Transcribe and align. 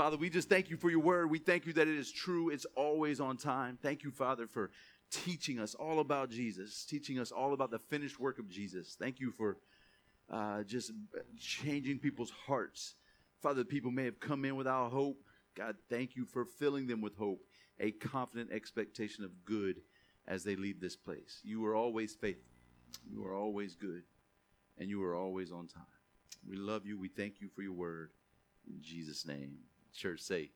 Father, 0.00 0.16
we 0.16 0.30
just 0.30 0.48
thank 0.48 0.70
you 0.70 0.78
for 0.78 0.88
your 0.88 1.00
word. 1.00 1.30
We 1.30 1.38
thank 1.38 1.66
you 1.66 1.74
that 1.74 1.86
it 1.86 1.94
is 1.94 2.10
true, 2.10 2.48
it's 2.48 2.64
always 2.74 3.20
on 3.20 3.36
time. 3.36 3.78
Thank 3.82 4.02
you, 4.02 4.10
Father, 4.10 4.46
for 4.46 4.70
teaching 5.10 5.60
us 5.60 5.74
all 5.74 6.00
about 6.00 6.30
Jesus, 6.30 6.86
teaching 6.86 7.18
us 7.18 7.30
all 7.30 7.52
about 7.52 7.70
the 7.70 7.80
finished 7.80 8.18
work 8.18 8.38
of 8.38 8.48
Jesus. 8.48 8.96
Thank 8.98 9.20
you 9.20 9.30
for 9.30 9.58
uh, 10.32 10.62
just 10.62 10.92
changing 11.38 11.98
people's 11.98 12.32
hearts. 12.46 12.94
Father, 13.42 13.62
people 13.62 13.90
may 13.90 14.06
have 14.06 14.18
come 14.18 14.46
in 14.46 14.56
without 14.56 14.90
hope. 14.90 15.18
God, 15.54 15.76
thank 15.90 16.16
you 16.16 16.24
for 16.24 16.46
filling 16.46 16.86
them 16.86 17.02
with 17.02 17.14
hope, 17.16 17.42
a 17.78 17.90
confident 17.90 18.50
expectation 18.52 19.22
of 19.22 19.44
good 19.44 19.82
as 20.26 20.44
they 20.44 20.56
leave 20.56 20.80
this 20.80 20.96
place. 20.96 21.40
You 21.44 21.62
are 21.66 21.76
always 21.76 22.14
faithful, 22.14 22.54
you 23.06 23.22
are 23.26 23.34
always 23.34 23.74
good, 23.74 24.04
and 24.78 24.88
you 24.88 25.02
are 25.02 25.14
always 25.14 25.52
on 25.52 25.66
time. 25.68 25.82
We 26.48 26.56
love 26.56 26.86
you. 26.86 26.98
We 26.98 27.08
thank 27.08 27.42
you 27.42 27.50
for 27.54 27.60
your 27.60 27.74
word. 27.74 28.12
In 28.66 28.80
Jesus' 28.80 29.26
name. 29.26 29.58
Church, 29.94 30.20
say, 30.20 30.50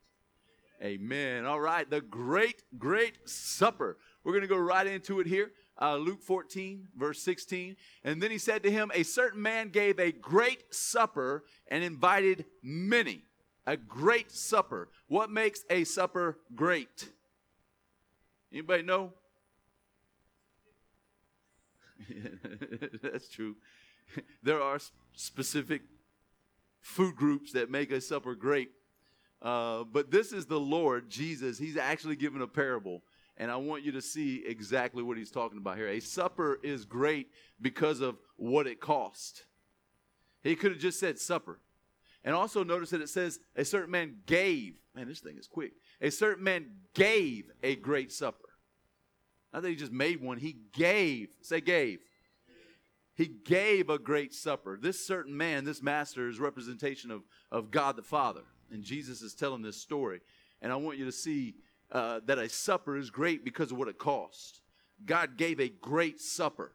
Amen. 0.83 1.47
All 1.47 1.61
right, 1.61 1.89
the 1.89 2.01
great, 2.01 2.63
great 2.79 3.29
supper. 3.29 3.97
We're 4.23 4.33
going 4.33 4.43
to 4.43 4.49
go 4.49 4.57
right 4.59 4.87
into 4.87 5.21
it 5.21 5.27
here. 5.27 5.53
Uh, 5.81 5.97
Luke 5.97 6.23
14, 6.23 6.89
verse 6.97 7.23
16. 7.23 7.77
And 8.05 8.23
then 8.23 8.31
he 8.31 8.39
said 8.39 8.63
to 8.63 8.71
him, 8.71 8.91
A 8.95 9.03
certain 9.03 9.41
man 9.41 9.71
gave 9.71 9.99
a 9.99 10.13
great 10.13 10.75
supper 10.75 11.45
and 11.69 11.83
invited 11.83 12.45
many. 12.63 13.23
A 13.67 13.77
great 13.77 14.31
supper. 14.31 14.91
What 15.09 15.31
makes 15.31 15.65
a 15.71 15.85
supper 15.85 16.39
great? 16.55 17.09
Anybody 18.53 18.83
know? 18.83 19.13
That's 23.03 23.29
true. 23.29 23.57
There 24.43 24.61
are 24.61 24.79
specific 25.15 25.83
food 26.81 27.17
groups 27.17 27.53
that 27.53 27.71
make 27.71 27.91
a 27.91 28.01
supper 28.01 28.35
great. 28.35 28.71
Uh, 29.45 29.85
but 29.85 30.11
this 30.11 30.33
is 30.33 30.47
the 30.47 30.59
Lord, 30.59 31.11
Jesus. 31.11 31.59
He's 31.59 31.77
actually 31.77 32.17
given 32.17 32.41
a 32.41 32.47
parable. 32.47 33.03
And 33.37 33.51
I 33.51 33.57
want 33.57 33.85
you 33.85 33.93
to 33.93 34.01
see 34.01 34.43
exactly 34.47 35.03
what 35.03 35.19
he's 35.19 35.31
talking 35.31 35.59
about 35.59 35.77
here. 35.77 35.89
A 35.89 36.01
supper 36.01 36.59
is 36.63 36.85
great 36.85 37.29
because 37.61 38.01
of 38.01 38.17
what 38.37 38.67
it 38.67 38.81
cost. 38.81 39.45
He 40.43 40.57
could 40.57 40.73
have 40.73 40.81
just 40.81 40.99
said 40.99 41.19
supper. 41.19 41.61
And 42.25 42.35
also 42.35 42.65
notice 42.65 42.91
that 42.91 43.03
it 43.03 43.11
says 43.11 43.39
a 43.55 43.65
certain 43.65 43.91
man 43.91 44.17
gave. 44.25 44.77
Man, 44.95 45.09
this 45.09 45.21
thing 45.21 45.37
is 45.37 45.47
quick. 45.47 45.73
A 46.01 46.11
certain 46.11 46.45
man 46.45 46.71
gave 46.95 47.51
a 47.63 47.77
great 47.77 48.13
supper. 48.13 48.49
Not 49.53 49.63
that 49.63 49.69
he 49.69 49.77
just 49.77 49.93
made 49.93 50.23
one, 50.23 50.39
he 50.39 50.57
gave. 50.73 51.29
Say 51.43 51.61
gave. 51.61 51.99
He 53.17 53.27
gave 53.27 53.91
a 53.91 53.99
great 53.99 54.33
supper. 54.33 54.79
This 54.81 55.07
certain 55.07 55.37
man, 55.37 55.65
this 55.65 55.83
master, 55.83 56.29
is 56.29 56.41
representation 56.41 57.11
of, 57.11 57.23
of 57.53 57.71
God 57.71 57.97
the 57.97 58.03
Father. 58.03 58.43
And 58.71 58.83
Jesus 58.83 59.23
is 59.23 59.35
telling 59.35 59.63
this 59.63 59.77
story. 59.77 60.21
And 60.63 60.73
I 60.73 60.77
want 60.77 60.99
you 60.99 61.05
to 61.05 61.13
see 61.13 61.55
uh, 61.93 62.21
that 62.27 62.39
a 62.39 62.49
supper 62.49 62.97
is 62.97 63.11
great 63.11 63.45
because 63.45 63.71
of 63.71 63.79
what 63.79 63.89
it 63.89 63.99
costs. 63.99 64.61
God 65.05 65.37
gave 65.37 65.61
a 65.61 65.69
great 65.69 66.21
supper. 66.21 66.73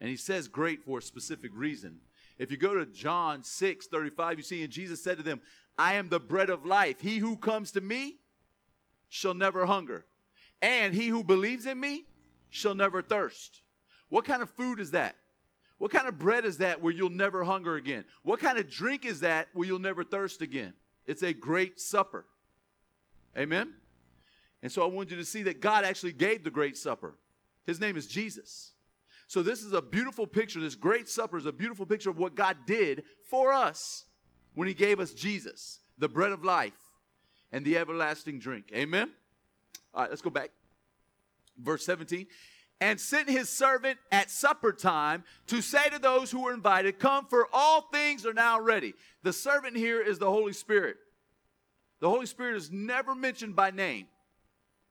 And 0.00 0.08
he 0.08 0.16
says 0.16 0.48
great 0.48 0.82
for 0.82 0.98
a 0.98 1.02
specific 1.02 1.50
reason. 1.54 2.00
If 2.38 2.50
you 2.50 2.56
go 2.56 2.74
to 2.74 2.86
John 2.86 3.42
6 3.42 3.86
35, 3.86 4.38
you 4.38 4.42
see, 4.42 4.62
and 4.62 4.72
Jesus 4.72 5.04
said 5.04 5.18
to 5.18 5.22
them, 5.22 5.40
I 5.76 5.94
am 5.94 6.08
the 6.08 6.20
bread 6.20 6.50
of 6.50 6.64
life. 6.64 7.00
He 7.00 7.18
who 7.18 7.36
comes 7.36 7.72
to 7.72 7.80
me 7.80 8.16
shall 9.08 9.34
never 9.34 9.66
hunger, 9.66 10.06
and 10.62 10.94
he 10.94 11.08
who 11.08 11.22
believes 11.22 11.66
in 11.66 11.78
me 11.78 12.06
shall 12.48 12.74
never 12.74 13.02
thirst. 13.02 13.60
What 14.08 14.24
kind 14.24 14.42
of 14.42 14.50
food 14.50 14.80
is 14.80 14.92
that? 14.92 15.16
What 15.80 15.90
kind 15.90 16.06
of 16.06 16.18
bread 16.18 16.44
is 16.44 16.58
that 16.58 16.82
where 16.82 16.92
you'll 16.92 17.08
never 17.08 17.42
hunger 17.42 17.76
again? 17.76 18.04
What 18.22 18.38
kind 18.38 18.58
of 18.58 18.68
drink 18.68 19.06
is 19.06 19.20
that 19.20 19.48
where 19.54 19.66
you'll 19.66 19.78
never 19.78 20.04
thirst 20.04 20.42
again? 20.42 20.74
It's 21.06 21.22
a 21.22 21.32
great 21.32 21.80
supper. 21.80 22.26
Amen? 23.34 23.72
And 24.62 24.70
so 24.70 24.82
I 24.82 24.86
want 24.88 25.10
you 25.10 25.16
to 25.16 25.24
see 25.24 25.42
that 25.44 25.62
God 25.62 25.86
actually 25.86 26.12
gave 26.12 26.44
the 26.44 26.50
great 26.50 26.76
supper. 26.76 27.14
His 27.66 27.80
name 27.80 27.96
is 27.96 28.06
Jesus. 28.06 28.72
So 29.26 29.42
this 29.42 29.62
is 29.62 29.72
a 29.72 29.80
beautiful 29.80 30.26
picture. 30.26 30.60
This 30.60 30.74
great 30.74 31.08
supper 31.08 31.38
is 31.38 31.46
a 31.46 31.52
beautiful 31.52 31.86
picture 31.86 32.10
of 32.10 32.18
what 32.18 32.34
God 32.34 32.58
did 32.66 33.04
for 33.30 33.50
us 33.50 34.04
when 34.52 34.68
He 34.68 34.74
gave 34.74 35.00
us 35.00 35.14
Jesus, 35.14 35.80
the 35.96 36.10
bread 36.10 36.32
of 36.32 36.44
life 36.44 36.74
and 37.52 37.64
the 37.64 37.78
everlasting 37.78 38.38
drink. 38.38 38.66
Amen? 38.74 39.10
All 39.94 40.02
right, 40.02 40.10
let's 40.10 40.20
go 40.20 40.28
back. 40.28 40.50
Verse 41.58 41.86
17 41.86 42.26
and 42.80 42.98
sent 42.98 43.28
his 43.28 43.48
servant 43.48 43.98
at 44.10 44.30
supper 44.30 44.72
time 44.72 45.24
to 45.48 45.60
say 45.60 45.88
to 45.90 45.98
those 45.98 46.30
who 46.30 46.44
were 46.44 46.54
invited, 46.54 46.98
Come, 46.98 47.26
for 47.26 47.46
all 47.52 47.82
things 47.92 48.24
are 48.24 48.32
now 48.32 48.58
ready. 48.58 48.94
The 49.22 49.32
servant 49.32 49.76
here 49.76 50.00
is 50.00 50.18
the 50.18 50.30
Holy 50.30 50.54
Spirit. 50.54 50.96
The 52.00 52.08
Holy 52.08 52.26
Spirit 52.26 52.56
is 52.56 52.70
never 52.70 53.14
mentioned 53.14 53.54
by 53.54 53.70
name. 53.70 54.06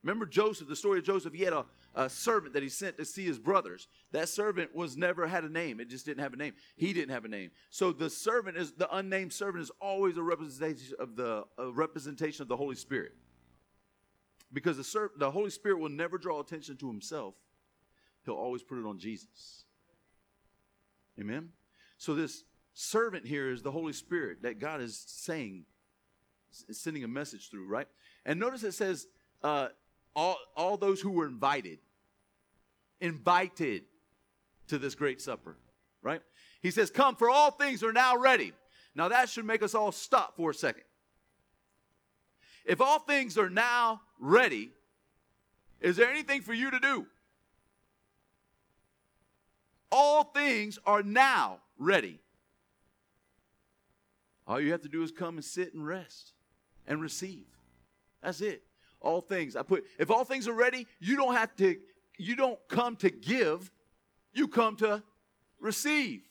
Remember 0.03 0.27
Joseph, 0.27 0.67
the 0.67 0.75
story 0.75 0.99
of 0.99 1.05
Joseph, 1.05 1.33
he 1.33 1.43
had 1.43 1.51
a, 1.51 1.65
a 1.95 2.09
servant 2.09 2.53
that 2.53 2.63
he 2.63 2.69
sent 2.69 2.95
to 2.97 3.05
see 3.05 3.25
his 3.25 3.39
brothers. 3.39 3.87
That 4.11 4.29
servant 4.29 4.73
was 4.73 4.95
never 4.95 5.27
had 5.27 5.43
a 5.43 5.49
name. 5.49 5.79
It 5.79 5.89
just 5.89 6.05
didn't 6.05 6.21
have 6.21 6.33
a 6.33 6.37
name. 6.37 6.53
He 6.77 6.93
didn't 6.93 7.09
have 7.09 7.25
a 7.25 7.27
name. 7.27 7.49
So 7.71 7.91
the 7.91 8.09
servant 8.09 8.55
is 8.55 8.71
the 8.73 8.95
unnamed 8.95 9.33
servant 9.33 9.63
is 9.63 9.71
always 9.81 10.15
a 10.17 10.23
representation 10.23 10.95
of 10.99 11.15
the 11.15 11.43
representation 11.57 12.43
of 12.43 12.47
the 12.47 12.55
Holy 12.55 12.75
Spirit. 12.75 13.13
Because 14.53 14.77
the, 14.77 14.83
ser- 14.83 15.11
the 15.17 15.29
Holy 15.29 15.49
Spirit 15.49 15.79
will 15.79 15.89
never 15.89 16.17
draw 16.17 16.39
attention 16.39 16.77
to 16.77 16.87
himself 16.87 17.33
he'll 18.29 18.37
always 18.37 18.63
put 18.63 18.77
it 18.77 18.85
on 18.85 18.99
Jesus. 18.99 19.63
Amen? 21.19 21.49
So, 21.97 22.15
this 22.15 22.43
servant 22.73 23.25
here 23.25 23.51
is 23.51 23.61
the 23.61 23.71
Holy 23.71 23.93
Spirit 23.93 24.43
that 24.43 24.59
God 24.59 24.81
is 24.81 25.03
saying, 25.07 25.65
is 26.67 26.79
sending 26.79 27.03
a 27.03 27.07
message 27.07 27.49
through, 27.49 27.67
right? 27.67 27.87
And 28.25 28.39
notice 28.39 28.63
it 28.63 28.73
says, 28.73 29.07
uh, 29.43 29.69
all, 30.15 30.37
all 30.55 30.77
those 30.77 31.01
who 31.01 31.09
were 31.09 31.27
invited, 31.27 31.79
invited 33.01 33.83
to 34.67 34.77
this 34.77 34.95
great 34.95 35.21
supper, 35.21 35.57
right? 36.01 36.21
He 36.61 36.71
says, 36.71 36.89
Come, 36.91 37.15
for 37.15 37.29
all 37.29 37.51
things 37.51 37.83
are 37.83 37.93
now 37.93 38.15
ready. 38.15 38.53
Now, 38.95 39.09
that 39.09 39.29
should 39.29 39.45
make 39.45 39.63
us 39.63 39.73
all 39.73 39.91
stop 39.91 40.35
for 40.35 40.51
a 40.51 40.53
second. 40.53 40.83
If 42.65 42.81
all 42.81 42.99
things 42.99 43.37
are 43.37 43.49
now 43.49 44.01
ready, 44.19 44.71
is 45.81 45.95
there 45.95 46.09
anything 46.09 46.41
for 46.41 46.53
you 46.53 46.69
to 46.71 46.79
do? 46.79 47.07
All 49.91 50.23
things 50.23 50.77
are 50.85 51.03
now 51.03 51.59
ready. 51.77 52.19
All 54.47 54.59
you 54.59 54.71
have 54.71 54.81
to 54.81 54.89
do 54.89 55.03
is 55.03 55.11
come 55.11 55.35
and 55.35 55.45
sit 55.45 55.73
and 55.73 55.85
rest 55.85 56.33
and 56.87 57.01
receive. 57.01 57.45
That's 58.21 58.41
it. 58.41 58.63
All 58.99 59.21
things. 59.21 59.55
I 59.55 59.61
put 59.63 59.85
if 59.97 60.09
all 60.09 60.25
things 60.25 60.47
are 60.47 60.53
ready, 60.53 60.87
you 60.99 61.15
don't 61.15 61.35
have 61.35 61.55
to 61.57 61.77
you 62.17 62.35
don't 62.35 62.59
come 62.67 62.95
to 62.97 63.09
give, 63.09 63.71
you 64.33 64.47
come 64.47 64.75
to 64.77 65.03
receive. 65.59 66.21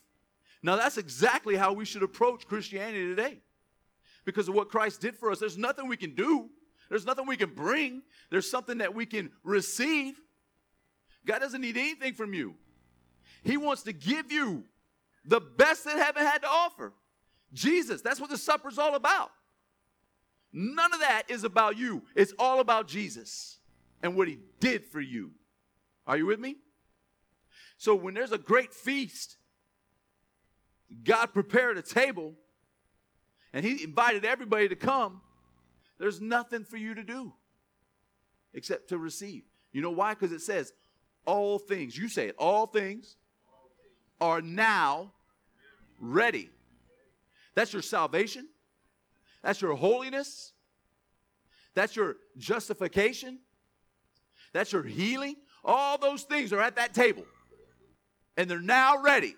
Now 0.63 0.77
that's 0.77 0.99
exactly 0.99 1.57
how 1.57 1.73
we 1.73 1.85
should 1.85 2.03
approach 2.03 2.47
Christianity 2.47 3.07
today. 3.07 3.39
Because 4.25 4.49
of 4.49 4.55
what 4.55 4.69
Christ 4.69 5.01
did 5.01 5.17
for 5.17 5.31
us, 5.31 5.39
there's 5.39 5.57
nothing 5.57 5.89
we 5.89 5.97
can 5.97 6.15
do. 6.15 6.51
There's 6.91 7.07
nothing 7.07 7.27
we 7.27 7.37
can 7.37 7.55
bring. 7.55 8.03
There's 8.31 8.51
something 8.51 8.79
that 8.79 8.95
we 8.95 9.07
can 9.07 9.31
receive. 9.43 10.21
God 11.25 11.39
doesn't 11.39 11.61
need 11.61 11.77
anything 11.77 12.15
from 12.15 12.35
you. 12.35 12.55
He 13.43 13.57
wants 13.57 13.83
to 13.83 13.93
give 13.93 14.31
you 14.33 14.65
the 15.25 15.41
best 15.41 15.85
that 15.85 15.97
heaven 15.97 16.25
had 16.25 16.43
to 16.43 16.49
offer. 16.49 16.93
Jesus, 17.53 18.03
that's 18.03 18.21
what 18.21 18.31
the 18.31 18.39
supper's 18.39 18.79
all 18.79 18.95
about. 18.95 19.31
None 20.53 20.93
of 20.93 21.01
that 21.01 21.25
is 21.29 21.45
about 21.45 21.77
you. 21.77 22.03
It's 22.15 22.33
all 22.39 22.61
about 22.61 22.89
Jesus 22.89 23.59
and 24.03 24.17
what 24.17 24.29
he 24.29 24.39
did 24.61 24.85
for 24.85 25.01
you. 25.01 25.33
Are 26.07 26.17
you 26.17 26.27
with 26.27 26.41
me? 26.41 26.57
So 27.77 27.95
when 27.95 28.15
there's 28.15 28.33
a 28.33 28.39
great 28.39 28.73
feast, 28.73 29.37
God 31.05 31.27
prepared 31.33 31.77
a 31.77 31.83
table 31.83 32.35
and 33.53 33.65
he 33.65 33.85
invited 33.85 34.25
everybody 34.25 34.69
to 34.69 34.77
come. 34.77 35.21
There's 35.99 36.21
nothing 36.21 36.65
for 36.65 36.77
you 36.77 36.95
to 36.95 37.03
do 37.03 37.33
except 38.55 38.89
to 38.89 38.99
receive. 38.99 39.45
You 39.73 39.83
know 39.83 39.91
why? 39.91 40.15
Because 40.15 40.33
it 40.33 40.41
says 40.41 40.73
all 41.27 41.59
things. 41.59 41.97
You 41.97 42.09
say 42.09 42.29
it, 42.29 42.37
all 42.39 42.67
things 42.67 43.17
are 44.21 44.41
now 44.41 45.13
ready. 46.01 46.51
That's 47.55 47.73
your 47.73 47.83
salvation. 47.83 48.49
That's 49.43 49.61
your 49.61 49.75
holiness. 49.75 50.53
That's 51.75 51.97
your 51.97 52.17
justification. 52.37 53.39
That's 54.53 54.73
your 54.73 54.83
healing. 54.83 55.37
All 55.65 55.99
those 55.99 56.23
things 56.23 56.53
are 56.53 56.61
at 56.61 56.77
that 56.77 56.95
table. 56.95 57.25
And 58.37 58.51
they're 58.51 58.61
now 58.61 59.03
ready. 59.03 59.35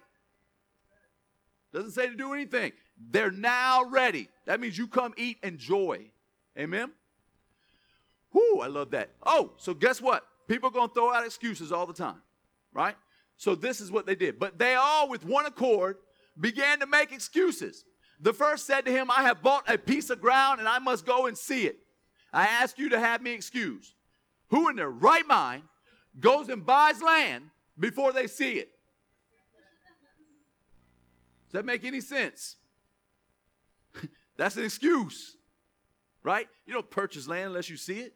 Doesn't 1.73 1.93
say 1.93 2.09
to 2.09 2.15
do 2.15 2.33
anything. 2.35 2.73
They're 3.11 3.31
now 3.31 3.85
ready. 3.85 4.29
That 4.47 4.61
means 4.61 4.77
you 4.77 4.87
come 4.87 5.15
eat 5.17 5.39
enjoy. 5.43 6.11
Amen? 6.59 6.91
Whoo, 8.33 8.61
I 8.61 8.67
love 8.67 8.91
that. 8.91 9.11
Oh, 9.25 9.53
so 9.57 9.75
guess 9.75 10.01
what? 10.01 10.27
People 10.49 10.69
are 10.69 10.73
going 10.73 10.89
to 10.89 10.95
throw 10.95 11.13
out 11.13 11.25
excuses 11.25 11.73
all 11.73 11.87
the 11.87 11.93
time, 11.93 12.21
right? 12.73 12.97
So 13.41 13.55
this 13.55 13.81
is 13.81 13.91
what 13.91 14.05
they 14.05 14.15
did. 14.15 14.39
But 14.39 14.59
they 14.59 14.75
all, 14.75 15.09
with 15.09 15.25
one 15.25 15.47
accord, 15.47 15.97
began 16.39 16.79
to 16.81 16.87
make 16.87 17.11
excuses. 17.11 17.87
The 18.21 18.35
first 18.35 18.67
said 18.67 18.85
to 18.85 18.93
him, 18.93 19.11
I 19.11 19.23
have 19.23 19.41
bought 19.41 19.65
a 19.67 19.79
piece 19.79 20.11
of 20.11 20.21
ground 20.21 20.61
and 20.61 20.69
I 20.69 20.79
must 20.79 21.07
go 21.07 21.25
and 21.25 21.39
see 21.39 21.65
it. 21.65 21.79
I 22.35 22.45
ask 22.45 22.79
you 22.79 22.91
to 22.91 23.01
have 23.01 23.23
me 23.23 23.31
excused. 23.31 23.95
Who 24.49 24.69
in 24.69 24.77
their 24.77 24.91
right 24.91 25.27
mind 25.27 25.63
goes 26.21 26.51
and 26.51 26.67
buys 26.67 27.01
land 27.01 27.45
before 27.79 28.13
they 28.13 28.27
see 28.27 28.59
it? 28.59 28.73
Does 31.49 31.53
that 31.53 31.65
make 31.65 31.83
any 31.87 32.03
sense? 32.03 32.57
That's 34.37 34.59
an 34.59 34.65
excuse, 34.67 35.39
right? 36.23 36.47
You 36.67 36.75
don't 36.75 36.91
purchase 36.91 37.27
land 37.27 37.47
unless 37.47 37.71
you 37.71 37.79
see 37.79 38.01
it. 38.01 38.15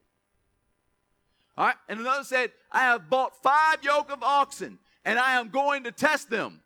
All 1.57 1.65
right. 1.65 1.77
And 1.89 1.99
another 1.99 2.25
said, 2.25 2.53
I 2.71 2.81
have 2.81 3.09
bought 3.09 3.43
five 3.43 3.79
yoke 3.83 4.13
of 4.13 4.23
oxen 4.23 4.81
and 5.05 5.19
I 5.19 5.39
am 5.39 5.49
going 5.49 5.85
to 5.85 5.93
test 5.93 6.31
them. 6.31 6.61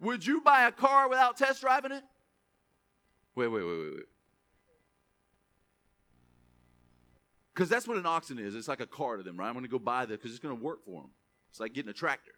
Would 0.00 0.26
you 0.26 0.40
buy 0.40 0.66
a 0.66 0.72
car 0.72 1.08
without 1.08 1.36
test 1.36 1.62
driving 1.62 1.92
it? 1.92 2.02
Wait, 3.34 3.48
wait, 3.48 3.62
wait, 3.62 3.78
wait, 3.78 3.94
wait. 3.94 4.04
Because 7.54 7.70
that's 7.70 7.88
what 7.88 7.96
an 7.96 8.04
oxen 8.04 8.38
is. 8.38 8.54
It's 8.54 8.68
like 8.68 8.80
a 8.80 8.86
car 8.86 9.16
to 9.16 9.22
them, 9.22 9.38
right? 9.38 9.46
I'm 9.46 9.54
going 9.54 9.64
to 9.64 9.70
go 9.70 9.78
buy 9.78 10.04
that 10.04 10.12
because 10.12 10.30
it's 10.30 10.40
going 10.40 10.56
to 10.56 10.62
work 10.62 10.84
for 10.84 11.02
them. 11.02 11.10
It's 11.50 11.58
like 11.58 11.72
getting 11.72 11.90
a 11.90 11.94
tractor, 11.94 12.32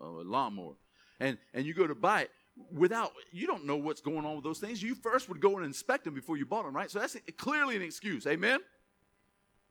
a 0.00 0.06
lawnmower, 0.06 0.74
and 1.20 1.38
and 1.54 1.64
you 1.64 1.74
go 1.74 1.86
to 1.86 1.94
buy 1.94 2.22
it 2.22 2.30
without 2.72 3.12
you 3.30 3.46
don't 3.46 3.66
know 3.66 3.76
what's 3.76 4.00
going 4.00 4.26
on 4.26 4.34
with 4.34 4.42
those 4.42 4.58
things. 4.58 4.82
You 4.82 4.96
first 4.96 5.28
would 5.28 5.40
go 5.40 5.56
and 5.56 5.64
inspect 5.64 6.04
them 6.04 6.14
before 6.14 6.36
you 6.36 6.44
bought 6.44 6.64
them, 6.64 6.74
right? 6.74 6.90
So 6.90 6.98
that's 6.98 7.16
clearly 7.36 7.76
an 7.76 7.82
excuse. 7.82 8.26
Amen. 8.26 8.58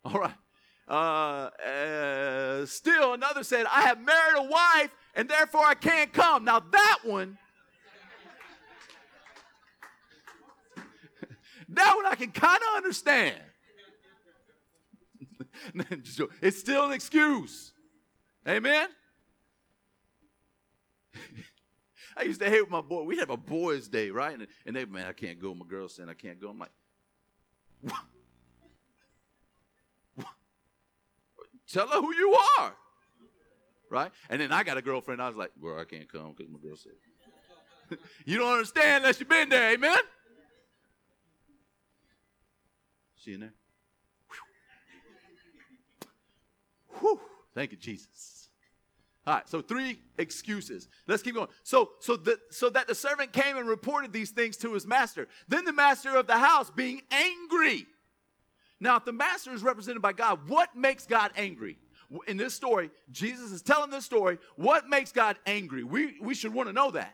All 0.06 0.22
right. 0.22 0.34
Uh, 0.88 1.50
uh, 1.66 2.66
still 2.66 3.14
another 3.14 3.44
said, 3.44 3.66
I 3.72 3.82
have 3.82 4.00
married 4.00 4.38
a 4.38 4.44
wife 4.44 4.90
and 5.16 5.28
therefore 5.28 5.66
I 5.66 5.74
can't 5.74 6.14
come. 6.14 6.46
Now 6.46 6.60
that 6.60 7.00
one, 7.04 7.38
that 11.70 11.96
one 11.96 12.06
I 12.06 12.16
can 12.16 12.32
kind 12.32 12.60
of 12.70 12.78
understand. 12.78 13.36
it's 16.42 16.60
still 16.60 16.86
an 16.86 16.94
excuse. 16.94 17.74
Amen. 18.48 18.88
I 22.16 22.24
used 22.24 22.40
to 22.40 22.50
hate 22.50 22.62
with 22.62 22.72
my 22.72 22.82
boy. 22.82 23.04
We 23.04 23.18
have 23.18 23.30
a 23.30 23.38
boys' 23.38 23.90
day, 23.90 24.10
right? 24.10 24.40
And, 24.40 24.48
and 24.66 24.76
they, 24.76 24.86
man, 24.86 25.08
I 25.08 25.14
can't 25.14 25.40
go. 25.40 25.54
My 25.54 25.66
girl 25.68 25.90
saying 25.90 26.08
I 26.10 26.14
can't 26.14 26.40
go. 26.40 26.50
I'm 26.50 26.58
like, 26.58 26.72
what? 27.82 28.00
Tell 31.72 31.88
her 31.88 32.02
who 32.02 32.16
you 32.16 32.38
are. 32.60 32.74
Right? 33.90 34.12
And 34.30 34.42
then 34.42 34.52
I 34.52 34.64
got 34.64 34.78
a 34.78 34.82
girlfriend. 34.82 35.22
I 35.22 35.28
was 35.28 35.38
like, 35.38 35.52
well, 35.62 35.80
I 35.80 35.86
can't 35.86 36.12
come 36.12 36.34
because 36.36 36.52
my 36.52 36.60
girl 36.60 36.76
said. 36.76 37.98
you 38.26 38.38
don't 38.38 38.52
understand 38.52 39.04
unless 39.04 39.20
you've 39.20 39.30
been 39.30 39.50
there. 39.50 39.72
Amen? 39.72 39.98
She 43.16 43.34
in 43.34 43.42
there? 43.42 43.54
Whew. 47.00 47.20
Thank 47.54 47.72
you, 47.72 47.78
Jesus. 47.78 48.50
All 49.26 49.34
right, 49.34 49.50
so 49.50 49.62
three 49.62 50.00
excuses. 50.18 50.88
Let's 51.06 51.22
keep 51.22 51.36
going. 51.36 51.50
So, 51.64 51.92
so, 52.00 52.16
the, 52.16 52.40
so 52.50 52.70
that 52.70 52.88
the 52.88 52.96
servant 52.96 53.34
came 53.34 53.58
and 53.58 53.68
reported 53.68 54.14
these 54.14 54.32
things 54.32 54.56
to 54.58 54.74
his 54.74 54.88
master. 54.88 55.28
Then 55.50 55.66
the 55.66 55.74
master 55.74 56.16
of 56.16 56.28
the 56.28 56.38
house, 56.38 56.72
being 56.72 57.02
angry, 57.12 57.88
now, 58.80 58.98
if 58.98 59.06
the 59.06 59.14
master 59.14 59.52
is 59.54 59.64
represented 59.64 60.02
by 60.02 60.14
God, 60.14 60.48
what 60.48 60.76
makes 60.76 61.06
God 61.06 61.32
angry? 61.36 61.78
In 62.28 62.38
this 62.38 62.54
story, 62.54 62.92
Jesus 63.12 63.52
is 63.52 63.62
telling 63.62 63.90
this 63.90 64.06
story. 64.06 64.38
What 64.56 64.88
makes 64.88 65.12
God 65.12 65.38
angry? 65.46 65.84
We, 65.84 66.16
we 66.22 66.36
should 66.36 66.54
want 66.54 66.70
to 66.70 66.74
know 66.74 66.92
that. 66.92 67.14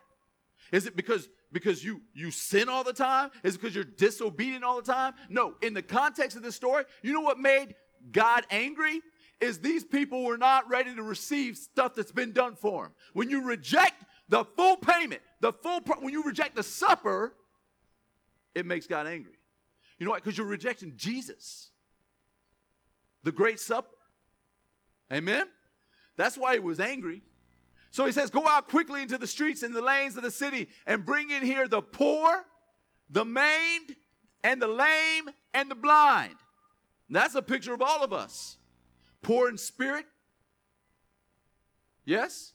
Is 0.71 0.85
it 0.85 0.95
because, 0.95 1.29
because 1.51 1.83
you, 1.83 2.01
you 2.13 2.31
sin 2.31 2.67
all 2.67 2.83
the 2.83 2.93
time? 2.93 3.31
Is 3.43 3.55
it 3.55 3.61
because 3.61 3.75
you're 3.75 3.83
disobedient 3.85 4.63
all 4.63 4.75
the 4.81 4.91
time? 4.91 5.13
No. 5.29 5.55
In 5.61 5.73
the 5.73 5.81
context 5.81 6.35
of 6.35 6.43
this 6.43 6.55
story, 6.55 6.83
you 7.01 7.13
know 7.13 7.21
what 7.21 7.39
made 7.39 7.75
God 8.11 8.45
angry? 8.49 9.01
Is 9.39 9.59
these 9.59 9.83
people 9.83 10.23
were 10.23 10.37
not 10.37 10.69
ready 10.69 10.93
to 10.95 11.03
receive 11.03 11.57
stuff 11.57 11.95
that's 11.95 12.11
been 12.11 12.33
done 12.33 12.55
for 12.55 12.83
them. 12.83 12.93
When 13.13 13.29
you 13.29 13.43
reject 13.43 14.03
the 14.29 14.45
full 14.55 14.77
payment, 14.77 15.21
the 15.41 15.53
full, 15.53 15.79
when 15.99 16.13
you 16.13 16.23
reject 16.23 16.55
the 16.55 16.63
supper, 16.63 17.33
it 18.53 18.65
makes 18.65 18.85
God 18.85 19.07
angry. 19.07 19.33
You 20.03 20.07
know 20.07 20.11
why? 20.11 20.17
Because 20.17 20.37
you're 20.37 20.45
rejecting 20.45 20.95
Jesus, 20.97 21.69
the 23.23 23.31
great 23.31 23.57
supper. 23.57 23.87
Amen? 25.13 25.45
That's 26.17 26.37
why 26.37 26.55
he 26.55 26.59
was 26.59 26.81
angry. 26.81 27.21
So 27.89 28.05
he 28.05 28.11
says, 28.11 28.29
Go 28.29 28.45
out 28.45 28.67
quickly 28.67 29.01
into 29.01 29.17
the 29.17 29.27
streets 29.27 29.63
and 29.63 29.73
the 29.73 29.81
lanes 29.81 30.17
of 30.17 30.23
the 30.23 30.29
city 30.29 30.67
and 30.85 31.05
bring 31.05 31.29
in 31.29 31.41
here 31.41 31.69
the 31.69 31.81
poor, 31.81 32.43
the 33.09 33.23
maimed, 33.23 33.95
and 34.43 34.61
the 34.61 34.67
lame, 34.67 35.29
and 35.53 35.71
the 35.71 35.75
blind. 35.75 36.35
And 37.07 37.15
that's 37.15 37.35
a 37.35 37.41
picture 37.41 37.73
of 37.73 37.81
all 37.81 38.03
of 38.03 38.11
us. 38.11 38.57
Poor 39.21 39.47
in 39.47 39.57
spirit. 39.57 40.03
Yes? 42.03 42.51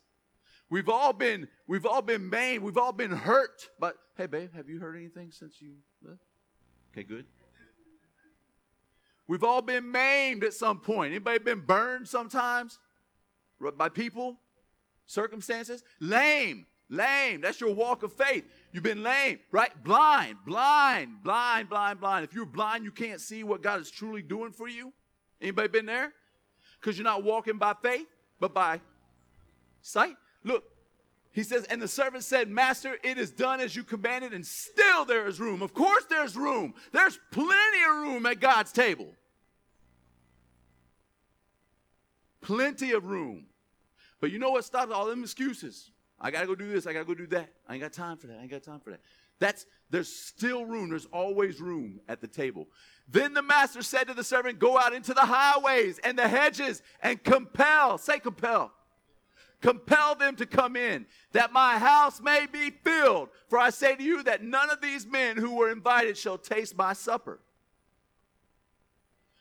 We've 0.69 0.91
all 0.91 1.15
been, 1.15 1.49
we've 1.67 1.87
all 1.87 2.03
been 2.03 2.29
maimed, 2.29 2.63
we've 2.63 2.77
all 2.77 2.93
been 2.93 3.13
hurt. 3.13 3.71
But 3.81 3.97
hey 4.19 4.27
babe, 4.27 4.51
have 4.55 4.69
you 4.69 4.81
heard 4.81 4.97
anything 4.97 5.31
since 5.33 5.63
you 5.63 5.77
left? 6.03 6.21
Okay, 6.93 7.05
good. 7.05 7.25
We've 9.29 9.45
all 9.45 9.61
been 9.61 9.93
maimed 9.93 10.43
at 10.43 10.55
some 10.55 10.81
point. 10.81 11.13
Anybody 11.13 11.39
been 11.39 11.61
burned 11.61 12.09
sometimes 12.09 12.79
by 13.77 13.91
people, 13.91 14.39
circumstances? 15.07 15.85
Lame, 16.01 16.67
lame. 16.89 17.43
That's 17.43 17.61
your 17.61 17.75
walk 17.75 18.03
of 18.03 18.13
faith. 18.15 18.45
You've 18.73 18.83
been 18.83 19.03
lame, 19.03 19.39
right? 19.53 19.71
Blind, 19.85 20.39
blind, 20.47 21.23
blind, 21.23 21.69
blind, 21.69 22.01
blind. 22.01 22.25
If 22.25 22.33
you're 22.33 22.47
blind, 22.47 22.85
you 22.85 22.91
can't 22.91 23.21
see 23.21 23.45
what 23.45 23.63
God 23.63 23.81
is 23.81 23.91
truly 23.91 24.23
doing 24.23 24.51
for 24.51 24.67
you. 24.67 24.95
Anybody 25.43 25.69
been 25.69 25.87
there? 25.87 26.15
Because 26.81 26.97
you're 26.97 27.05
not 27.05 27.23
walking 27.23 27.59
by 27.59 27.75
faith, 27.83 28.07
but 28.41 28.55
by 28.55 28.81
sight. 29.83 30.17
Look, 30.43 30.65
he 31.39 31.45
says, 31.45 31.63
and 31.71 31.81
the 31.81 31.87
servant 31.87 32.25
said, 32.25 32.49
Master, 32.49 32.99
it 33.05 33.17
is 33.17 33.31
done 33.31 33.61
as 33.61 33.77
you 33.77 33.85
commanded, 33.85 34.35
and 34.35 34.45
still 34.45 35.05
there 35.05 35.29
is 35.29 35.39
room. 35.39 35.63
Of 35.63 35.73
course, 35.73 36.05
there's 36.11 36.35
room. 36.37 36.75
There's 36.91 37.17
plenty 37.31 37.85
of 37.89 37.97
room 37.99 38.27
at 38.27 38.41
God's 38.41 38.73
table. 38.73 39.07
Plenty 42.41 42.91
of 42.91 43.07
room. 43.07 43.47
But 44.21 44.33
you 44.33 44.41
know 44.41 44.51
what 44.51 44.65
stops 44.65 44.91
all 44.91 45.07
them 45.07 45.23
excuses? 45.23 45.93
I 46.21 46.33
gotta 46.33 46.49
go 46.49 46.57
do 46.57 46.69
this, 46.69 46.89
I 46.89 46.93
gotta 46.93 47.05
go 47.05 47.15
do 47.15 47.29
that. 47.29 47.51
I 47.69 47.75
ain't 47.75 47.83
got 47.83 47.93
time 47.93 48.17
for 48.17 48.27
that, 48.27 48.39
I 48.41 48.43
ain't 48.43 48.51
got 48.51 48.65
time 48.65 48.81
for 48.81 48.91
that. 48.91 49.01
That's 49.39 49.65
there's 49.91 50.13
still 50.13 50.65
room, 50.67 50.89
there's 50.89 51.07
always 51.07 51.61
room 51.61 52.01
at 52.09 52.21
the 52.21 52.27
table. 52.27 52.67
Then 53.07 53.33
the 53.33 53.43
master 53.43 53.83
said 53.83 54.09
to 54.09 54.15
the 54.15 54.25
servant, 54.25 54.59
Go 54.59 54.77
out 54.77 54.93
into 54.93 55.15
the 55.15 55.21
highways 55.21 56.01
and 56.01 56.19
the 56.19 56.27
hedges 56.27 56.83
and 57.01 57.23
compel, 57.23 57.97
say 57.97 58.19
compel 58.19 58.73
compel 59.61 60.15
them 60.15 60.37
to 60.37 60.47
come 60.47 60.77
in, 60.77 61.07
that 61.33 61.53
my 61.53 61.79
house 61.79 62.21
may 62.21 62.47
be 62.47 62.71
filled. 62.71 63.29
For 63.49 63.59
I 63.59 63.71
say 63.71 63.97
to 63.97 64.03
you 64.03 64.23
that 64.25 64.43
none 64.43 64.71
of 64.71 64.81
these 64.81 65.07
men 65.07 65.37
who 65.37 65.57
were 65.57 65.71
invited 65.71 66.17
shall 66.17 66.39
taste 66.39 66.77
my 66.77 66.93
supper. 66.93 67.41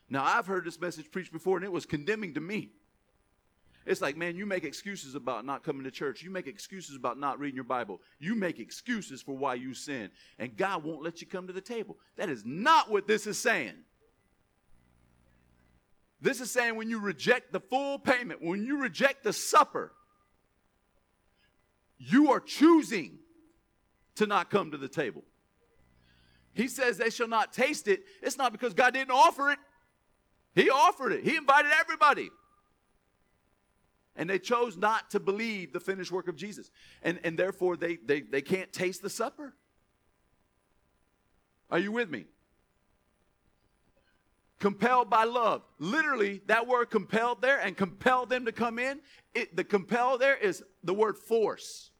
Now, 0.10 0.24
I've 0.24 0.48
heard 0.48 0.66
this 0.66 0.80
message 0.80 1.12
preached 1.12 1.34
before, 1.34 1.58
and 1.58 1.66
it 1.66 1.72
was 1.72 1.86
condemning 1.86 2.34
to 2.36 2.42
me. 2.42 2.70
It's 3.86 4.02
like, 4.02 4.18
man, 4.18 4.36
you 4.36 4.46
make 4.46 4.66
excuses 4.66 5.16
about 5.16 5.46
not 5.46 5.64
coming 5.64 5.86
to 5.86 5.92
church. 5.92 6.22
You 6.22 6.30
make 6.30 6.48
excuses 6.48 6.96
about 6.96 7.18
not 7.18 7.40
reading 7.40 7.56
your 7.56 7.64
Bible. 7.64 8.02
You 8.20 8.36
make 8.36 8.60
excuses 8.60 9.22
for 9.22 9.36
why 9.38 9.56
you 9.56 9.74
sin. 9.74 10.10
And 10.40 10.58
God 10.58 10.84
won't 10.84 11.04
let 11.04 11.22
you 11.22 11.28
come 11.28 11.48
to 11.48 11.54
the 11.54 11.62
table. 11.62 11.98
That 12.18 12.30
is 12.30 12.44
not 12.46 12.92
what 12.92 13.08
this 13.08 13.28
is 13.28 13.38
saying. 13.38 13.76
This 16.20 16.42
is 16.42 16.52
saying 16.52 16.76
when 16.76 16.90
you 16.90 17.00
reject 17.00 17.54
the 17.54 17.60
full 17.62 17.98
payment, 18.00 18.42
when 18.42 18.66
you 18.66 18.82
reject 18.82 19.24
the 19.24 19.32
supper, 19.32 19.94
you 21.98 22.32
are 22.32 22.40
choosing 22.40 23.20
to 24.16 24.26
not 24.26 24.50
come 24.50 24.72
to 24.72 24.78
the 24.78 24.88
table. 24.88 25.24
He 26.54 26.68
says 26.68 26.98
they 26.98 27.10
shall 27.10 27.28
not 27.28 27.54
taste 27.54 27.88
it. 27.88 28.04
It's 28.22 28.38
not 28.38 28.52
because 28.52 28.74
God 28.74 28.94
didn't 28.94 29.12
offer 29.12 29.52
it, 29.52 29.60
He 30.56 30.70
offered 30.70 31.12
it, 31.12 31.24
He 31.24 31.36
invited 31.36 31.72
everybody. 31.80 32.30
And 34.16 34.28
they 34.28 34.40
chose 34.40 34.76
not 34.76 35.12
to 35.12 35.20
believe 35.20 35.74
the 35.74 35.80
finished 35.80 36.12
work 36.12 36.28
of 36.28 36.36
Jesus. 36.36 36.72
And, 37.04 37.20
and 37.24 37.38
therefore, 37.38 37.78
they, 37.78 37.98
they, 37.98 38.22
they 38.22 38.42
can't 38.42 38.74
taste 38.74 39.04
the 39.04 39.12
supper. 39.12 39.54
Are 41.70 41.78
you 41.78 41.92
with 41.92 42.10
me? 42.10 42.26
Compelled 44.60 45.10
by 45.10 45.24
love. 45.24 45.64
Literally, 45.80 46.42
that 46.48 46.68
word 46.68 46.90
compelled 46.90 47.42
there 47.42 47.60
and 47.60 47.78
compelled 47.78 48.30
them 48.30 48.46
to 48.46 48.52
come 48.52 48.80
in, 48.80 49.00
it, 49.34 49.56
the 49.56 49.64
compel 49.64 50.18
there 50.18 50.36
is 50.36 50.64
the 50.84 50.94
word 50.94 51.18
force. 51.18 51.92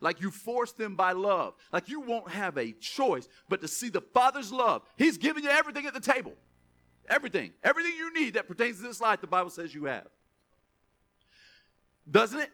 Like 0.00 0.20
you 0.20 0.30
force 0.30 0.72
them 0.72 0.94
by 0.94 1.12
love. 1.12 1.54
Like 1.72 1.88
you 1.88 2.00
won't 2.00 2.30
have 2.30 2.56
a 2.56 2.72
choice 2.72 3.28
but 3.48 3.60
to 3.62 3.68
see 3.68 3.88
the 3.88 4.00
Father's 4.00 4.52
love. 4.52 4.82
He's 4.96 5.18
giving 5.18 5.44
you 5.44 5.50
everything 5.50 5.86
at 5.86 5.94
the 5.94 6.00
table. 6.00 6.34
Everything. 7.08 7.52
Everything 7.64 7.92
you 7.96 8.12
need 8.12 8.34
that 8.34 8.46
pertains 8.46 8.76
to 8.76 8.82
this 8.82 9.00
life, 9.00 9.20
the 9.20 9.26
Bible 9.26 9.50
says 9.50 9.74
you 9.74 9.86
have. 9.86 10.06
Doesn't 12.10 12.40
it? 12.40 12.50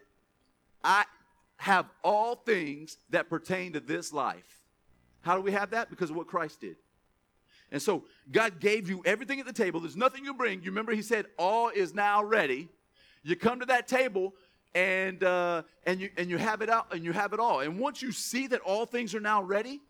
I 0.83 1.05
have 1.57 1.87
all 2.03 2.35
things 2.35 2.97
that 3.09 3.29
pertain 3.29 3.73
to 3.73 3.79
this 3.79 4.13
life. 4.13 4.63
How 5.21 5.35
do 5.35 5.41
we 5.41 5.51
have 5.51 5.71
that? 5.71 5.89
Because 5.89 6.09
of 6.09 6.15
what 6.15 6.27
Christ 6.27 6.61
did. 6.61 6.77
And 7.71 7.81
so 7.81 8.05
God 8.31 8.59
gave 8.59 8.89
you 8.89 9.01
everything 9.05 9.39
at 9.39 9.45
the 9.45 9.53
table. 9.53 9.79
There's 9.79 9.97
nothing 9.97 10.23
you 10.23 10.33
bring. 10.33 10.61
You 10.61 10.71
remember 10.71 10.93
He 10.93 11.01
said, 11.01 11.25
"All 11.37 11.69
is 11.69 11.93
now 11.93 12.23
ready." 12.23 12.69
You 13.23 13.35
come 13.35 13.59
to 13.59 13.65
that 13.65 13.87
table 13.87 14.35
and 14.75 15.23
uh, 15.23 15.63
and 15.85 15.99
you 15.99 16.09
and 16.17 16.29
you 16.29 16.37
have 16.37 16.61
it 16.61 16.69
out 16.69 16.93
and 16.93 17.03
you 17.03 17.13
have 17.13 17.33
it 17.33 17.39
all. 17.39 17.61
And 17.61 17.79
once 17.79 18.01
you 18.01 18.11
see 18.11 18.47
that 18.47 18.61
all 18.61 18.85
things 18.85 19.15
are 19.15 19.19
now 19.19 19.41
ready, 19.41 19.81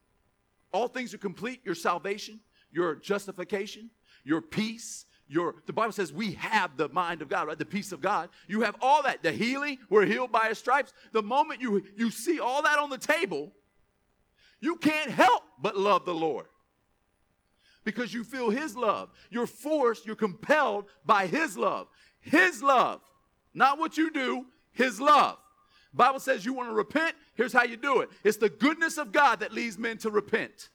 all 0.71 0.87
things 0.87 1.13
are 1.13 1.17
complete. 1.17 1.59
Your 1.65 1.75
salvation, 1.75 2.39
your 2.71 2.95
justification, 2.95 3.89
your 4.23 4.41
peace, 4.41 5.05
your 5.27 5.55
the 5.65 5.73
Bible 5.73 5.91
says 5.91 6.13
we 6.13 6.33
have 6.33 6.77
the 6.77 6.87
mind 6.89 7.23
of 7.23 7.29
God, 7.29 7.47
right? 7.47 7.57
The 7.57 7.65
peace 7.65 7.91
of 7.91 7.99
God. 7.99 8.29
You 8.47 8.61
have 8.61 8.75
all 8.79 9.01
that. 9.03 9.23
The 9.23 9.31
healing, 9.31 9.79
we're 9.89 10.05
healed 10.05 10.31
by 10.31 10.49
his 10.49 10.59
stripes. 10.59 10.93
The 11.11 11.23
moment 11.23 11.61
you 11.61 11.83
you 11.97 12.11
see 12.11 12.39
all 12.39 12.61
that 12.61 12.77
on 12.77 12.91
the 12.91 12.97
table, 12.97 13.51
you 14.61 14.75
can't 14.75 15.09
help 15.09 15.43
but 15.59 15.75
love 15.75 16.05
the 16.05 16.13
Lord. 16.13 16.45
Because 17.85 18.13
you 18.13 18.25
feel 18.25 18.49
his 18.49 18.75
love. 18.75 19.09
You're 19.29 19.47
forced, 19.47 20.05
you're 20.05 20.15
compelled 20.15 20.85
by 21.05 21.27
his 21.27 21.57
love. 21.57 21.87
His 22.19 22.61
love. 22.61 22.99
Not 23.53 23.79
what 23.79 23.97
you 23.97 24.11
do, 24.11 24.45
his 24.73 24.99
love. 24.99 25.37
Bible 25.93 26.19
says 26.19 26.43
you 26.45 26.53
want 26.53 26.69
to 26.69 26.73
repent, 26.73 27.15
here's 27.35 27.53
how 27.53 27.63
you 27.63 27.77
do 27.77 28.01
it. 28.01 28.09
It's 28.25 28.37
the 28.37 28.49
goodness 28.49 28.97
of 28.97 29.13
God 29.13 29.39
that 29.39 29.53
leads 29.53 29.77
men 29.77 29.97
to 29.99 30.09
repent. 30.09 30.69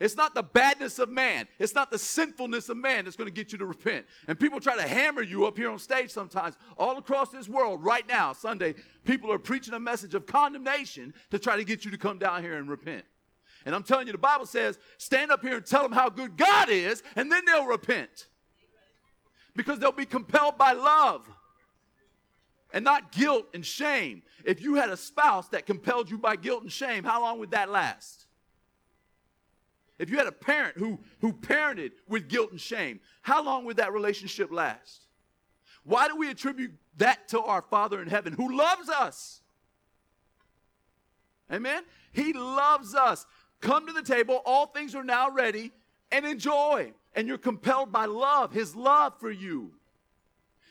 It's 0.00 0.16
not 0.16 0.34
the 0.34 0.42
badness 0.42 0.98
of 0.98 1.08
man. 1.08 1.46
It's 1.58 1.74
not 1.74 1.90
the 1.90 1.98
sinfulness 1.98 2.68
of 2.68 2.76
man 2.76 3.04
that's 3.04 3.16
going 3.16 3.28
to 3.28 3.34
get 3.34 3.52
you 3.52 3.58
to 3.58 3.66
repent. 3.66 4.06
And 4.26 4.38
people 4.38 4.60
try 4.60 4.76
to 4.76 4.82
hammer 4.82 5.22
you 5.22 5.46
up 5.46 5.56
here 5.56 5.70
on 5.70 5.78
stage 5.78 6.10
sometimes. 6.10 6.56
All 6.76 6.98
across 6.98 7.30
this 7.30 7.48
world, 7.48 7.84
right 7.84 8.06
now, 8.08 8.32
Sunday, 8.32 8.74
people 9.04 9.30
are 9.30 9.38
preaching 9.38 9.72
a 9.72 9.80
message 9.80 10.14
of 10.14 10.26
condemnation 10.26 11.14
to 11.30 11.38
try 11.38 11.56
to 11.56 11.64
get 11.64 11.84
you 11.84 11.90
to 11.92 11.98
come 11.98 12.18
down 12.18 12.42
here 12.42 12.56
and 12.56 12.68
repent. 12.68 13.04
And 13.64 13.74
I'm 13.74 13.82
telling 13.82 14.06
you, 14.06 14.12
the 14.12 14.18
Bible 14.18 14.46
says, 14.46 14.78
stand 14.98 15.30
up 15.30 15.42
here 15.42 15.56
and 15.56 15.64
tell 15.64 15.82
them 15.82 15.92
how 15.92 16.10
good 16.10 16.36
God 16.36 16.68
is, 16.68 17.02
and 17.16 17.32
then 17.32 17.44
they'll 17.46 17.66
repent. 17.66 18.28
Because 19.56 19.78
they'll 19.78 19.92
be 19.92 20.04
compelled 20.04 20.58
by 20.58 20.72
love 20.72 21.28
and 22.72 22.84
not 22.84 23.12
guilt 23.12 23.46
and 23.54 23.64
shame. 23.64 24.22
If 24.44 24.60
you 24.60 24.74
had 24.74 24.90
a 24.90 24.96
spouse 24.96 25.48
that 25.48 25.64
compelled 25.64 26.10
you 26.10 26.18
by 26.18 26.36
guilt 26.36 26.62
and 26.62 26.72
shame, 26.72 27.04
how 27.04 27.22
long 27.22 27.38
would 27.38 27.52
that 27.52 27.70
last? 27.70 28.26
If 29.98 30.10
you 30.10 30.18
had 30.18 30.26
a 30.26 30.32
parent 30.32 30.76
who, 30.76 30.98
who 31.20 31.32
parented 31.32 31.92
with 32.08 32.28
guilt 32.28 32.50
and 32.50 32.60
shame, 32.60 33.00
how 33.22 33.44
long 33.44 33.64
would 33.64 33.76
that 33.76 33.92
relationship 33.92 34.50
last? 34.50 35.06
Why 35.84 36.08
do 36.08 36.16
we 36.16 36.30
attribute 36.30 36.72
that 36.96 37.28
to 37.28 37.40
our 37.40 37.62
Father 37.62 38.02
in 38.02 38.08
heaven 38.08 38.32
who 38.32 38.56
loves 38.56 38.88
us? 38.88 39.40
Amen? 41.52 41.84
He 42.12 42.32
loves 42.32 42.94
us. 42.94 43.26
Come 43.64 43.86
to 43.86 43.94
the 43.94 44.02
table, 44.02 44.42
all 44.44 44.66
things 44.66 44.94
are 44.94 45.02
now 45.02 45.30
ready, 45.30 45.72
and 46.12 46.26
enjoy. 46.26 46.92
And 47.14 47.26
you're 47.26 47.38
compelled 47.38 47.90
by 47.90 48.04
love, 48.04 48.52
His 48.52 48.76
love 48.76 49.18
for 49.18 49.30
you. 49.30 49.72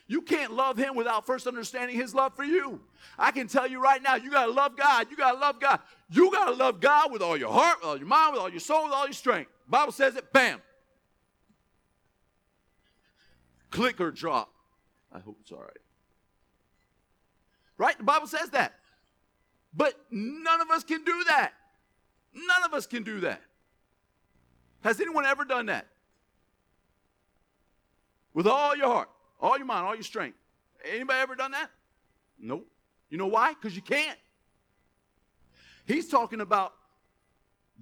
You 0.05 0.21
can't 0.21 0.53
love 0.53 0.77
him 0.77 0.95
without 0.95 1.25
first 1.25 1.47
understanding 1.47 1.95
his 1.95 2.13
love 2.13 2.35
for 2.35 2.43
you. 2.43 2.81
I 3.17 3.31
can 3.31 3.47
tell 3.47 3.65
you 3.65 3.81
right 3.81 4.03
now, 4.03 4.15
you 4.15 4.29
got 4.29 4.47
to 4.47 4.51
love 4.51 4.75
God. 4.75 5.07
You 5.09 5.15
got 5.15 5.31
to 5.31 5.39
love 5.39 5.61
God. 5.61 5.79
You 6.11 6.29
got 6.29 6.49
to 6.49 6.51
love 6.51 6.81
God 6.81 7.11
with 7.11 7.21
all 7.21 7.37
your 7.37 7.51
heart, 7.51 7.77
with 7.79 7.87
all 7.87 7.97
your 7.97 8.05
mind, 8.05 8.33
with 8.33 8.41
all 8.41 8.49
your 8.49 8.59
soul, 8.59 8.83
with 8.83 8.93
all 8.93 9.05
your 9.05 9.13
strength. 9.13 9.49
Bible 9.67 9.93
says 9.93 10.17
it, 10.17 10.33
bam. 10.33 10.61
Click 13.71 14.01
or 14.01 14.11
drop. 14.11 14.51
I 15.11 15.19
hope 15.19 15.37
it's 15.41 15.53
all 15.53 15.61
right. 15.61 15.77
Right? 17.77 17.97
The 17.97 18.03
Bible 18.03 18.27
says 18.27 18.49
that. 18.49 18.73
But 19.73 19.95
none 20.11 20.59
of 20.61 20.69
us 20.69 20.83
can 20.83 21.03
do 21.05 21.23
that. 21.29 21.53
None 22.33 22.63
of 22.65 22.73
us 22.73 22.85
can 22.85 23.03
do 23.03 23.21
that. 23.21 23.41
Has 24.81 24.99
anyone 24.99 25.25
ever 25.25 25.45
done 25.45 25.67
that? 25.67 25.87
With 28.33 28.47
all 28.47 28.75
your 28.75 28.87
heart 28.87 29.09
all 29.43 29.57
your 29.57 29.67
mind, 29.67 29.85
all 29.85 29.93
your 29.93 30.03
strength. 30.03 30.37
Anybody 30.89 31.19
ever 31.19 31.35
done 31.35 31.51
that? 31.51 31.69
Nope. 32.39 32.65
You 33.09 33.17
know 33.17 33.27
why? 33.27 33.53
Because 33.53 33.75
you 33.75 33.81
can't. 33.81 34.17
He's 35.85 36.07
talking 36.07 36.39
about 36.39 36.73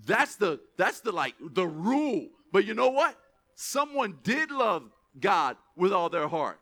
that's 0.05 0.36
the 0.36 0.60
that's 0.75 1.01
the 1.01 1.12
like 1.12 1.36
the 1.39 1.65
rule. 1.65 2.27
But 2.51 2.65
you 2.65 2.74
know 2.74 2.89
what? 2.89 3.15
Someone 3.53 4.17
did 4.24 4.50
love 4.50 4.89
God 5.20 5.55
with 5.75 5.93
all 5.93 6.10
their 6.10 6.27
heart. 6.27 6.60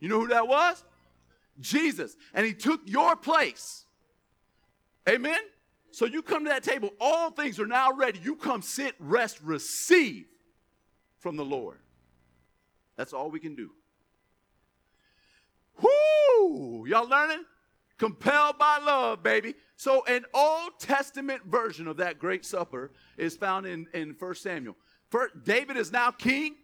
You 0.00 0.08
know 0.08 0.20
who 0.20 0.28
that 0.28 0.48
was? 0.48 0.82
Jesus. 1.60 2.16
And 2.32 2.46
he 2.46 2.54
took 2.54 2.80
your 2.86 3.16
place. 3.16 3.84
Amen? 5.06 5.40
So 5.92 6.06
you 6.06 6.22
come 6.22 6.44
to 6.44 6.50
that 6.50 6.62
table, 6.62 6.90
all 7.00 7.30
things 7.30 7.58
are 7.58 7.66
now 7.66 7.92
ready. 7.92 8.20
You 8.22 8.36
come 8.36 8.62
sit, 8.62 8.94
rest, 8.98 9.40
receive 9.42 10.26
from 11.18 11.36
the 11.36 11.44
Lord. 11.44 11.78
That's 12.96 13.12
all 13.12 13.30
we 13.30 13.40
can 13.40 13.54
do. 13.54 13.70
Whoo! 15.80 16.86
Y'all 16.86 17.08
learning? 17.08 17.44
Compelled 17.98 18.58
by 18.58 18.78
love, 18.78 19.22
baby. 19.22 19.54
So, 19.76 20.04
an 20.06 20.24
Old 20.34 20.78
Testament 20.78 21.44
version 21.46 21.86
of 21.86 21.98
that 21.98 22.18
great 22.18 22.44
supper 22.44 22.92
is 23.16 23.36
found 23.36 23.66
in, 23.66 23.86
in 23.92 24.14
1 24.18 24.34
Samuel. 24.34 24.76
First, 25.10 25.44
David 25.44 25.76
is 25.76 25.90
now 25.90 26.10
king, 26.10 26.56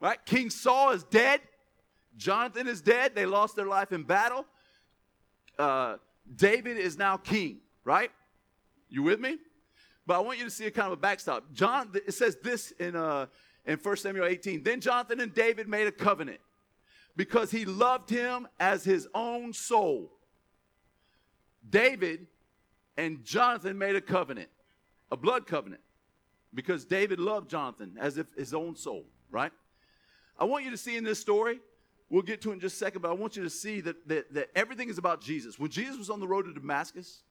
right? 0.00 0.24
King 0.24 0.50
Saul 0.50 0.90
is 0.90 1.04
dead. 1.04 1.40
Jonathan 2.16 2.66
is 2.66 2.80
dead. 2.80 3.14
They 3.14 3.26
lost 3.26 3.56
their 3.56 3.66
life 3.66 3.92
in 3.92 4.02
battle. 4.02 4.44
Uh, 5.58 5.96
David 6.36 6.76
is 6.76 6.98
now 6.98 7.16
king, 7.16 7.60
right? 7.84 8.10
You 8.88 9.02
with 9.02 9.20
me? 9.20 9.38
But 10.06 10.16
I 10.16 10.20
want 10.20 10.38
you 10.38 10.44
to 10.44 10.50
see 10.50 10.66
a 10.66 10.70
kind 10.70 10.86
of 10.86 10.92
a 10.94 11.00
backstop. 11.00 11.52
John, 11.52 11.90
it 11.94 12.14
says 12.14 12.36
this 12.42 12.70
in 12.72 12.96
uh, 12.96 13.26
in 13.66 13.78
1 13.78 13.96
Samuel 13.98 14.24
18. 14.24 14.62
Then 14.62 14.80
Jonathan 14.80 15.20
and 15.20 15.32
David 15.34 15.68
made 15.68 15.86
a 15.86 15.92
covenant 15.92 16.40
because 17.14 17.50
he 17.50 17.64
loved 17.64 18.10
him 18.10 18.48
as 18.58 18.84
his 18.84 19.06
own 19.14 19.52
soul. 19.52 20.12
David 21.68 22.26
and 22.96 23.22
Jonathan 23.24 23.76
made 23.76 23.94
a 23.94 24.00
covenant, 24.00 24.48
a 25.12 25.16
blood 25.16 25.46
covenant, 25.46 25.82
because 26.54 26.84
David 26.84 27.20
loved 27.20 27.50
Jonathan 27.50 27.96
as 28.00 28.16
if 28.16 28.32
his 28.34 28.54
own 28.54 28.74
soul, 28.74 29.04
right? 29.30 29.52
I 30.38 30.44
want 30.44 30.64
you 30.64 30.70
to 30.70 30.76
see 30.76 30.96
in 30.96 31.04
this 31.04 31.18
story, 31.18 31.60
we'll 32.08 32.22
get 32.22 32.40
to 32.42 32.50
it 32.50 32.54
in 32.54 32.60
just 32.60 32.76
a 32.76 32.78
second, 32.78 33.02
but 33.02 33.10
I 33.10 33.14
want 33.14 33.36
you 33.36 33.42
to 33.42 33.50
see 33.50 33.80
that, 33.82 34.08
that, 34.08 34.32
that 34.32 34.48
everything 34.54 34.88
is 34.88 34.96
about 34.96 35.20
Jesus. 35.20 35.58
When 35.58 35.70
Jesus 35.70 35.98
was 35.98 36.08
on 36.08 36.20
the 36.20 36.28
road 36.28 36.46
to 36.46 36.54
Damascus, 36.54 37.22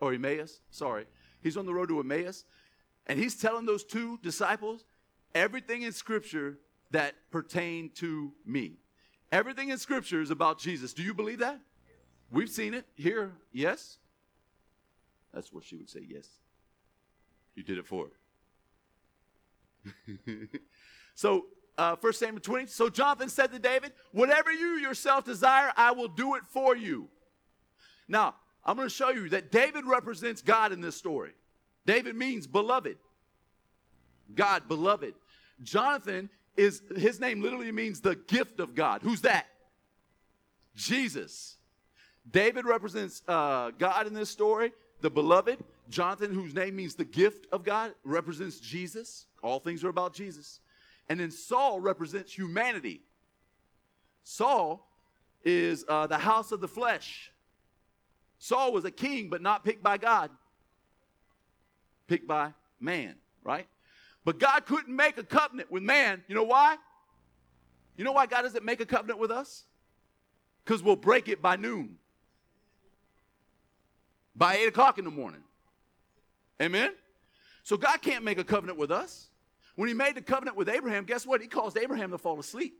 or 0.00 0.12
Emmaus, 0.12 0.60
sorry, 0.70 1.06
he's 1.42 1.56
on 1.56 1.66
the 1.66 1.74
road 1.74 1.88
to 1.88 2.00
Emmaus. 2.00 2.44
And 3.06 3.18
he's 3.18 3.36
telling 3.36 3.66
those 3.66 3.84
two 3.84 4.18
disciples 4.22 4.84
everything 5.34 5.82
in 5.82 5.92
Scripture 5.92 6.58
that 6.90 7.14
pertain 7.30 7.90
to 7.96 8.32
me. 8.46 8.78
Everything 9.30 9.68
in 9.68 9.78
Scripture 9.78 10.20
is 10.22 10.30
about 10.30 10.58
Jesus. 10.58 10.92
Do 10.94 11.02
you 11.02 11.12
believe 11.12 11.40
that? 11.40 11.60
We've 12.30 12.48
seen 12.48 12.72
it 12.72 12.86
here. 12.94 13.32
Yes? 13.52 13.98
That's 15.32 15.52
what 15.52 15.64
she 15.64 15.76
would 15.76 15.90
say, 15.90 16.06
yes. 16.08 16.28
You 17.54 17.62
did 17.62 17.78
it 17.78 17.86
for 17.86 18.08
her. 19.86 19.92
so, 21.14 21.46
uh, 21.76 21.96
1 22.00 22.12
Samuel 22.12 22.40
20. 22.40 22.66
So 22.66 22.88
Jonathan 22.88 23.28
said 23.28 23.52
to 23.52 23.58
David, 23.58 23.92
Whatever 24.12 24.52
you 24.52 24.76
yourself 24.76 25.24
desire, 25.24 25.72
I 25.76 25.92
will 25.92 26.08
do 26.08 26.36
it 26.36 26.42
for 26.46 26.76
you. 26.76 27.08
Now, 28.08 28.36
I'm 28.64 28.76
going 28.76 28.88
to 28.88 28.94
show 28.94 29.10
you 29.10 29.28
that 29.30 29.52
David 29.52 29.84
represents 29.84 30.42
God 30.42 30.72
in 30.72 30.80
this 30.80 30.96
story. 30.96 31.32
David 31.86 32.16
means 32.16 32.46
beloved. 32.46 32.96
God, 34.34 34.68
beloved. 34.68 35.14
Jonathan 35.62 36.30
is, 36.56 36.82
his 36.96 37.20
name 37.20 37.42
literally 37.42 37.72
means 37.72 38.00
the 38.00 38.16
gift 38.16 38.60
of 38.60 38.74
God. 38.74 39.02
Who's 39.02 39.20
that? 39.22 39.46
Jesus. 40.74 41.56
David 42.30 42.64
represents 42.64 43.22
uh, 43.28 43.70
God 43.78 44.06
in 44.06 44.14
this 44.14 44.30
story, 44.30 44.72
the 45.00 45.10
beloved. 45.10 45.58
Jonathan, 45.90 46.32
whose 46.32 46.54
name 46.54 46.76
means 46.76 46.94
the 46.94 47.04
gift 47.04 47.46
of 47.52 47.64
God, 47.64 47.92
represents 48.04 48.58
Jesus. 48.58 49.26
All 49.42 49.60
things 49.60 49.84
are 49.84 49.90
about 49.90 50.14
Jesus. 50.14 50.60
And 51.10 51.20
then 51.20 51.30
Saul 51.30 51.80
represents 51.80 52.32
humanity. 52.32 53.02
Saul 54.22 54.88
is 55.44 55.84
uh, 55.86 56.06
the 56.06 56.16
house 56.16 56.50
of 56.50 56.62
the 56.62 56.68
flesh. 56.68 57.30
Saul 58.38 58.72
was 58.72 58.84
a 58.84 58.90
king, 58.90 59.30
but 59.30 59.42
not 59.42 59.64
picked 59.64 59.82
by 59.82 59.98
God 59.98 60.30
picked 62.06 62.26
by 62.26 62.52
man, 62.80 63.16
right? 63.42 63.66
But 64.24 64.38
God 64.38 64.66
couldn't 64.66 64.94
make 64.94 65.18
a 65.18 65.22
covenant 65.22 65.70
with 65.70 65.82
man. 65.82 66.22
You 66.28 66.34
know 66.34 66.44
why? 66.44 66.76
You 67.96 68.04
know 68.04 68.12
why 68.12 68.26
God 68.26 68.42
doesn't 68.42 68.64
make 68.64 68.80
a 68.80 68.86
covenant 68.86 69.18
with 69.18 69.30
us? 69.30 69.64
Because 70.64 70.82
we'll 70.82 70.96
break 70.96 71.28
it 71.28 71.42
by 71.42 71.56
noon, 71.56 71.96
by 74.34 74.56
8 74.56 74.68
o'clock 74.68 74.98
in 74.98 75.04
the 75.04 75.10
morning. 75.10 75.42
Amen? 76.60 76.92
So 77.62 77.76
God 77.76 78.00
can't 78.00 78.24
make 78.24 78.38
a 78.38 78.44
covenant 78.44 78.78
with 78.78 78.90
us. 78.90 79.28
When 79.76 79.88
he 79.88 79.94
made 79.94 80.14
the 80.14 80.22
covenant 80.22 80.56
with 80.56 80.68
Abraham, 80.68 81.04
guess 81.04 81.26
what? 81.26 81.40
He 81.40 81.48
caused 81.48 81.76
Abraham 81.76 82.10
to 82.12 82.18
fall 82.18 82.38
asleep 82.38 82.78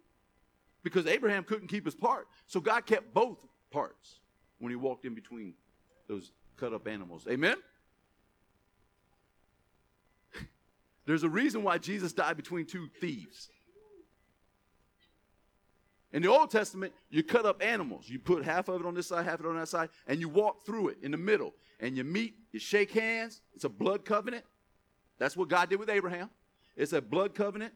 because 0.83 1.07
Abraham 1.07 1.45
couldn't 1.45 1.69
keep 1.69 1.85
his 1.85 1.95
part. 1.95 2.29
So 2.47 2.61
God 2.61 2.87
kept 2.87 3.13
both 3.13 3.45
parts. 3.71 4.21
When 4.59 4.71
he 4.71 4.77
walked 4.77 5.05
in 5.05 5.15
between 5.15 5.55
those 6.09 6.33
cut 6.57 6.73
up 6.73 6.87
animals. 6.87 7.27
Amen? 7.29 7.57
There's 11.07 11.25
a 11.25 11.29
reason 11.29 11.63
why 11.63 11.79
Jesus 11.79 12.13
died 12.13 12.37
between 12.37 12.67
two 12.67 12.89
thieves. 13.01 13.51
In 16.13 16.23
the 16.23 16.29
Old 16.29 16.51
Testament, 16.51 16.93
you 17.11 17.25
cut 17.25 17.45
up 17.45 17.61
animals. 17.61 18.09
You 18.09 18.21
put 18.21 18.45
half 18.45 18.69
of 18.69 18.81
it 18.81 18.87
on 18.87 18.95
this 18.95 19.09
side, 19.09 19.25
half 19.25 19.41
of 19.41 19.47
it 19.47 19.49
on 19.49 19.57
that 19.57 19.69
side, 19.69 19.89
and 20.07 20.21
you 20.21 20.29
walk 20.29 20.65
through 20.65 20.91
it 20.91 20.99
in 21.03 21.11
the 21.11 21.17
middle. 21.17 21.53
And 21.81 21.97
you 21.97 22.05
meet, 22.05 22.37
you 22.53 22.61
shake 22.61 22.93
hands. 22.93 23.43
It's 23.53 23.65
a 23.65 23.69
blood 23.69 24.05
covenant. 24.05 24.45
That's 25.19 25.37
what 25.37 25.49
God 25.49 25.71
did 25.71 25.81
with 25.81 25.91
Abraham. 25.91 26.31
It's 26.77 26.93
a 26.93 27.03
blood 27.03 27.35
covenant. 27.35 27.75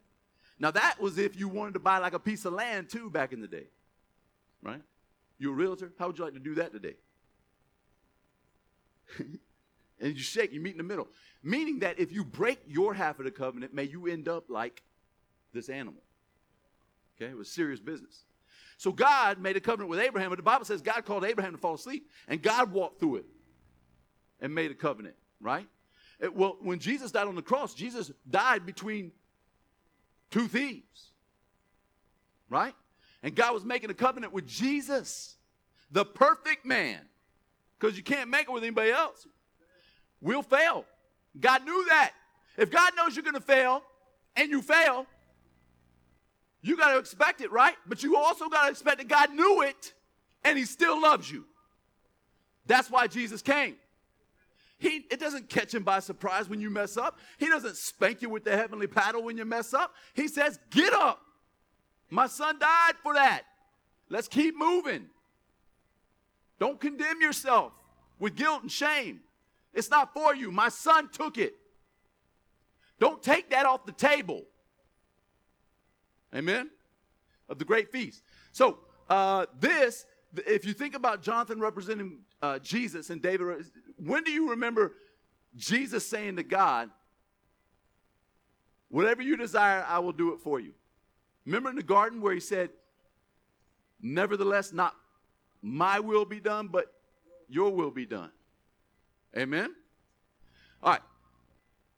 Now, 0.60 0.70
that 0.70 1.00
was 1.00 1.18
if 1.18 1.38
you 1.38 1.48
wanted 1.48 1.74
to 1.74 1.80
buy 1.80 1.98
like 1.98 2.14
a 2.14 2.18
piece 2.20 2.44
of 2.44 2.52
land 2.52 2.88
too 2.88 3.10
back 3.10 3.32
in 3.32 3.40
the 3.40 3.48
day. 3.48 3.66
Right? 4.62 4.82
You're 5.38 5.52
a 5.52 5.56
realtor. 5.56 5.92
How 5.98 6.08
would 6.08 6.18
you 6.18 6.24
like 6.24 6.34
to 6.34 6.40
do 6.40 6.54
that 6.56 6.72
today? 6.72 6.94
and 9.18 9.38
you 10.00 10.18
shake, 10.18 10.52
you 10.52 10.60
meet 10.60 10.72
in 10.72 10.78
the 10.78 10.84
middle. 10.84 11.08
Meaning 11.42 11.80
that 11.80 11.98
if 11.98 12.12
you 12.12 12.24
break 12.24 12.60
your 12.66 12.94
half 12.94 13.18
of 13.18 13.24
the 13.24 13.30
covenant, 13.30 13.72
may 13.72 13.84
you 13.84 14.06
end 14.06 14.28
up 14.28 14.50
like 14.50 14.82
this 15.52 15.68
animal. 15.68 16.02
Okay? 17.16 17.30
It 17.30 17.36
was 17.36 17.50
serious 17.50 17.80
business. 17.80 18.24
So 18.76 18.92
God 18.92 19.38
made 19.40 19.56
a 19.56 19.60
covenant 19.60 19.90
with 19.90 19.98
Abraham, 19.98 20.30
but 20.30 20.36
the 20.36 20.42
Bible 20.42 20.64
says 20.64 20.82
God 20.82 21.04
called 21.04 21.24
Abraham 21.24 21.52
to 21.52 21.58
fall 21.58 21.74
asleep, 21.74 22.08
and 22.28 22.40
God 22.40 22.72
walked 22.72 23.00
through 23.00 23.16
it 23.16 23.26
and 24.40 24.54
made 24.54 24.70
a 24.70 24.74
covenant, 24.74 25.16
right? 25.40 25.66
It, 26.20 26.34
well, 26.34 26.56
when 26.60 26.78
Jesus 26.78 27.10
died 27.10 27.26
on 27.26 27.34
the 27.34 27.42
cross, 27.42 27.74
Jesus 27.74 28.12
died 28.28 28.64
between 28.64 29.10
two 30.30 30.46
thieves, 30.46 31.10
right? 32.48 32.74
And 33.22 33.34
God 33.34 33.54
was 33.54 33.64
making 33.64 33.90
a 33.90 33.94
covenant 33.94 34.32
with 34.32 34.46
Jesus, 34.46 35.36
the 35.90 36.04
perfect 36.04 36.64
man, 36.64 37.00
because 37.78 37.96
you 37.96 38.02
can't 38.02 38.30
make 38.30 38.42
it 38.42 38.52
with 38.52 38.62
anybody 38.62 38.90
else. 38.90 39.26
We'll 40.20 40.42
fail. 40.42 40.84
God 41.38 41.64
knew 41.64 41.84
that. 41.88 42.12
If 42.56 42.70
God 42.70 42.92
knows 42.96 43.14
you're 43.14 43.22
going 43.22 43.34
to 43.34 43.40
fail 43.40 43.82
and 44.36 44.50
you 44.50 44.62
fail, 44.62 45.06
you 46.60 46.76
got 46.76 46.92
to 46.92 46.98
expect 46.98 47.40
it, 47.40 47.52
right? 47.52 47.76
But 47.86 48.02
you 48.02 48.16
also 48.16 48.48
got 48.48 48.64
to 48.64 48.70
expect 48.70 48.98
that 48.98 49.08
God 49.08 49.32
knew 49.32 49.62
it 49.62 49.94
and 50.44 50.58
he 50.58 50.64
still 50.64 51.00
loves 51.00 51.30
you. 51.30 51.44
That's 52.66 52.90
why 52.90 53.06
Jesus 53.06 53.42
came. 53.42 53.76
He, 54.78 55.06
it 55.10 55.18
doesn't 55.18 55.48
catch 55.48 55.74
him 55.74 55.82
by 55.82 55.98
surprise 56.00 56.48
when 56.48 56.60
you 56.60 56.70
mess 56.70 56.96
up. 56.96 57.18
He 57.38 57.46
doesn't 57.46 57.76
spank 57.76 58.22
you 58.22 58.28
with 58.28 58.44
the 58.44 58.56
heavenly 58.56 58.86
paddle 58.86 59.22
when 59.22 59.36
you 59.36 59.44
mess 59.44 59.74
up. 59.74 59.92
He 60.14 60.28
says, 60.28 60.58
Get 60.70 60.92
up. 60.92 61.20
My 62.10 62.26
son 62.26 62.58
died 62.58 62.94
for 63.02 63.14
that. 63.14 63.42
Let's 64.08 64.28
keep 64.28 64.56
moving. 64.56 65.06
Don't 66.58 66.80
condemn 66.80 67.20
yourself 67.20 67.72
with 68.18 68.34
guilt 68.34 68.62
and 68.62 68.72
shame. 68.72 69.20
It's 69.74 69.90
not 69.90 70.14
for 70.14 70.34
you. 70.34 70.50
My 70.50 70.70
son 70.70 71.08
took 71.10 71.38
it. 71.38 71.54
Don't 72.98 73.22
take 73.22 73.50
that 73.50 73.66
off 73.66 73.86
the 73.86 73.92
table. 73.92 74.42
Amen? 76.34 76.70
Of 77.48 77.58
the 77.58 77.64
great 77.64 77.92
feast. 77.92 78.22
So, 78.52 78.78
uh, 79.08 79.46
this, 79.58 80.04
if 80.46 80.66
you 80.66 80.72
think 80.72 80.94
about 80.94 81.22
Jonathan 81.22 81.60
representing 81.60 82.18
uh, 82.42 82.58
Jesus 82.58 83.10
and 83.10 83.22
David, 83.22 83.66
when 83.96 84.24
do 84.24 84.32
you 84.32 84.50
remember 84.50 84.94
Jesus 85.56 86.06
saying 86.06 86.36
to 86.36 86.42
God, 86.42 86.90
Whatever 88.88 89.22
you 89.22 89.36
desire, 89.36 89.84
I 89.86 89.98
will 89.98 90.12
do 90.12 90.32
it 90.32 90.40
for 90.40 90.60
you? 90.60 90.72
Remember 91.48 91.70
in 91.70 91.76
the 91.76 91.82
garden 91.82 92.20
where 92.20 92.34
he 92.34 92.40
said, 92.40 92.68
Nevertheless, 94.02 94.70
not 94.70 94.94
my 95.62 95.98
will 95.98 96.26
be 96.26 96.40
done, 96.40 96.68
but 96.68 96.92
your 97.48 97.70
will 97.70 97.90
be 97.90 98.04
done. 98.04 98.30
Amen? 99.34 99.74
All 100.82 100.92
right. 100.92 101.00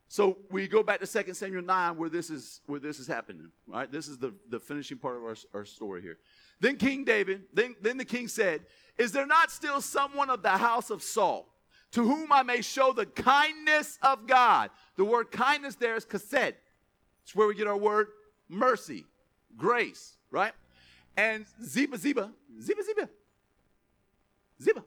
So 0.07 0.37
we 0.49 0.69
go 0.69 0.83
back 0.83 1.01
to 1.01 1.23
2 1.23 1.33
Samuel 1.33 1.63
9 1.63 1.97
where 1.97 2.09
this 2.09 2.29
is 2.29 2.61
where 2.65 2.79
this 2.79 2.97
is 2.97 3.07
happening. 3.07 3.51
Right? 3.67 3.91
This 3.91 4.07
is 4.07 4.17
the, 4.17 4.33
the 4.49 4.57
finishing 4.57 4.97
part 4.97 5.17
of 5.17 5.23
our, 5.23 5.35
our 5.53 5.65
story 5.65 6.01
here. 6.01 6.17
Then 6.61 6.77
King 6.77 7.03
David, 7.03 7.43
then, 7.53 7.75
then 7.81 7.97
the 7.97 8.05
king 8.05 8.29
said, 8.29 8.61
Is 8.97 9.11
there 9.11 9.27
not 9.27 9.51
still 9.51 9.81
someone 9.81 10.29
of 10.29 10.43
the 10.43 10.49
house 10.49 10.89
of 10.89 11.03
Saul 11.03 11.53
to 11.91 12.03
whom 12.07 12.31
I 12.31 12.43
may 12.43 12.61
show 12.61 12.93
the 12.93 13.05
kindness 13.05 13.99
of 14.01 14.27
God? 14.27 14.69
The 14.95 15.03
word 15.03 15.29
kindness 15.29 15.75
there 15.75 15.97
is 15.97 16.05
chesed. 16.05 16.53
It's 17.23 17.35
where 17.35 17.47
we 17.47 17.55
get 17.55 17.67
our 17.67 17.77
word 17.77 18.07
mercy, 18.47 19.05
grace, 19.57 20.15
right? 20.29 20.53
And 21.17 21.45
Ziba, 21.63 21.97
Ziba, 21.97 22.31
Ziba, 22.61 22.83
Ziba, 22.83 23.09
Ziba. 24.61 24.83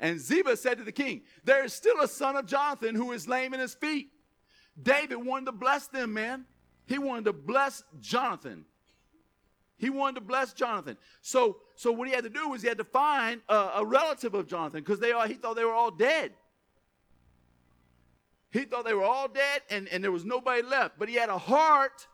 And 0.00 0.20
Ziba 0.20 0.56
said 0.56 0.78
to 0.78 0.84
the 0.84 0.92
king, 0.92 1.22
There 1.44 1.64
is 1.64 1.72
still 1.72 2.00
a 2.00 2.08
son 2.08 2.36
of 2.36 2.46
Jonathan 2.46 2.94
who 2.94 3.12
is 3.12 3.26
lame 3.26 3.54
in 3.54 3.60
his 3.60 3.74
feet. 3.74 4.10
David 4.80 5.16
wanted 5.16 5.46
to 5.46 5.52
bless 5.52 5.88
them, 5.88 6.14
man. 6.14 6.44
He 6.86 6.98
wanted 6.98 7.24
to 7.24 7.32
bless 7.32 7.82
Jonathan. 8.00 8.64
He 9.76 9.90
wanted 9.90 10.16
to 10.16 10.20
bless 10.22 10.52
Jonathan. 10.52 10.96
So, 11.20 11.58
so 11.76 11.92
what 11.92 12.08
he 12.08 12.14
had 12.14 12.24
to 12.24 12.30
do 12.30 12.48
was 12.48 12.62
he 12.62 12.68
had 12.68 12.78
to 12.78 12.84
find 12.84 13.40
a, 13.48 13.70
a 13.76 13.84
relative 13.84 14.34
of 14.34 14.46
Jonathan 14.46 14.80
because 14.80 14.98
they 15.00 15.12
all 15.12 15.26
he 15.26 15.34
thought 15.34 15.56
they 15.56 15.64
were 15.64 15.74
all 15.74 15.90
dead. 15.90 16.32
He 18.50 18.64
thought 18.64 18.84
they 18.84 18.94
were 18.94 19.04
all 19.04 19.28
dead 19.28 19.62
and, 19.70 19.88
and 19.88 20.02
there 20.02 20.10
was 20.10 20.24
nobody 20.24 20.62
left. 20.62 20.98
But 20.98 21.08
he 21.08 21.16
had 21.16 21.28
a 21.28 21.38
heart 21.38 22.06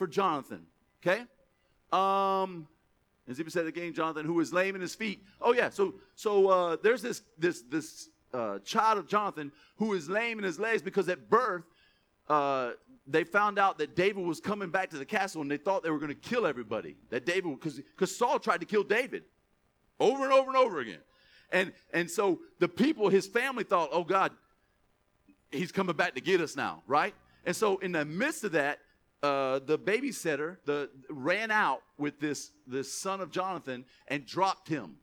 for 0.00 0.06
Jonathan. 0.06 0.62
Okay? 1.02 1.24
Um, 1.92 2.66
and 3.26 3.36
Ziba 3.36 3.50
said 3.50 3.66
again, 3.66 3.92
Jonathan, 3.92 4.24
who 4.24 4.32
was 4.32 4.50
lame 4.50 4.74
in 4.74 4.80
his 4.80 4.94
feet. 4.94 5.22
Oh 5.42 5.52
yeah, 5.52 5.68
so 5.68 5.92
so 6.14 6.48
uh, 6.48 6.76
there's 6.82 7.02
this 7.02 7.20
this 7.36 7.60
this 7.68 8.08
uh, 8.32 8.60
child 8.60 8.96
of 8.96 9.06
Jonathan 9.06 9.52
who 9.76 9.92
is 9.92 10.08
lame 10.08 10.38
in 10.38 10.44
his 10.44 10.58
legs 10.58 10.80
because 10.80 11.06
at 11.10 11.28
birth 11.28 11.64
uh, 12.30 12.70
they 13.06 13.24
found 13.24 13.58
out 13.58 13.76
that 13.76 13.94
David 13.94 14.24
was 14.24 14.40
coming 14.40 14.70
back 14.70 14.88
to 14.88 14.96
the 14.96 15.04
castle 15.04 15.42
and 15.42 15.50
they 15.50 15.58
thought 15.58 15.82
they 15.82 15.90
were 15.90 15.98
going 15.98 16.08
to 16.08 16.28
kill 16.30 16.46
everybody. 16.46 16.96
That 17.10 17.26
David, 17.26 17.60
because 17.60 17.76
because 17.76 18.16
Saul 18.16 18.38
tried 18.38 18.60
to 18.60 18.66
kill 18.66 18.84
David 18.84 19.24
over 19.98 20.24
and 20.24 20.32
over 20.32 20.48
and 20.48 20.56
over 20.56 20.80
again, 20.80 21.02
and 21.52 21.74
and 21.92 22.10
so 22.10 22.40
the 22.58 22.68
people, 22.68 23.10
his 23.10 23.26
family 23.26 23.64
thought, 23.64 23.90
oh 23.92 24.04
God, 24.04 24.32
he's 25.50 25.72
coming 25.72 25.94
back 25.94 26.14
to 26.14 26.22
get 26.22 26.40
us 26.40 26.56
now, 26.56 26.82
right? 26.86 27.14
And 27.44 27.54
so 27.54 27.76
in 27.78 27.92
the 27.92 28.06
midst 28.06 28.44
of 28.44 28.52
that, 28.52 28.78
uh, 29.22 29.58
the 29.60 29.78
babysitter 29.78 30.56
the, 30.64 30.90
ran 31.08 31.50
out 31.50 31.82
with 31.98 32.20
this, 32.20 32.52
this 32.66 32.92
son 32.92 33.20
of 33.20 33.30
Jonathan 33.30 33.84
and 34.08 34.26
dropped 34.26 34.68
him. 34.68 34.96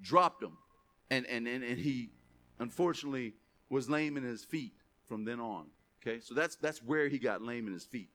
Dropped 0.00 0.42
him 0.42 0.56
and, 1.12 1.26
and, 1.26 1.46
and, 1.46 1.62
and 1.62 1.78
he 1.78 2.10
unfortunately 2.58 3.34
was 3.68 3.88
lame 3.88 4.16
in 4.16 4.22
his 4.22 4.44
feet 4.44 4.72
from 5.06 5.24
then 5.24 5.40
on. 5.40 5.66
Okay, 6.00 6.20
so 6.20 6.34
that's 6.34 6.56
that's 6.56 6.82
where 6.82 7.08
he 7.08 7.18
got 7.18 7.42
lame 7.42 7.66
in 7.66 7.72
his 7.72 7.84
feet. 7.84 8.08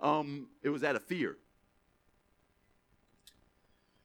Um, 0.00 0.48
it 0.62 0.70
was 0.70 0.84
out 0.84 0.96
of 0.96 1.04
fear. 1.04 1.36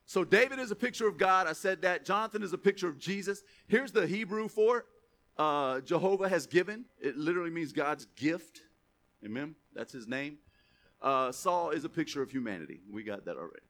So 0.06 0.26
David 0.26 0.60
is 0.60 0.72
a 0.72 0.76
picture 0.76 1.08
of 1.08 1.18
God. 1.18 1.48
I 1.48 1.54
said 1.54 1.84
that. 1.84 2.04
Jonathan 2.04 2.44
is 2.44 2.52
a 2.52 2.58
picture 2.58 2.90
of 2.90 2.98
Jesus. 2.98 3.44
Here's 3.68 3.94
the 3.94 4.06
Hebrew 4.06 4.50
for 4.50 4.86
uh, 5.38 5.80
Jehovah 5.82 6.28
has 6.28 6.48
given. 6.48 6.86
It 7.00 7.16
literally 7.16 7.52
means 7.52 7.72
God's 7.72 8.08
gift. 8.16 8.62
Amen. 9.26 9.56
That's 9.74 9.94
his 9.94 10.08
name. 10.08 10.38
Uh, 11.02 11.32
Saul 11.32 11.72
is 11.72 11.84
a 11.84 11.90
picture 11.90 12.22
of 12.22 12.32
humanity. 12.32 12.82
We 12.92 13.04
got 13.04 13.26
that 13.26 13.38
already. 13.38 13.66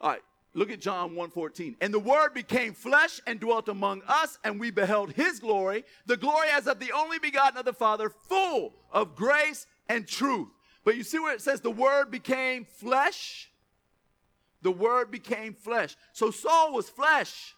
All 0.00 0.10
right. 0.10 0.22
Look 0.56 0.70
at 0.70 0.80
John 0.80 1.16
1:14. 1.16 1.76
And 1.80 1.92
the 1.92 1.98
word 1.98 2.32
became 2.32 2.74
flesh 2.74 3.20
and 3.26 3.40
dwelt 3.40 3.68
among 3.68 4.02
us, 4.06 4.38
and 4.44 4.60
we 4.60 4.70
beheld 4.70 5.12
his 5.12 5.40
glory, 5.40 5.84
the 6.06 6.16
glory 6.16 6.48
as 6.48 6.68
of 6.68 6.78
the 6.78 6.92
only 6.92 7.18
begotten 7.18 7.58
of 7.58 7.64
the 7.64 7.72
Father, 7.72 8.08
full 8.08 8.74
of 8.92 9.16
grace 9.16 9.66
and 9.88 10.06
truth. 10.06 10.48
But 10.84 10.96
you 10.96 11.02
see 11.02 11.18
where 11.18 11.34
it 11.34 11.40
says 11.40 11.60
the 11.60 11.70
word 11.70 12.10
became 12.10 12.64
flesh? 12.64 13.50
The 14.62 14.70
word 14.70 15.10
became 15.10 15.54
flesh. 15.54 15.96
So 16.12 16.30
Saul 16.30 16.72
was 16.72 16.88
flesh. 16.88 17.54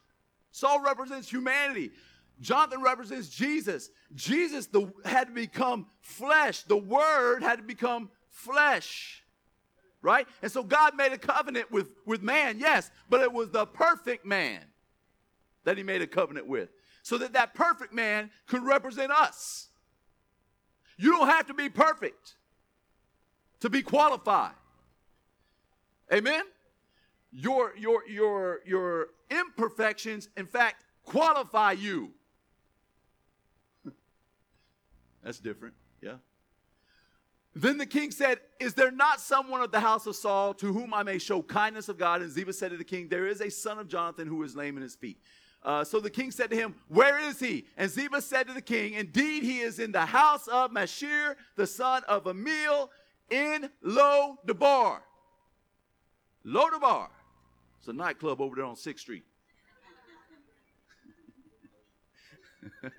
Saul 0.51 0.81
represents 0.81 1.29
humanity. 1.29 1.93
Jonathan 2.41 2.83
represents 2.83 3.29
Jesus. 3.29 3.91
Jesus 4.15 4.67
the, 4.67 4.93
had 5.05 5.29
to 5.29 5.33
become 5.33 5.87
flesh. 6.01 6.63
The 6.63 6.77
word 6.77 7.43
had 7.43 7.57
to 7.57 7.65
become 7.65 8.11
flesh 8.31 9.23
right? 10.07 10.29
And 10.41 10.53
so 10.53 10.63
God 10.63 10.95
made 10.95 11.13
a 11.13 11.19
covenant 11.19 11.73
with, 11.73 11.91
with 12.05 12.23
man, 12.23 12.61
yes, 12.61 12.93
but 13.11 13.23
it 13.23 13.33
was 13.33 13.51
the 13.51 13.67
perfect 13.67 14.25
man 14.25 14.61
that 15.65 15.77
he 15.77 15.83
made 15.83 16.01
a 16.01 16.07
covenant 16.07 16.47
with. 16.47 16.69
So 17.03 17.19
that 17.19 17.33
that 17.33 17.55
perfect 17.55 17.93
man 17.93 18.31
could 18.47 18.63
represent 18.63 19.11
us. 19.11 19.69
You 20.97 21.11
don't 21.11 21.27
have 21.27 21.49
to 21.49 21.55
be 21.55 21.69
perfect 21.69 22.37
to 23.61 23.69
be 23.69 23.83
qualified. 23.83 24.55
Amen? 26.13 26.43
Your, 27.33 27.77
your, 27.77 28.09
your, 28.09 28.61
your 28.65 29.09
imperfections, 29.29 30.29
in 30.37 30.47
fact, 30.47 30.85
qualify 31.05 31.73
you. 31.73 32.13
That's 35.27 35.41
different, 35.41 35.75
yeah? 36.01 36.19
Then 37.53 37.79
the 37.79 37.87
king 37.87 38.13
said, 38.13 38.39
Is 38.61 38.75
there 38.75 38.93
not 38.93 39.21
someone 39.21 39.61
of 39.61 39.73
the 39.73 39.81
house 39.81 40.07
of 40.07 40.15
Saul 40.15 40.55
to 40.55 40.73
whom 40.73 40.95
I 40.95 41.03
may 41.03 41.19
show 41.19 41.43
kindness 41.43 41.89
of 41.89 41.99
God? 41.99 42.23
And 42.23 42.31
Ziba 42.31 42.53
said 42.53 42.71
to 42.71 42.77
the 42.77 42.85
king, 42.85 43.09
There 43.09 43.27
is 43.27 43.41
a 43.41 43.51
son 43.51 43.81
of 43.81 43.89
Jonathan 43.89 44.29
who 44.29 44.41
is 44.45 44.55
lame 44.55 44.77
in 44.77 44.85
his 44.85 44.95
feet. 44.95 45.19
Uh, 45.65 45.83
so 45.83 45.99
the 45.99 46.11
king 46.11 46.31
said 46.31 46.51
to 46.51 46.57
him, 46.57 46.77
Where 46.87 47.19
is 47.19 47.41
he? 47.41 47.67
And 47.77 47.91
Ziba 47.91 48.23
said 48.23 48.47
to 48.47 48.55
the 48.55 48.63
king, 48.63 48.93
Indeed, 48.93 49.43
he 49.43 49.59
is 49.59 49.81
in 49.81 49.91
the 49.91 50.07
house 50.07 50.47
of 50.47 50.71
Mashir, 50.71 51.35
the 51.57 51.67
son 51.67 52.05
of 52.07 52.23
Ammiel, 52.23 52.89
in 53.29 53.69
Lo 53.83 54.39
Debar. 54.47 55.03
Lo 56.45 56.71
Debar. 56.71 57.11
It's 57.81 57.89
a 57.89 57.93
nightclub 57.93 58.41
over 58.41 58.55
there 58.55 58.65
on 58.65 58.77
6th 58.77 59.01
Street. 59.01 59.25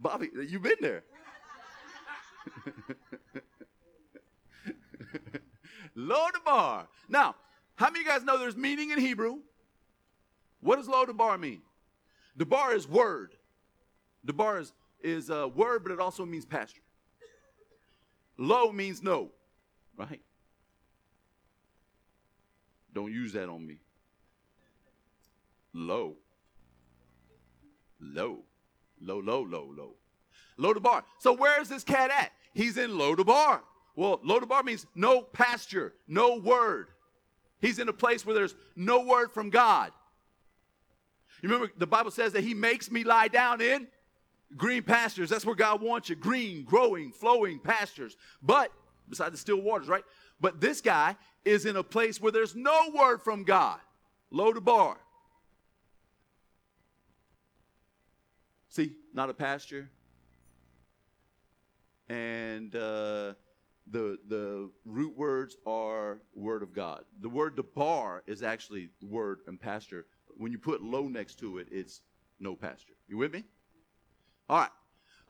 Bobby, 0.00 0.28
you've 0.46 0.62
been 0.62 0.76
there. 0.82 1.02
Lo 5.94 6.26
Debar. 6.32 6.88
Now, 7.08 7.36
how 7.76 7.86
many 7.86 8.00
of 8.00 8.06
you 8.06 8.12
guys 8.12 8.24
know 8.24 8.38
there's 8.38 8.56
meaning 8.56 8.90
in 8.90 8.98
Hebrew? 8.98 9.38
What 10.60 10.76
does 10.76 10.88
Lo 10.88 11.04
Debar 11.04 11.38
mean? 11.38 11.62
Debar 12.36 12.74
is 12.74 12.88
word. 12.88 13.34
Debar 14.24 14.58
is, 14.58 14.72
is 15.02 15.30
a 15.30 15.48
word, 15.48 15.82
but 15.82 15.92
it 15.92 16.00
also 16.00 16.26
means 16.26 16.44
pasture. 16.44 16.82
Lo 18.38 18.72
means 18.72 19.02
no, 19.02 19.30
right? 19.96 20.20
Don't 22.92 23.12
use 23.12 23.32
that 23.32 23.48
on 23.48 23.66
me. 23.66 23.78
Low. 25.72 26.16
Low. 28.00 28.40
Low, 29.00 29.18
low, 29.18 29.42
low, 29.42 29.72
low. 29.76 29.94
Lo 30.56 30.72
Debar. 30.72 31.04
So 31.18 31.32
where 31.32 31.60
is 31.60 31.68
this 31.68 31.84
cat 31.84 32.10
at? 32.10 32.32
He's 32.54 32.76
in 32.78 32.96
Lo 32.96 33.14
Debar. 33.14 33.62
Well, 33.94 34.20
Lo 34.22 34.40
Debar 34.40 34.62
means 34.62 34.86
no 34.94 35.22
pasture, 35.22 35.94
no 36.06 36.36
word. 36.36 36.88
He's 37.60 37.78
in 37.78 37.88
a 37.88 37.92
place 37.92 38.24
where 38.24 38.34
there's 38.34 38.54
no 38.74 39.00
word 39.00 39.32
from 39.32 39.50
God. 39.50 39.92
You 41.42 41.48
remember 41.48 41.72
the 41.76 41.86
Bible 41.86 42.10
says 42.10 42.32
that 42.32 42.44
He 42.44 42.54
makes 42.54 42.90
me 42.90 43.04
lie 43.04 43.28
down 43.28 43.60
in 43.60 43.88
green 44.56 44.82
pastures. 44.82 45.30
That's 45.30 45.44
where 45.44 45.54
God 45.54 45.82
wants 45.82 46.08
you 46.08 46.16
green, 46.16 46.64
growing, 46.64 47.12
flowing 47.12 47.58
pastures. 47.58 48.16
But, 48.42 48.70
beside 49.08 49.32
the 49.32 49.38
still 49.38 49.60
waters, 49.60 49.88
right? 49.88 50.04
But 50.40 50.60
this 50.60 50.80
guy 50.80 51.16
is 51.44 51.66
in 51.66 51.76
a 51.76 51.82
place 51.82 52.20
where 52.20 52.32
there's 52.32 52.54
no 52.54 52.90
word 52.94 53.22
from 53.22 53.44
God. 53.44 53.78
Lo 54.30 54.52
Debar. 54.52 54.98
See, 58.68 58.92
not 59.14 59.30
a 59.30 59.34
pasture. 59.34 59.88
And 62.08 62.74
uh, 62.74 63.34
the 63.90 64.18
the 64.28 64.70
root 64.84 65.16
words 65.16 65.56
are 65.66 66.18
word 66.34 66.62
of 66.62 66.72
God. 66.72 67.04
The 67.20 67.28
word 67.28 67.56
debar 67.56 68.22
is 68.26 68.42
actually 68.42 68.90
word 69.02 69.40
and 69.46 69.60
pasture. 69.60 70.06
When 70.36 70.52
you 70.52 70.58
put 70.58 70.82
low 70.82 71.08
next 71.08 71.38
to 71.40 71.58
it, 71.58 71.68
it's 71.70 72.02
no 72.40 72.54
pasture. 72.54 72.94
You 73.08 73.16
with 73.16 73.32
me? 73.32 73.44
All 74.48 74.58
right. 74.58 74.70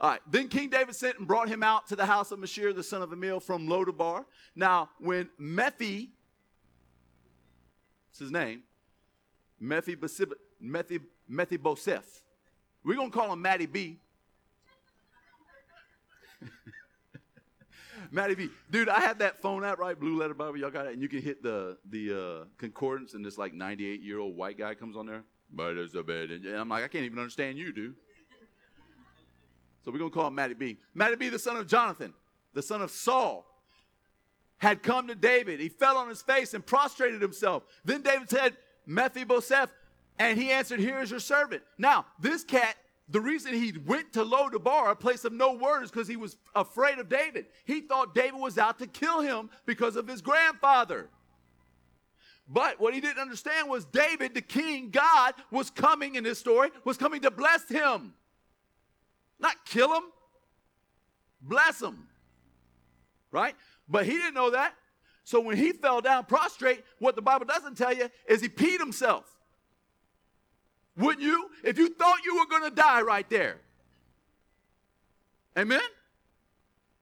All 0.01 0.11
right. 0.11 0.21
Then 0.31 0.49
King 0.49 0.69
David 0.69 0.95
sent 0.95 1.19
and 1.19 1.27
brought 1.27 1.49
him 1.49 1.63
out 1.63 1.87
to 1.89 1.97
the 1.97 2.07
house 2.07 2.31
of 2.33 2.39
Mashir, 2.39 2.75
the 2.75 2.83
son 2.83 3.03
of 3.03 3.11
Ammiel, 3.11 3.43
from 3.43 3.69
Lo 3.69 3.85
Debar. 3.85 4.27
Now, 4.55 4.91
when 4.99 5.29
Mephi, 5.41 6.11
it's 8.11 8.19
his 8.19 8.31
name, 8.31 8.63
Mephi 9.63 9.97
Mephibosheth, 11.29 12.23
we're 12.85 12.97
going 12.97 13.11
to 13.11 13.17
call 13.17 13.33
him 13.33 13.43
Matty 13.43 13.67
B. 13.67 13.99
Matty 18.11 18.35
B. 18.35 18.49
Dude, 18.71 18.89
I 18.89 19.01
had 19.01 19.19
that 19.21 19.41
phone 19.41 19.65
app, 19.65 19.79
right? 19.79 19.99
Blue 19.99 20.19
Letter 20.19 20.35
Bible. 20.35 20.57
Y'all 20.57 20.71
got 20.71 20.87
it? 20.87 20.93
And 20.93 21.03
you 21.03 21.09
can 21.09 21.23
hit 21.23 21.43
the 21.43 21.77
the 21.91 22.13
uh, 22.13 22.45
concordance, 22.59 23.15
and 23.15 23.25
this 23.25 23.39
like 23.39 23.55
98 23.55 24.03
year 24.03 24.19
old 24.19 24.37
white 24.37 24.59
guy 24.59 24.75
comes 24.75 24.97
on 24.97 25.07
there. 25.07 25.25
But 25.53 25.77
it's 25.77 25.95
a 25.95 26.03
bed. 26.03 26.31
And 26.31 26.47
I'm 26.47 26.69
like, 26.69 26.85
I 26.85 26.89
can't 26.89 27.05
even 27.05 27.19
understand 27.19 27.59
you, 27.59 27.73
dude. 27.73 27.95
So 29.85 29.93
we're 29.93 29.99
going 29.99 30.11
to 30.11 30.15
call 30.15 30.27
him 30.27 30.35
Matty 30.35 30.55
B. 30.55 30.79
Matty 30.95 31.15
B, 31.15 31.29
the 31.29 31.39
son 31.39 31.57
of 31.57 31.69
Jonathan, 31.69 32.13
the 32.55 32.63
son 32.63 32.83
of 32.83 32.91
Saul, 32.91 33.47
had 34.59 34.83
come 34.83 35.07
to 35.07 35.15
David. 35.15 35.61
He 35.61 35.69
fell 35.69 35.97
on 35.97 36.09
his 36.09 36.23
face 36.23 36.55
and 36.55 36.67
prostrated 36.67 37.23
himself. 37.23 37.63
Then 37.85 38.03
David 38.03 38.29
said, 38.29 38.57
Mephibosheth, 38.87 39.73
and 40.19 40.39
he 40.39 40.51
answered, 40.51 40.81
Here 40.81 41.01
is 41.01 41.11
your 41.11 41.21
servant. 41.21 41.63
Now, 41.79 42.07
this 42.19 42.43
cat, 42.43 42.75
the 43.09 43.21
reason 43.21 43.55
he 43.55 43.73
went 43.87 44.13
to 44.15 44.25
Lo 44.25 44.49
Debar, 44.49 44.91
a 44.91 44.97
place 44.97 45.25
of 45.25 45.33
no 45.33 45.55
words, 45.55 45.91
because 45.91 46.09
he 46.09 46.17
was 46.17 46.37
afraid 46.55 46.99
of 46.99 47.09
David. 47.09 47.47
He 47.65 47.81
thought 47.81 48.15
David 48.15 48.41
was 48.41 48.59
out 48.59 48.79
to 48.81 48.87
kill 48.87 49.21
him 49.21 49.49
because 49.65 49.95
of 49.95 50.09
his 50.09 50.21
grandfather. 50.21 51.09
But 52.49 52.81
what 52.81 52.95
he 52.95 53.01
didn't 53.01 53.21
understand 53.21 53.69
was 53.69 53.85
David, 53.85 54.35
the 54.35 54.41
king, 54.41 54.91
God, 54.91 55.35
was 55.51 55.71
coming 55.71 56.17
in 56.17 56.25
this 56.25 56.39
story, 56.39 56.71
was 56.85 56.97
coming 56.97 57.21
to 57.23 57.31
bless 57.31 57.69
him. 57.69 58.15
Not 59.39 59.55
kill 59.67 59.93
him, 59.95 60.05
bless 61.41 61.81
him. 61.81 62.09
Right? 63.31 63.55
But 63.89 64.07
he 64.07 64.13
didn't 64.13 64.35
know 64.35 64.51
that. 64.51 64.75
So 65.25 65.41
when 65.41 65.57
he 65.57 65.73
fell 65.73 66.01
down 66.01 66.25
prostrate, 66.25 66.85
what 66.99 67.17
the 67.17 67.23
Bible 67.23 67.47
doesn't 67.47 67.77
tell 67.77 67.93
you 67.93 68.09
is 68.29 68.41
he 68.41 68.49
peed 68.49 68.79
himself. 68.79 69.36
Wouldn't 70.97 71.23
you? 71.23 71.51
If 71.63 71.79
you 71.79 71.89
thought 71.91 72.25
you 72.25 72.39
were 72.39 72.47
going 72.47 72.71
to 72.71 72.75
die 72.75 73.03
right 73.03 73.29
there. 73.29 73.59
Amen? 75.57 75.81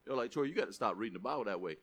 You're 0.05 0.15
like, 0.15 0.31
Troy, 0.31 0.43
you 0.43 0.53
got 0.53 0.67
to 0.67 0.73
stop 0.73 0.95
reading 0.97 1.13
the 1.13 1.19
Bible 1.19 1.45
that 1.45 1.59
way. 1.59 1.77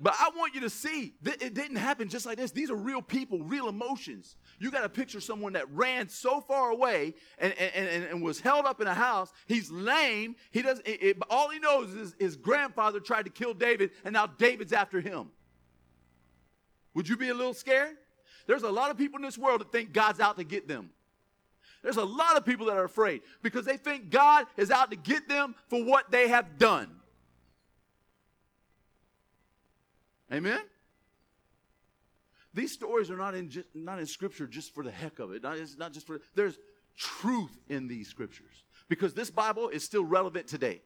But 0.00 0.14
I 0.18 0.30
want 0.36 0.56
you 0.56 0.60
to 0.62 0.70
see 0.70 1.14
that 1.22 1.40
it 1.40 1.54
didn't 1.54 1.76
happen 1.76 2.08
just 2.08 2.26
like 2.26 2.36
this. 2.36 2.50
These 2.50 2.68
are 2.68 2.76
real 2.76 3.00
people, 3.00 3.44
real 3.44 3.68
emotions. 3.68 4.36
You 4.58 4.72
got 4.72 4.82
to 4.82 4.88
picture 4.88 5.20
someone 5.20 5.52
that 5.52 5.70
ran 5.72 6.08
so 6.08 6.40
far 6.40 6.70
away 6.70 7.14
and, 7.38 7.54
and, 7.56 7.72
and, 7.74 8.04
and, 8.04 8.22
was 8.22 8.40
held 8.40 8.66
up 8.66 8.80
in 8.80 8.88
a 8.88 8.94
house. 8.94 9.32
He's 9.46 9.70
lame. 9.70 10.34
He 10.50 10.62
does 10.62 10.80
it, 10.80 11.02
it, 11.02 11.16
all 11.30 11.48
he 11.48 11.60
knows 11.60 11.94
is 11.94 12.16
his 12.18 12.36
grandfather 12.36 12.98
tried 12.98 13.24
to 13.26 13.30
kill 13.30 13.54
David, 13.54 13.92
and 14.04 14.12
now 14.12 14.26
David's 14.26 14.72
after 14.72 15.00
him. 15.00 15.30
Would 16.94 17.08
you 17.08 17.16
be 17.16 17.28
a 17.28 17.34
little 17.34 17.54
scared? 17.54 17.96
There's 18.46 18.64
a 18.64 18.70
lot 18.70 18.90
of 18.90 18.98
people 18.98 19.18
in 19.18 19.22
this 19.22 19.38
world 19.38 19.60
that 19.60 19.70
think 19.70 19.92
God's 19.92 20.18
out 20.18 20.36
to 20.38 20.44
get 20.44 20.66
them. 20.66 20.90
There's 21.84 21.98
a 21.98 22.04
lot 22.04 22.38
of 22.38 22.46
people 22.46 22.66
that 22.66 22.78
are 22.78 22.84
afraid 22.84 23.20
because 23.42 23.66
they 23.66 23.76
think 23.76 24.08
God 24.08 24.46
is 24.56 24.70
out 24.70 24.90
to 24.90 24.96
get 24.96 25.28
them 25.28 25.54
for 25.68 25.84
what 25.84 26.10
they 26.10 26.28
have 26.28 26.58
done. 26.58 26.88
Amen? 30.32 30.60
These 32.54 32.72
stories 32.72 33.10
are 33.10 33.18
not 33.18 33.34
in, 33.34 33.50
just, 33.50 33.68
not 33.74 33.98
in 33.98 34.06
Scripture 34.06 34.46
just 34.46 34.74
for 34.74 34.82
the 34.82 34.90
heck 34.90 35.18
of 35.18 35.32
it. 35.32 35.42
Not, 35.42 35.58
it's 35.58 35.76
not 35.76 35.92
just 35.92 36.06
for, 36.06 36.22
there's 36.34 36.58
truth 36.96 37.54
in 37.68 37.86
these 37.86 38.08
Scriptures 38.08 38.64
because 38.88 39.12
this 39.12 39.30
Bible 39.30 39.68
is 39.68 39.84
still 39.84 40.04
relevant 40.04 40.46
today. 40.46 40.80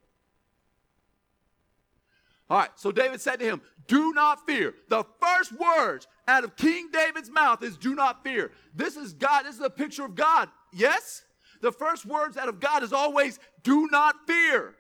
All 2.51 2.59
right, 2.59 2.71
so 2.75 2.91
David 2.91 3.21
said 3.21 3.39
to 3.39 3.45
him, 3.45 3.61
Do 3.87 4.13
not 4.15 4.45
fear. 4.47 4.75
The 4.89 5.05
first 5.21 5.53
words 5.53 6.09
out 6.27 6.43
of 6.43 6.57
King 6.57 6.89
David's 6.93 7.31
mouth 7.31 7.63
is 7.63 7.77
do 7.77 7.95
not 7.95 8.25
fear. 8.25 8.51
This 8.75 8.97
is 8.97 9.13
God, 9.13 9.45
this 9.45 9.55
is 9.55 9.61
a 9.61 9.71
picture 9.71 10.05
of 10.05 10.17
God 10.17 10.49
Yes? 10.73 11.23
The 11.61 11.73
first 11.73 12.07
words 12.07 12.37
out 12.37 12.49
of 12.49 12.61
God 12.61 12.83
is 12.83 12.93
always, 12.93 13.39
do 13.63 13.89
not 13.91 14.15
fear. 14.27 14.75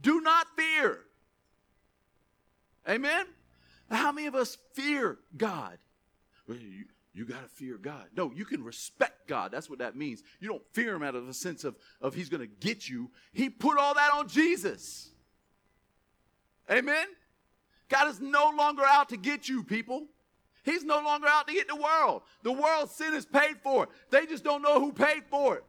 Do 0.00 0.20
not 0.20 0.46
fear. 0.56 1.00
Amen? 2.88 3.26
How 3.90 4.12
many 4.12 4.26
of 4.26 4.34
us 4.34 4.56
fear 4.74 5.18
God? 5.36 5.78
You, 6.46 6.84
you 7.12 7.24
got 7.24 7.42
to 7.42 7.48
fear 7.48 7.76
God. 7.76 8.04
No, 8.16 8.32
you 8.34 8.44
can 8.44 8.62
respect 8.62 9.28
God. 9.28 9.50
That's 9.50 9.68
what 9.68 9.80
that 9.80 9.96
means. 9.96 10.22
You 10.40 10.48
don't 10.48 10.62
fear 10.72 10.94
him 10.94 11.02
out 11.02 11.14
of 11.14 11.28
a 11.28 11.34
sense 11.34 11.64
of, 11.64 11.76
of 12.00 12.14
he's 12.14 12.28
going 12.28 12.40
to 12.40 12.46
get 12.46 12.88
you. 12.88 13.10
He 13.32 13.50
put 13.50 13.78
all 13.78 13.94
that 13.94 14.12
on 14.12 14.28
Jesus. 14.28 15.10
Amen? 16.70 17.06
God 17.88 18.08
is 18.08 18.20
no 18.20 18.52
longer 18.56 18.82
out 18.86 19.08
to 19.08 19.16
get 19.16 19.48
you, 19.48 19.64
people. 19.64 20.06
He's 20.68 20.84
no 20.84 21.00
longer 21.00 21.26
out 21.26 21.48
to 21.48 21.54
get 21.54 21.66
the 21.66 21.76
world. 21.76 22.22
The 22.42 22.52
world's 22.52 22.92
sin 22.92 23.14
is 23.14 23.24
paid 23.24 23.56
for. 23.62 23.88
They 24.10 24.26
just 24.26 24.44
don't 24.44 24.60
know 24.60 24.78
who 24.78 24.92
paid 24.92 25.22
for 25.30 25.56
it. 25.56 25.64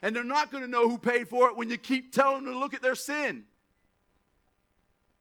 And 0.00 0.14
they're 0.14 0.22
not 0.22 0.52
going 0.52 0.62
to 0.62 0.70
know 0.70 0.88
who 0.88 0.96
paid 0.96 1.28
for 1.28 1.48
it 1.48 1.56
when 1.56 1.70
you 1.70 1.76
keep 1.76 2.12
telling 2.12 2.44
them 2.44 2.54
to 2.54 2.58
look 2.58 2.72
at 2.72 2.80
their 2.80 2.94
sin. 2.94 3.44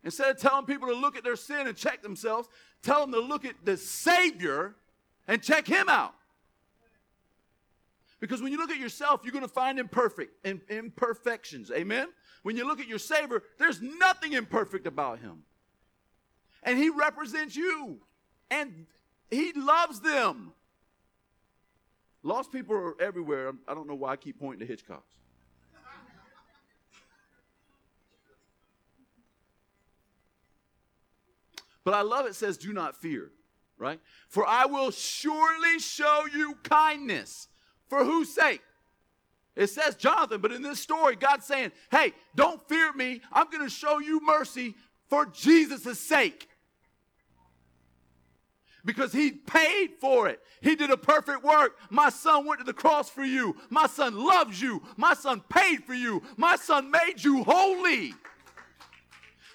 Instead 0.03 0.29
of 0.29 0.37
telling 0.39 0.65
people 0.65 0.87
to 0.87 0.93
look 0.93 1.15
at 1.15 1.23
their 1.23 1.35
sin 1.35 1.65
and 1.65 1.75
check 1.75 2.03
themselves, 2.03 2.47
tell 2.83 3.01
them 3.01 3.11
to 3.13 3.19
look 3.19 3.43
at 3.43 3.55
the 3.63 3.75
Savior 3.75 4.75
and 5.27 5.41
check 5.41 5.65
Him 5.65 5.89
out. 5.89 6.13
Because 8.19 8.39
when 8.39 8.51
you 8.51 8.59
look 8.59 8.69
at 8.69 8.77
yourself, 8.77 9.21
you're 9.23 9.33
going 9.33 9.41
to 9.41 9.51
find 9.51 9.79
imperfect 9.79 10.45
imperfections. 10.69 11.71
Amen? 11.71 12.07
When 12.43 12.55
you 12.55 12.67
look 12.67 12.79
at 12.79 12.87
your 12.87 12.99
Savior, 12.99 13.41
there's 13.57 13.81
nothing 13.81 14.33
imperfect 14.33 14.85
about 14.85 15.19
Him 15.19 15.41
and 16.63 16.77
he 16.77 16.89
represents 16.89 17.55
you 17.55 17.99
and 18.49 18.85
he 19.29 19.53
loves 19.53 19.99
them. 19.99 20.53
Lost 22.23 22.51
people 22.51 22.75
are 22.75 23.01
everywhere. 23.01 23.53
I 23.67 23.73
don't 23.73 23.87
know 23.87 23.95
why 23.95 24.11
I 24.11 24.15
keep 24.15 24.39
pointing 24.39 24.67
to 24.67 24.71
Hitchcocks. 24.71 25.01
But 31.83 31.95
I 31.95 32.01
love 32.01 32.27
it 32.27 32.35
says, 32.35 32.57
do 32.57 32.73
not 32.73 32.95
fear, 32.95 33.31
right? 33.79 33.99
For 34.27 34.45
I 34.45 34.65
will 34.65 34.91
surely 34.91 35.79
show 35.79 36.25
you 36.31 36.55
kindness. 36.61 37.47
For 37.87 38.05
whose 38.05 38.33
sake? 38.33 38.61
It 39.55 39.67
says 39.67 39.95
Jonathan, 39.95 40.41
but 40.41 40.51
in 40.51 40.61
this 40.61 40.79
story, 40.79 41.15
God's 41.15 41.45
saying, 41.45 41.71
hey, 41.89 42.13
don't 42.35 42.61
fear 42.69 42.93
me. 42.93 43.21
I'm 43.33 43.49
going 43.49 43.63
to 43.63 43.69
show 43.69 43.99
you 43.99 44.21
mercy 44.23 44.75
for 45.09 45.25
Jesus' 45.25 45.99
sake. 45.99 46.47
Because 48.83 49.13
he 49.13 49.31
paid 49.31 49.91
for 49.99 50.27
it. 50.27 50.41
He 50.61 50.75
did 50.75 50.89
a 50.89 50.97
perfect 50.97 51.43
work. 51.43 51.77
My 51.89 52.09
son 52.09 52.45
went 52.45 52.59
to 52.59 52.65
the 52.65 52.73
cross 52.73 53.09
for 53.09 53.23
you. 53.23 53.55
My 53.69 53.87
son 53.87 54.17
loves 54.17 54.61
you. 54.61 54.81
My 54.97 55.13
son 55.13 55.41
paid 55.49 55.83
for 55.83 55.93
you. 55.93 56.23
My 56.37 56.55
son 56.55 56.89
made 56.89 57.15
you 57.17 57.43
holy. 57.43 58.13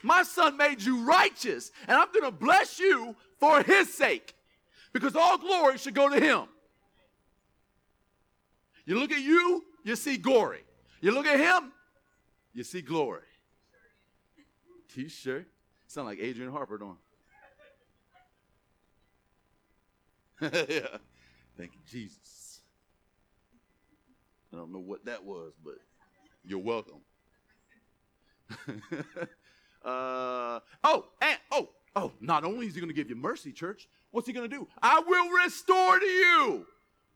My 0.02 0.22
son 0.22 0.56
made 0.56 0.80
you 0.82 1.04
righteous. 1.04 1.72
And 1.88 1.96
I'm 1.96 2.08
going 2.12 2.24
to 2.24 2.30
bless 2.30 2.78
you 2.78 3.16
for 3.40 3.62
his 3.62 3.92
sake. 3.92 4.34
Because 4.92 5.16
all 5.16 5.38
glory 5.38 5.78
should 5.78 5.94
go 5.94 6.08
to 6.08 6.20
him. 6.20 6.44
You 8.84 8.98
look 9.00 9.10
at 9.10 9.20
you, 9.20 9.64
you 9.82 9.96
see 9.96 10.16
glory. 10.16 10.64
You 11.00 11.10
look 11.10 11.26
at 11.26 11.38
him, 11.38 11.72
you 12.54 12.62
see 12.62 12.80
glory. 12.80 13.22
T-shirt. 14.94 15.48
Sound 15.88 16.06
like 16.06 16.18
Adrian 16.20 16.50
Harper, 16.50 16.78
don't 16.78 16.96
yeah. 20.40 20.98
Thank 21.56 21.72
you, 21.72 21.80
Jesus. 21.90 22.60
I 24.52 24.56
don't 24.56 24.72
know 24.72 24.78
what 24.78 25.04
that 25.06 25.24
was, 25.24 25.52
but 25.64 25.76
you're 26.44 26.58
welcome. 26.58 27.00
uh, 29.84 30.60
oh, 30.84 31.06
and 31.20 31.38
oh, 31.50 31.70
oh, 31.94 32.12
not 32.20 32.44
only 32.44 32.66
is 32.66 32.74
he 32.74 32.80
going 32.80 32.88
to 32.88 32.94
give 32.94 33.08
you 33.08 33.16
mercy, 33.16 33.52
church, 33.52 33.88
what's 34.10 34.26
he 34.26 34.32
going 34.32 34.48
to 34.48 34.56
do? 34.56 34.68
I 34.82 35.00
will 35.00 35.30
restore 35.44 35.98
to 35.98 36.06
you 36.06 36.66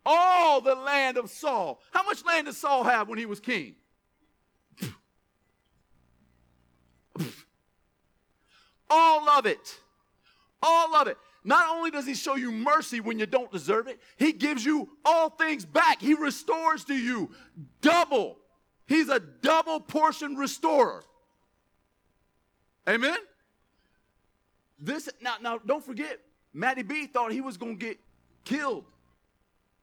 all 0.04 0.60
the 0.60 0.74
land 0.74 1.16
of 1.18 1.30
Saul. 1.30 1.80
How 1.92 2.02
much 2.02 2.24
land 2.24 2.46
did 2.46 2.54
Saul 2.54 2.84
have 2.84 3.08
when 3.08 3.18
he 3.18 3.26
was 3.26 3.40
king? 3.40 3.74
all 8.90 9.28
of 9.28 9.44
it. 9.46 9.78
All 10.62 10.94
of 10.94 11.06
it. 11.06 11.18
Not 11.42 11.68
only 11.74 11.90
does 11.90 12.06
he 12.06 12.14
show 12.14 12.36
you 12.36 12.52
mercy 12.52 13.00
when 13.00 13.18
you 13.18 13.26
don't 13.26 13.50
deserve 13.50 13.88
it, 13.88 14.00
he 14.16 14.32
gives 14.32 14.64
you 14.64 14.90
all 15.04 15.30
things 15.30 15.64
back. 15.64 16.00
He 16.00 16.14
restores 16.14 16.84
to 16.84 16.94
you 16.94 17.30
double. 17.80 18.36
He's 18.86 19.08
a 19.08 19.20
double 19.20 19.80
portion 19.80 20.36
restorer. 20.36 21.04
Amen? 22.88 23.16
This 24.78 25.08
now 25.20 25.36
now 25.40 25.58
don't 25.58 25.84
forget, 25.84 26.18
Matty 26.52 26.82
B 26.82 27.06
thought 27.06 27.32
he 27.32 27.40
was 27.40 27.56
gonna 27.56 27.74
get 27.74 27.98
killed. 28.44 28.84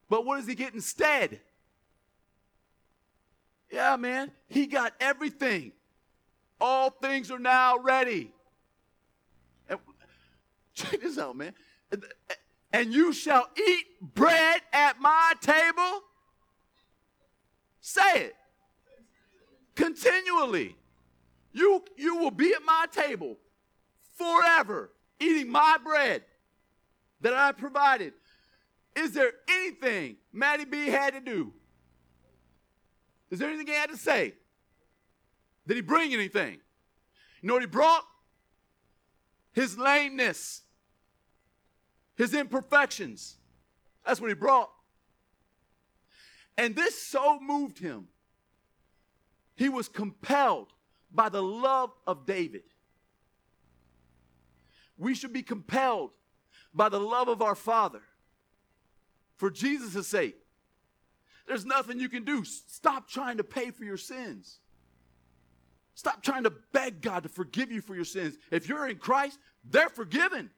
But 0.09 0.25
what 0.25 0.37
does 0.37 0.47
he 0.47 0.55
get 0.55 0.73
instead? 0.73 1.39
Yeah, 3.71 3.95
man, 3.97 4.31
he 4.47 4.65
got 4.65 4.93
everything. 4.99 5.73
All 6.59 6.89
things 6.89 7.29
are 7.31 7.39
now 7.39 7.77
ready. 7.77 8.31
Check 10.77 11.01
this 11.01 11.17
out, 11.17 11.35
man. 11.35 11.53
And 12.71 12.93
you 12.93 13.11
shall 13.11 13.47
eat 13.57 13.85
bread 14.13 14.61
at 14.71 15.01
my 15.01 15.33
table. 15.41 16.03
Say 17.81 18.25
it. 18.25 18.35
Continually. 19.73 20.75
You, 21.51 21.83
you 21.97 22.17
will 22.17 22.29
be 22.29 22.53
at 22.53 22.63
my 22.63 22.85
table 22.91 23.37
forever, 24.15 24.91
eating 25.19 25.49
my 25.49 25.77
bread 25.83 26.23
that 27.21 27.33
I 27.33 27.53
provided. 27.53 28.13
Is 28.95 29.13
there 29.13 29.31
anything 29.49 30.17
Matty 30.31 30.65
B 30.65 30.87
had 30.89 31.13
to 31.13 31.19
do? 31.19 31.53
Is 33.31 33.39
there 33.39 33.49
anything 33.49 33.65
he 33.65 33.73
had 33.73 33.89
to 33.89 33.97
say? 33.97 34.35
Did 35.65 35.77
he 35.77 35.81
bring 35.81 36.13
anything? 36.13 36.59
You 37.41 37.47
know 37.47 37.53
what 37.53 37.63
he 37.63 37.67
brought? 37.67 38.03
His 39.53 39.75
lameness, 39.75 40.61
his 42.17 42.33
imperfections. 42.33 43.37
That's 44.05 44.19
what 44.19 44.29
he 44.29 44.33
brought. 44.33 44.69
And 46.57 46.75
this 46.75 46.99
so 47.01 47.39
moved 47.39 47.77
him. 47.77 48.07
He 49.55 49.69
was 49.69 49.87
compelled 49.87 50.73
by 51.11 51.29
the 51.29 51.41
love 51.41 51.91
of 52.05 52.25
David. 52.25 52.63
We 54.97 55.13
should 55.13 55.31
be 55.31 55.43
compelled 55.43 56.11
by 56.73 56.89
the 56.89 56.99
love 56.99 57.27
of 57.27 57.41
our 57.41 57.55
Father 57.55 58.01
for 59.37 59.51
Jesus' 59.51 60.07
sake. 60.07 60.35
There's 61.47 61.65
nothing 61.65 61.99
you 61.99 62.09
can 62.09 62.23
do. 62.23 62.43
Stop 62.43 63.07
trying 63.07 63.37
to 63.37 63.43
pay 63.43 63.69
for 63.71 63.83
your 63.83 63.97
sins. 63.97 64.59
Stop 65.93 66.21
trying 66.21 66.43
to 66.43 66.53
beg 66.73 67.01
God 67.01 67.23
to 67.23 67.29
forgive 67.29 67.71
you 67.71 67.81
for 67.81 67.95
your 67.95 68.05
sins. 68.05 68.37
If 68.51 68.67
you're 68.67 68.87
in 68.87 68.97
Christ, 68.97 69.39
they're 69.63 69.89
forgiven. 69.89 70.49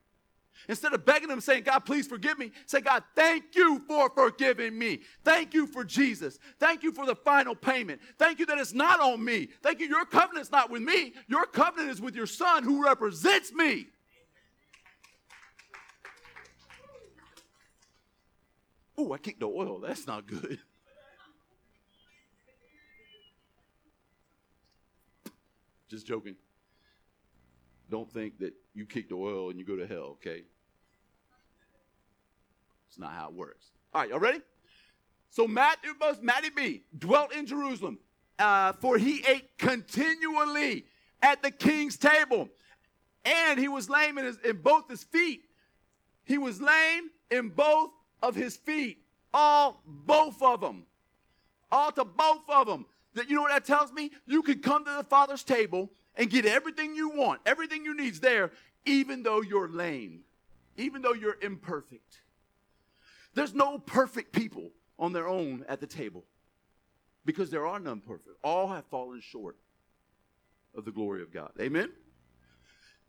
Instead 0.67 0.93
of 0.93 1.05
begging 1.05 1.29
Him, 1.29 1.41
saying, 1.41 1.63
God, 1.63 1.79
please 1.79 2.07
forgive 2.07 2.37
me, 2.37 2.51
say, 2.65 2.81
God, 2.81 3.03
thank 3.15 3.55
you 3.55 3.79
for 3.87 4.09
forgiving 4.09 4.77
me. 4.77 5.01
Thank 5.23 5.53
you 5.53 5.65
for 5.67 5.83
Jesus. 5.83 6.39
Thank 6.59 6.83
you 6.83 6.91
for 6.91 7.05
the 7.05 7.15
final 7.15 7.55
payment. 7.55 8.01
Thank 8.17 8.39
you 8.39 8.45
that 8.47 8.57
it's 8.57 8.73
not 8.73 8.99
on 8.99 9.23
me. 9.23 9.49
Thank 9.63 9.79
you, 9.79 9.87
your 9.87 10.05
covenant's 10.05 10.51
not 10.51 10.69
with 10.69 10.81
me. 10.81 11.13
Your 11.27 11.45
covenant 11.45 11.91
is 11.91 12.01
with 12.01 12.15
your 12.15 12.27
Son 12.27 12.63
who 12.63 12.83
represents 12.83 13.53
me. 13.53 13.87
Oh, 18.97 19.13
I 19.13 19.17
kicked 19.17 19.39
the 19.39 19.47
oil. 19.47 19.79
That's 19.79 20.05
not 20.05 20.27
good. 20.27 20.59
Just 25.89 26.05
joking. 26.05 26.35
Don't 27.89 28.11
think 28.11 28.39
that 28.39 28.53
you 28.73 28.85
kick 28.85 29.09
the 29.09 29.15
oil 29.15 29.49
and 29.49 29.59
you 29.59 29.65
go 29.65 29.75
to 29.75 29.87
hell, 29.87 30.17
okay? 30.17 30.43
It's 32.87 32.99
not 32.99 33.11
how 33.11 33.29
it 33.29 33.33
works. 33.33 33.67
All 33.93 34.01
right, 34.01 34.09
y'all 34.09 34.19
ready? 34.19 34.41
So 35.31 35.47
Matthew, 35.47 35.91
Matty 36.21 36.49
B 36.49 36.83
dwelt 36.97 37.33
in 37.33 37.45
Jerusalem, 37.45 37.99
uh, 38.37 38.73
for 38.73 38.97
he 38.97 39.23
ate 39.27 39.57
continually 39.57 40.85
at 41.21 41.43
the 41.43 41.51
king's 41.51 41.97
table, 41.97 42.49
and 43.25 43.59
he 43.59 43.67
was 43.67 43.89
lame 43.89 44.17
in, 44.17 44.25
his, 44.25 44.37
in 44.43 44.57
both 44.57 44.89
his 44.89 45.03
feet. 45.03 45.43
He 46.23 46.37
was 46.37 46.61
lame 46.61 47.09
in 47.31 47.49
both 47.49 47.89
of 48.21 48.35
his 48.35 48.55
feet. 48.57 48.99
All, 49.33 49.81
both 49.85 50.41
of 50.41 50.61
them. 50.61 50.85
All 51.71 51.91
to 51.91 52.05
both 52.05 52.41
of 52.49 52.67
them. 52.67 52.85
That 53.13 53.29
you 53.29 53.35
know 53.35 53.41
what 53.43 53.51
that 53.51 53.65
tells 53.65 53.91
me? 53.91 54.11
You 54.25 54.41
can 54.41 54.59
come 54.59 54.85
to 54.85 54.91
the 54.91 55.03
Father's 55.03 55.43
table 55.43 55.91
and 56.19 56.29
get 56.29 56.45
everything 56.45 56.95
you 56.95 57.09
want, 57.09 57.41
everything 57.47 57.83
you 57.83 57.95
need's 57.95 58.19
there, 58.19 58.51
even 58.85 59.23
though 59.23 59.41
you're 59.41 59.67
lame, 59.67 60.19
even 60.77 61.01
though 61.01 61.13
you're 61.13 61.37
imperfect. 61.41 62.21
There's 63.33 63.55
no 63.55 63.79
perfect 63.79 64.31
people 64.31 64.69
on 64.99 65.13
their 65.13 65.27
own 65.27 65.65
at 65.67 65.79
the 65.79 65.87
table 65.87 66.25
because 67.25 67.49
there 67.49 67.65
are 67.65 67.79
none 67.79 68.01
perfect. 68.01 68.35
All 68.43 68.67
have 68.67 68.85
fallen 68.85 69.21
short 69.21 69.55
of 70.75 70.85
the 70.85 70.91
glory 70.91 71.23
of 71.23 71.33
God. 71.33 71.51
Amen? 71.59 71.89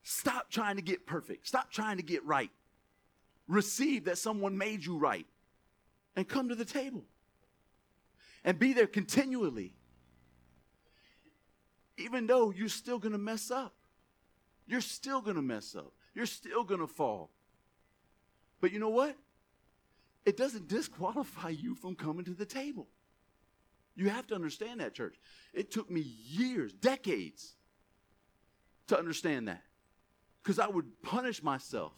Stop 0.02 0.50
trying 0.50 0.76
to 0.76 0.82
get 0.82 1.06
perfect. 1.06 1.46
Stop 1.46 1.70
trying 1.70 1.98
to 1.98 2.02
get 2.02 2.24
right 2.24 2.50
receive 3.50 4.04
that 4.04 4.16
someone 4.16 4.56
made 4.56 4.84
you 4.84 4.96
right 4.96 5.26
and 6.16 6.26
come 6.26 6.48
to 6.48 6.54
the 6.54 6.64
table 6.64 7.04
and 8.44 8.58
be 8.58 8.72
there 8.72 8.86
continually. 8.86 9.74
Even 12.00 12.26
though 12.26 12.50
you're 12.50 12.68
still 12.68 12.98
going 12.98 13.12
to 13.12 13.18
mess 13.18 13.50
up, 13.50 13.74
you're 14.66 14.80
still 14.80 15.20
going 15.20 15.36
to 15.36 15.42
mess 15.42 15.74
up, 15.74 15.92
you're 16.14 16.26
still 16.26 16.64
going 16.64 16.80
to 16.80 16.86
fall. 16.86 17.30
But 18.60 18.72
you 18.72 18.78
know 18.78 18.90
what? 18.90 19.16
It 20.24 20.36
doesn't 20.36 20.68
disqualify 20.68 21.50
you 21.50 21.74
from 21.74 21.94
coming 21.94 22.24
to 22.26 22.34
the 22.34 22.44
table. 22.44 22.88
You 23.96 24.10
have 24.10 24.26
to 24.28 24.34
understand 24.34 24.80
that, 24.80 24.94
church. 24.94 25.16
It 25.52 25.70
took 25.70 25.90
me 25.90 26.00
years, 26.00 26.72
decades 26.72 27.54
to 28.86 28.98
understand 28.98 29.48
that 29.48 29.62
because 30.42 30.58
I 30.58 30.68
would 30.68 31.02
punish 31.02 31.42
myself 31.42 31.92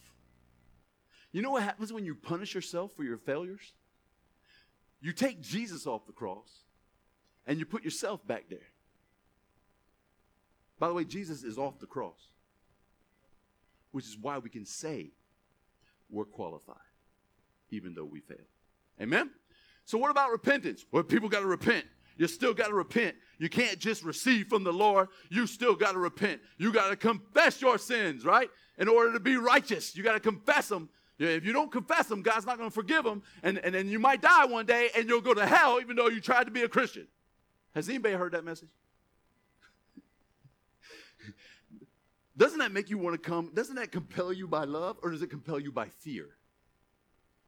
you 1.32 1.40
know 1.40 1.50
what 1.50 1.62
happens 1.62 1.92
when 1.92 2.04
you 2.04 2.14
punish 2.14 2.54
yourself 2.54 2.92
for 2.92 3.04
your 3.04 3.16
failures? 3.16 3.72
You 5.00 5.12
take 5.12 5.40
Jesus 5.40 5.86
off 5.86 6.06
the 6.06 6.12
cross 6.12 6.64
and 7.46 7.58
you 7.58 7.64
put 7.64 7.82
yourself 7.82 8.24
back 8.26 8.44
there. 8.50 8.68
By 10.82 10.88
the 10.88 10.94
way, 10.94 11.04
Jesus 11.04 11.44
is 11.44 11.58
off 11.58 11.78
the 11.78 11.86
cross, 11.86 12.18
which 13.92 14.04
is 14.04 14.18
why 14.20 14.38
we 14.38 14.50
can 14.50 14.66
say 14.66 15.12
we're 16.10 16.24
qualified, 16.24 16.74
even 17.70 17.94
though 17.94 18.04
we 18.04 18.18
fail. 18.18 18.48
Amen? 19.00 19.30
So, 19.84 19.96
what 19.96 20.10
about 20.10 20.32
repentance? 20.32 20.84
Well, 20.90 21.04
people 21.04 21.28
got 21.28 21.42
to 21.42 21.46
repent. 21.46 21.84
You 22.16 22.26
still 22.26 22.52
got 22.52 22.66
to 22.66 22.74
repent. 22.74 23.14
You 23.38 23.48
can't 23.48 23.78
just 23.78 24.02
receive 24.02 24.48
from 24.48 24.64
the 24.64 24.72
Lord. 24.72 25.06
You 25.30 25.46
still 25.46 25.76
got 25.76 25.92
to 25.92 25.98
repent. 25.98 26.40
You 26.58 26.72
got 26.72 26.90
to 26.90 26.96
confess 26.96 27.62
your 27.62 27.78
sins, 27.78 28.24
right? 28.24 28.50
In 28.76 28.88
order 28.88 29.12
to 29.12 29.20
be 29.20 29.36
righteous, 29.36 29.94
you 29.94 30.02
got 30.02 30.14
to 30.14 30.20
confess 30.20 30.66
them. 30.66 30.88
If 31.16 31.44
you 31.44 31.52
don't 31.52 31.70
confess 31.70 32.08
them, 32.08 32.22
God's 32.22 32.44
not 32.44 32.58
going 32.58 32.70
to 32.70 32.74
forgive 32.74 33.04
them. 33.04 33.22
And, 33.44 33.58
and 33.58 33.72
then 33.72 33.86
you 33.86 34.00
might 34.00 34.20
die 34.20 34.46
one 34.46 34.66
day 34.66 34.90
and 34.96 35.08
you'll 35.08 35.20
go 35.20 35.32
to 35.32 35.46
hell 35.46 35.78
even 35.80 35.94
though 35.94 36.08
you 36.08 36.20
tried 36.20 36.46
to 36.46 36.50
be 36.50 36.62
a 36.62 36.68
Christian. 36.68 37.06
Has 37.72 37.88
anybody 37.88 38.16
heard 38.16 38.32
that 38.32 38.44
message? 38.44 38.70
Doesn't 42.36 42.58
that 42.60 42.72
make 42.72 42.88
you 42.88 42.98
want 42.98 43.20
to 43.20 43.30
come? 43.30 43.50
Doesn't 43.54 43.76
that 43.76 43.92
compel 43.92 44.32
you 44.32 44.48
by 44.48 44.64
love 44.64 44.96
or 45.02 45.10
does 45.10 45.22
it 45.22 45.28
compel 45.28 45.60
you 45.60 45.70
by 45.70 45.88
fear? 45.88 46.30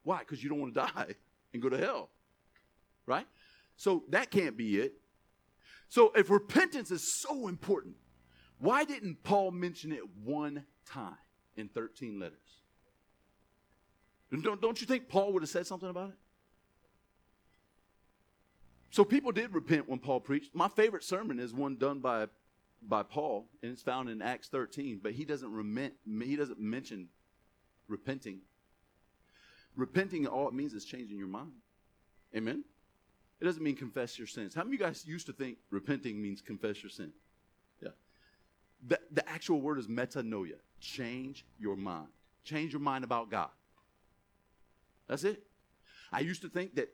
Why? 0.03 0.18
Because 0.18 0.42
you 0.42 0.51
don't 0.51 0.61
want 0.61 0.75
to 0.75 0.81
die 0.81 1.14
and 1.53 1.62
go 1.62 1.68
to 1.68 1.79
hell. 1.79 2.11
Right? 3.07 3.27
So 3.77 4.05
that 4.11 4.31
can't 4.31 4.57
be 4.57 4.79
it. 4.79 4.94
So 5.88 6.12
if 6.14 6.31
repentance 6.31 6.90
is 6.90 7.20
so 7.20 7.49
important, 7.49 7.94
why 8.59 8.85
didn't 8.85 9.23
Paul 9.23 9.51
mention 9.51 9.92
it 9.92 10.03
one 10.23 10.64
time 10.87 11.16
in 11.57 11.68
13 11.68 12.18
letters? 12.18 12.38
Don't, 14.42 14.61
don't 14.61 14.81
you 14.81 14.87
think 14.87 15.09
Paul 15.09 15.33
would 15.33 15.42
have 15.42 15.51
said 15.51 15.66
something 15.66 15.88
about 15.88 16.11
it? 16.11 16.16
So 18.90 19.05
people 19.05 19.33
did 19.33 19.55
repent 19.55 19.88
when 19.88 19.99
Paul 19.99 20.20
preached. 20.20 20.55
My 20.55 20.68
favorite 20.68 21.05
sermon 21.05 21.40
is 21.40 21.53
one 21.53 21.77
done 21.77 22.01
by 22.01 22.27
by 22.88 23.03
Paul, 23.03 23.49
and 23.62 23.73
it's 23.73 23.83
found 23.83 24.09
in 24.09 24.23
Acts 24.23 24.49
13, 24.49 25.01
but 25.03 25.12
he 25.12 25.25
doesn't 25.25 25.51
remit, 25.51 25.94
he 26.23 26.37
doesn't 26.37 26.61
mention 26.61 27.09
repenting. 27.88 28.40
Repenting, 29.77 30.27
all 30.27 30.49
it 30.49 30.55
means 30.55 30.73
is 30.75 30.85
changing 30.85 31.18
your 31.18 31.29
mind. 31.29 31.53
Amen? 32.37 32.64
It 33.40 33.44
doesn't 33.44 33.62
mean 33.62 33.77
confess 33.77 34.18
your 34.18 34.27
sins. 34.27 34.55
How 34.55 34.62
many 34.62 34.77
of 34.77 34.81
you 34.81 34.87
guys 34.87 35.05
used 35.07 35.27
to 35.27 35.33
think 35.33 35.59
repenting 35.70 36.20
means 36.20 36.40
confess 36.40 36.83
your 36.83 36.90
sin? 36.90 37.12
Yeah. 37.83 37.90
The, 38.87 38.99
the 39.11 39.29
actual 39.29 39.61
word 39.61 39.79
is 39.79 39.88
metanoia. 39.88 40.59
Change 40.81 41.44
your 41.59 41.77
mind. 41.77 42.09
Change 42.44 42.73
your 42.73 42.81
mind 42.81 43.05
about 43.05 43.31
God. 43.31 43.51
That's 45.09 45.25
it. 45.25 45.42
I 46.12 46.20
used 46.20 46.42
to 46.42 46.49
think 46.49 46.77
that 46.77 46.88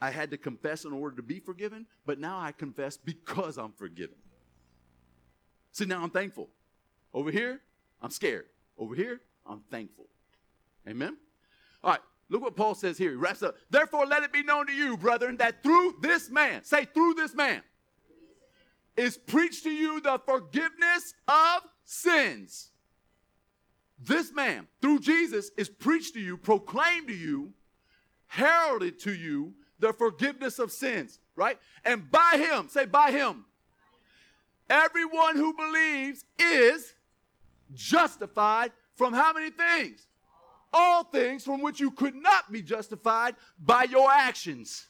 I 0.00 0.10
had 0.10 0.30
to 0.30 0.36
confess 0.36 0.84
in 0.84 0.92
order 0.92 1.16
to 1.16 1.22
be 1.22 1.40
forgiven, 1.40 1.86
but 2.06 2.18
now 2.18 2.38
I 2.38 2.52
confess 2.52 2.96
because 2.96 3.58
I'm 3.58 3.72
forgiven. 3.72 4.16
See, 5.74 5.86
now 5.86 6.02
I'm 6.02 6.10
thankful. 6.10 6.48
Over 7.12 7.32
here, 7.32 7.60
I'm 8.00 8.10
scared. 8.10 8.46
Over 8.78 8.94
here, 8.94 9.20
I'm 9.44 9.60
thankful. 9.72 10.06
Amen? 10.88 11.16
All 11.82 11.90
right, 11.90 12.00
look 12.28 12.42
what 12.42 12.54
Paul 12.54 12.76
says 12.76 12.96
here. 12.96 13.10
He 13.10 13.16
wraps 13.16 13.42
up. 13.42 13.56
Therefore, 13.70 14.06
let 14.06 14.22
it 14.22 14.32
be 14.32 14.44
known 14.44 14.68
to 14.68 14.72
you, 14.72 14.96
brethren, 14.96 15.36
that 15.38 15.64
through 15.64 15.96
this 16.00 16.30
man, 16.30 16.62
say, 16.62 16.84
through 16.84 17.14
this 17.14 17.34
man, 17.34 17.60
is 18.96 19.18
preached 19.18 19.64
to 19.64 19.70
you 19.70 20.00
the 20.00 20.20
forgiveness 20.24 21.12
of 21.26 21.62
sins. 21.84 22.70
This 23.98 24.32
man, 24.32 24.68
through 24.80 25.00
Jesus, 25.00 25.50
is 25.56 25.68
preached 25.68 26.14
to 26.14 26.20
you, 26.20 26.36
proclaimed 26.36 27.08
to 27.08 27.14
you, 27.14 27.52
heralded 28.28 29.00
to 29.00 29.12
you 29.12 29.54
the 29.80 29.92
forgiveness 29.92 30.60
of 30.60 30.70
sins, 30.70 31.18
right? 31.34 31.58
And 31.84 32.08
by 32.12 32.36
him, 32.36 32.68
say, 32.68 32.84
by 32.84 33.10
him, 33.10 33.44
Everyone 34.68 35.36
who 35.36 35.54
believes 35.54 36.24
is 36.38 36.94
justified 37.74 38.72
from 38.96 39.12
how 39.12 39.32
many 39.32 39.50
things? 39.50 40.06
All 40.72 41.04
things 41.04 41.44
from 41.44 41.60
which 41.60 41.80
you 41.80 41.90
could 41.90 42.14
not 42.14 42.50
be 42.50 42.62
justified 42.62 43.36
by 43.58 43.84
your 43.84 44.10
actions. 44.10 44.88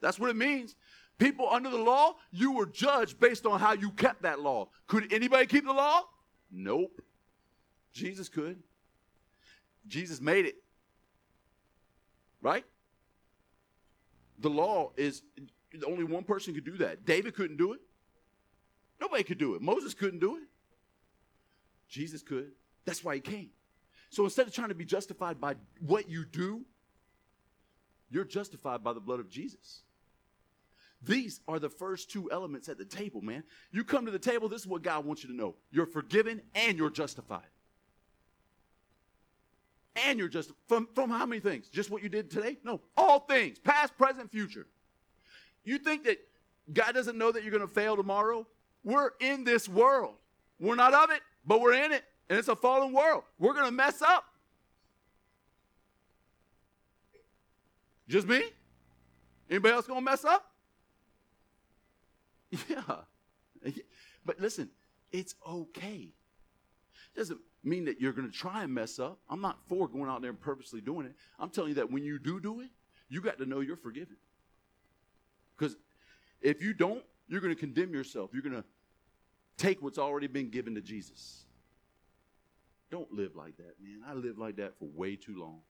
That's 0.00 0.18
what 0.18 0.30
it 0.30 0.36
means. 0.36 0.76
People 1.18 1.48
under 1.50 1.68
the 1.68 1.78
law, 1.78 2.14
you 2.30 2.52
were 2.52 2.66
judged 2.66 3.18
based 3.18 3.44
on 3.44 3.58
how 3.58 3.72
you 3.72 3.90
kept 3.90 4.22
that 4.22 4.40
law. 4.40 4.68
Could 4.86 5.12
anybody 5.12 5.46
keep 5.46 5.64
the 5.64 5.72
law? 5.72 6.04
Nope. 6.50 7.02
Jesus 7.92 8.28
could. 8.28 8.62
Jesus 9.86 10.20
made 10.20 10.46
it. 10.46 10.54
Right? 12.40 12.64
The 14.38 14.48
law 14.48 14.92
is 14.96 15.22
only 15.84 16.04
one 16.04 16.22
person 16.22 16.54
could 16.54 16.64
do 16.64 16.76
that. 16.76 17.04
David 17.04 17.34
couldn't 17.34 17.56
do 17.56 17.72
it. 17.72 17.80
Nobody 19.00 19.22
could 19.22 19.38
do 19.38 19.54
it. 19.54 19.62
Moses 19.62 19.94
couldn't 19.94 20.20
do 20.20 20.36
it. 20.36 20.42
Jesus 21.88 22.22
could. 22.22 22.52
That's 22.84 23.02
why 23.02 23.14
he 23.14 23.20
came. 23.20 23.50
So 24.10 24.24
instead 24.24 24.46
of 24.46 24.54
trying 24.54 24.68
to 24.68 24.74
be 24.74 24.84
justified 24.84 25.40
by 25.40 25.54
what 25.80 26.08
you 26.08 26.24
do, 26.24 26.62
you're 28.10 28.24
justified 28.24 28.82
by 28.82 28.92
the 28.92 29.00
blood 29.00 29.20
of 29.20 29.28
Jesus. 29.28 29.82
These 31.02 31.40
are 31.46 31.58
the 31.58 31.68
first 31.68 32.10
two 32.10 32.30
elements 32.30 32.68
at 32.68 32.78
the 32.78 32.84
table, 32.84 33.20
man. 33.20 33.44
You 33.70 33.84
come 33.84 34.06
to 34.06 34.10
the 34.10 34.18
table, 34.18 34.48
this 34.48 34.62
is 34.62 34.66
what 34.66 34.82
God 34.82 35.04
wants 35.04 35.22
you 35.22 35.30
to 35.30 35.36
know. 35.36 35.54
You're 35.70 35.86
forgiven 35.86 36.40
and 36.54 36.76
you're 36.76 36.90
justified. 36.90 37.46
And 40.06 40.18
you're 40.18 40.28
just 40.28 40.52
from, 40.68 40.88
from 40.94 41.10
how 41.10 41.26
many 41.26 41.40
things? 41.40 41.68
Just 41.68 41.90
what 41.90 42.02
you 42.02 42.08
did 42.08 42.30
today? 42.30 42.56
No, 42.64 42.80
all 42.96 43.20
things, 43.20 43.58
past, 43.58 43.96
present, 43.96 44.30
future. 44.30 44.66
You 45.64 45.78
think 45.78 46.04
that 46.04 46.18
God 46.72 46.94
doesn't 46.94 47.18
know 47.18 47.30
that 47.30 47.42
you're 47.42 47.52
going 47.52 47.66
to 47.66 47.72
fail 47.72 47.96
tomorrow? 47.96 48.46
We're 48.88 49.10
in 49.20 49.44
this 49.44 49.68
world. 49.68 50.14
We're 50.58 50.74
not 50.74 50.94
of 50.94 51.10
it, 51.10 51.20
but 51.44 51.60
we're 51.60 51.74
in 51.74 51.92
it. 51.92 52.04
And 52.30 52.38
it's 52.38 52.48
a 52.48 52.56
fallen 52.56 52.94
world. 52.94 53.22
We're 53.38 53.52
going 53.52 53.66
to 53.66 53.70
mess 53.70 54.00
up. 54.00 54.24
Just 58.08 58.26
me? 58.26 58.42
Anybody 59.50 59.74
else 59.74 59.86
going 59.86 60.00
to 60.00 60.04
mess 60.10 60.24
up? 60.24 60.50
Yeah. 62.66 62.80
But 64.24 64.40
listen, 64.40 64.70
it's 65.12 65.34
okay. 65.46 66.08
It 67.14 67.18
Doesn't 67.18 67.40
mean 67.62 67.84
that 67.84 68.00
you're 68.00 68.14
going 68.14 68.30
to 68.30 68.34
try 68.34 68.64
and 68.64 68.72
mess 68.72 68.98
up. 68.98 69.18
I'm 69.28 69.42
not 69.42 69.58
for 69.68 69.86
going 69.86 70.08
out 70.08 70.22
there 70.22 70.30
and 70.30 70.40
purposely 70.40 70.80
doing 70.80 71.04
it. 71.04 71.14
I'm 71.38 71.50
telling 71.50 71.70
you 71.70 71.74
that 71.74 71.92
when 71.92 72.04
you 72.04 72.18
do 72.18 72.40
do 72.40 72.60
it, 72.60 72.70
you 73.10 73.20
got 73.20 73.36
to 73.36 73.44
know 73.44 73.60
you're 73.60 73.76
forgiven. 73.76 74.16
Because 75.58 75.76
if 76.40 76.62
you 76.62 76.72
don't, 76.72 77.02
you're 77.26 77.42
going 77.42 77.54
to 77.54 77.60
condemn 77.60 77.92
yourself. 77.92 78.30
You're 78.32 78.40
going 78.40 78.56
to 78.56 78.64
take 79.58 79.82
what's 79.82 79.98
already 79.98 80.28
been 80.28 80.48
given 80.48 80.74
to 80.76 80.80
Jesus. 80.80 81.44
Don't 82.90 83.12
live 83.12 83.36
like 83.36 83.56
that, 83.58 83.74
man. 83.82 84.00
I 84.06 84.14
lived 84.14 84.38
like 84.38 84.56
that 84.56 84.78
for 84.78 84.86
way 84.86 85.16
too 85.16 85.38
long. 85.38 85.60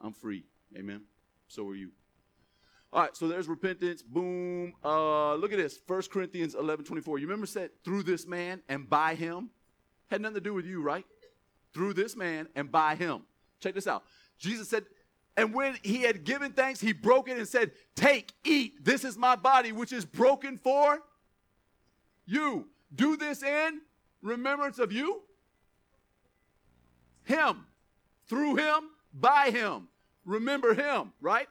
I'm 0.00 0.12
free. 0.12 0.44
Amen. 0.76 1.02
So 1.46 1.68
are 1.68 1.74
you. 1.74 1.90
All 2.92 3.02
right, 3.02 3.16
so 3.16 3.28
there's 3.28 3.48
repentance. 3.48 4.02
Boom. 4.02 4.72
Uh, 4.84 5.34
look 5.34 5.52
at 5.52 5.58
this. 5.58 5.78
1 5.86 6.02
Corinthians 6.10 6.54
11 6.54 6.84
24. 6.84 7.18
You 7.18 7.26
remember 7.26 7.46
said 7.46 7.70
through 7.84 8.02
this 8.02 8.26
man 8.26 8.62
and 8.68 8.88
by 8.88 9.14
him? 9.14 9.50
Had 10.10 10.22
nothing 10.22 10.36
to 10.36 10.40
do 10.40 10.54
with 10.54 10.64
you, 10.64 10.82
right? 10.82 11.04
Through 11.74 11.94
this 11.94 12.16
man 12.16 12.48
and 12.56 12.72
by 12.72 12.94
him. 12.94 13.22
Check 13.60 13.74
this 13.74 13.86
out. 13.86 14.04
Jesus 14.38 14.68
said, 14.68 14.86
and 15.36 15.54
when 15.54 15.76
he 15.82 15.98
had 15.98 16.24
given 16.24 16.52
thanks, 16.52 16.80
he 16.80 16.92
broke 16.92 17.28
it 17.28 17.36
and 17.36 17.46
said, 17.46 17.72
Take, 17.94 18.32
eat. 18.42 18.84
This 18.84 19.04
is 19.04 19.16
my 19.16 19.36
body, 19.36 19.70
which 19.70 19.92
is 19.92 20.04
broken 20.04 20.56
for 20.56 20.98
you. 22.28 22.66
Do 22.94 23.16
this 23.16 23.42
in 23.42 23.80
remembrance 24.22 24.78
of 24.78 24.92
you. 24.92 25.22
Him. 27.24 27.66
Through 28.26 28.56
him, 28.56 28.90
by 29.12 29.50
him. 29.50 29.88
Remember 30.24 30.74
him, 30.74 31.12
right? 31.20 31.46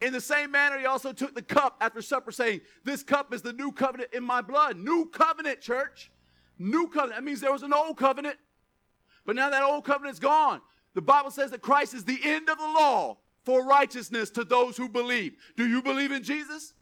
In 0.00 0.12
the 0.12 0.20
same 0.20 0.50
manner, 0.50 0.78
he 0.78 0.86
also 0.86 1.12
took 1.12 1.34
the 1.34 1.42
cup 1.42 1.76
after 1.80 2.02
supper, 2.02 2.32
saying, 2.32 2.60
This 2.84 3.02
cup 3.02 3.32
is 3.32 3.42
the 3.42 3.52
new 3.52 3.72
covenant 3.72 4.10
in 4.12 4.24
my 4.24 4.40
blood. 4.40 4.76
New 4.76 5.06
covenant, 5.06 5.60
church. 5.60 6.10
New 6.58 6.88
covenant. 6.88 7.16
That 7.16 7.24
means 7.24 7.40
there 7.40 7.52
was 7.52 7.62
an 7.62 7.72
old 7.72 7.96
covenant, 7.96 8.36
but 9.26 9.36
now 9.36 9.50
that 9.50 9.62
old 9.62 9.84
covenant's 9.84 10.18
gone. 10.18 10.60
The 10.94 11.02
Bible 11.02 11.30
says 11.30 11.50
that 11.50 11.62
Christ 11.62 11.94
is 11.94 12.04
the 12.04 12.20
end 12.22 12.48
of 12.48 12.58
the 12.58 12.64
law 12.64 13.18
for 13.44 13.66
righteousness 13.66 14.30
to 14.30 14.44
those 14.44 14.76
who 14.76 14.88
believe. 14.88 15.34
Do 15.56 15.66
you 15.66 15.82
believe 15.82 16.12
in 16.12 16.22
Jesus? 16.22 16.72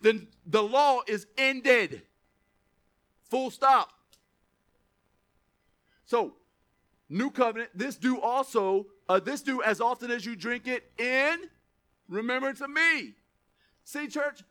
Then 0.00 0.28
the 0.46 0.62
law 0.62 1.00
is 1.08 1.26
ended. 1.36 2.02
Full 3.30 3.50
stop. 3.50 3.90
So, 6.04 6.34
new 7.08 7.30
covenant, 7.30 7.70
this 7.74 7.96
do 7.96 8.20
also, 8.20 8.86
uh, 9.08 9.18
this 9.18 9.42
do 9.42 9.62
as 9.62 9.80
often 9.80 10.10
as 10.10 10.24
you 10.24 10.36
drink 10.36 10.68
it 10.68 10.90
in 10.98 11.48
remembrance 12.08 12.60
of 12.60 12.70
me. 12.70 13.14
See, 13.84 14.06
church, 14.06 14.42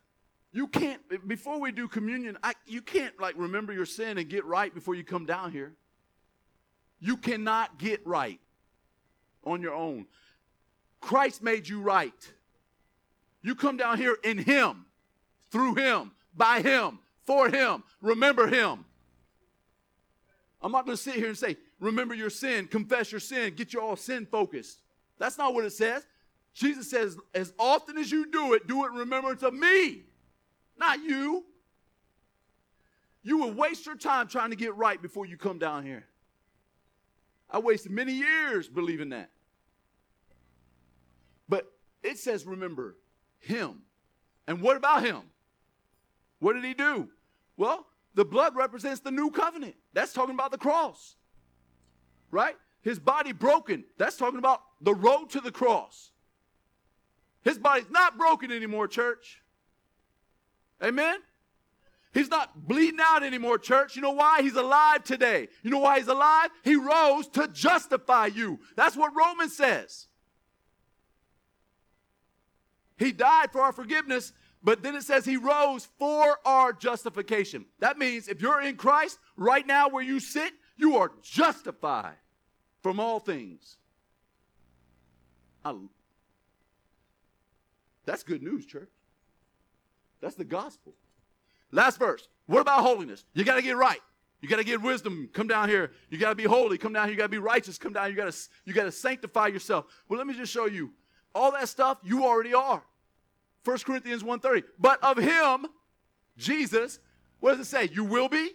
you 0.52 0.66
can't, 0.66 1.00
before 1.26 1.60
we 1.60 1.72
do 1.72 1.88
communion, 1.88 2.36
I, 2.42 2.54
you 2.66 2.82
can't 2.82 3.18
like 3.20 3.34
remember 3.36 3.72
your 3.72 3.86
sin 3.86 4.18
and 4.18 4.28
get 4.28 4.44
right 4.44 4.74
before 4.74 4.94
you 4.94 5.04
come 5.04 5.26
down 5.26 5.52
here. 5.52 5.72
You 7.00 7.16
cannot 7.16 7.78
get 7.78 8.06
right 8.06 8.40
on 9.44 9.62
your 9.62 9.74
own. 9.74 10.06
Christ 11.00 11.42
made 11.42 11.68
you 11.68 11.80
right. 11.80 12.32
You 13.42 13.54
come 13.54 13.76
down 13.76 13.98
here 13.98 14.16
in 14.24 14.38
Him, 14.38 14.86
through 15.50 15.74
Him, 15.74 16.12
by 16.34 16.60
Him, 16.60 16.98
for 17.26 17.50
Him. 17.50 17.82
Remember 18.00 18.46
Him. 18.46 18.84
I'm 20.62 20.72
not 20.72 20.86
going 20.86 20.96
to 20.96 21.02
sit 21.02 21.16
here 21.16 21.28
and 21.28 21.36
say, 21.36 21.56
remember 21.78 22.14
your 22.14 22.30
sin, 22.30 22.66
confess 22.66 23.12
your 23.12 23.20
sin, 23.20 23.54
get 23.54 23.72
you 23.72 23.80
all 23.80 23.96
sin 23.96 24.26
focused. 24.26 24.80
That's 25.18 25.36
not 25.36 25.52
what 25.54 25.64
it 25.64 25.72
says. 25.72 26.06
Jesus 26.54 26.88
says, 26.88 27.18
as 27.34 27.52
often 27.58 27.98
as 27.98 28.10
you 28.10 28.30
do 28.30 28.54
it, 28.54 28.66
do 28.66 28.84
it 28.84 28.92
in 28.92 28.94
remembrance 28.94 29.42
of 29.42 29.52
me. 29.52 30.04
not 30.78 31.02
you. 31.02 31.44
You 33.22 33.38
would 33.38 33.56
waste 33.56 33.86
your 33.86 33.96
time 33.96 34.28
trying 34.28 34.50
to 34.50 34.56
get 34.56 34.74
right 34.76 35.00
before 35.00 35.26
you 35.26 35.36
come 35.36 35.58
down 35.58 35.84
here. 35.84 36.06
I 37.50 37.58
wasted 37.58 37.92
many 37.92 38.12
years 38.12 38.68
believing 38.68 39.10
that. 39.10 39.30
But 41.48 41.66
it 42.02 42.18
says, 42.18 42.46
remember 42.46 42.96
him. 43.38 43.82
And 44.46 44.60
what 44.60 44.76
about 44.76 45.04
him? 45.04 45.22
What 46.38 46.54
did 46.54 46.64
he 46.64 46.74
do? 46.74 47.08
Well, 47.56 47.86
the 48.14 48.24
blood 48.24 48.56
represents 48.56 49.00
the 49.00 49.10
new 49.10 49.30
covenant. 49.30 49.74
That's 49.92 50.12
talking 50.12 50.34
about 50.34 50.50
the 50.50 50.58
cross. 50.58 51.16
Right? 52.30 52.56
His 52.82 52.98
body 52.98 53.32
broken. 53.32 53.84
That's 53.98 54.16
talking 54.16 54.38
about 54.38 54.62
the 54.80 54.94
road 54.94 55.30
to 55.30 55.40
the 55.40 55.52
cross. 55.52 56.10
His 57.42 57.58
body's 57.58 57.90
not 57.90 58.18
broken 58.18 58.50
anymore, 58.50 58.88
church. 58.88 59.40
Amen? 60.82 61.18
He's 62.12 62.30
not 62.30 62.66
bleeding 62.66 63.00
out 63.02 63.22
anymore, 63.22 63.58
church. 63.58 63.94
You 63.94 64.02
know 64.02 64.12
why? 64.12 64.40
He's 64.40 64.56
alive 64.56 65.04
today. 65.04 65.48
You 65.62 65.70
know 65.70 65.80
why 65.80 65.98
he's 65.98 66.08
alive? 66.08 66.50
He 66.64 66.74
rose 66.74 67.28
to 67.28 67.46
justify 67.48 68.26
you. 68.26 68.58
That's 68.74 68.96
what 68.96 69.12
Romans 69.14 69.54
says. 69.54 70.08
He 72.96 73.12
died 73.12 73.52
for 73.52 73.60
our 73.60 73.72
forgiveness, 73.72 74.32
but 74.66 74.82
then 74.82 74.96
it 74.96 75.04
says 75.04 75.24
he 75.24 75.36
rose 75.36 75.86
for 75.96 76.40
our 76.44 76.72
justification. 76.72 77.66
That 77.78 77.98
means 77.98 78.26
if 78.26 78.42
you're 78.42 78.60
in 78.60 78.74
Christ, 78.74 79.20
right 79.36 79.64
now 79.64 79.88
where 79.88 80.02
you 80.02 80.18
sit, 80.18 80.52
you 80.76 80.96
are 80.96 81.12
justified 81.22 82.16
from 82.82 82.98
all 82.98 83.20
things. 83.20 83.76
I, 85.64 85.72
that's 88.06 88.24
good 88.24 88.42
news, 88.42 88.66
church. 88.66 88.90
That's 90.20 90.34
the 90.34 90.44
gospel. 90.44 90.94
Last 91.70 92.00
verse. 92.00 92.26
What 92.46 92.60
about 92.60 92.82
holiness? 92.82 93.24
You 93.34 93.44
got 93.44 93.54
to 93.54 93.62
get 93.62 93.76
right. 93.76 94.00
You 94.40 94.48
got 94.48 94.56
to 94.56 94.64
get 94.64 94.82
wisdom. 94.82 95.30
Come 95.32 95.46
down 95.46 95.68
here. 95.68 95.92
You 96.10 96.18
got 96.18 96.30
to 96.30 96.34
be 96.34 96.42
holy. 96.42 96.76
Come 96.76 96.92
down 96.92 97.04
here. 97.04 97.12
You 97.12 97.18
got 97.18 97.26
to 97.26 97.28
be 97.28 97.38
righteous. 97.38 97.78
Come 97.78 97.92
down. 97.92 98.10
You 98.10 98.16
got 98.16 98.32
to 98.32 98.38
you 98.64 98.74
got 98.74 98.84
to 98.84 98.92
sanctify 98.92 99.46
yourself. 99.46 99.84
Well, 100.08 100.18
let 100.18 100.26
me 100.26 100.34
just 100.34 100.52
show 100.52 100.66
you. 100.66 100.90
All 101.36 101.52
that 101.52 101.68
stuff 101.68 101.98
you 102.02 102.24
already 102.24 102.52
are. 102.52 102.82
1 103.66 103.78
Corinthians 103.78 104.22
1:30. 104.22 104.62
But 104.78 105.02
of 105.02 105.16
him, 105.18 105.66
Jesus, 106.38 107.00
what 107.40 107.56
does 107.56 107.66
it 107.66 107.68
say? 107.68 107.90
You 107.92 108.04
will 108.04 108.28
be? 108.28 108.52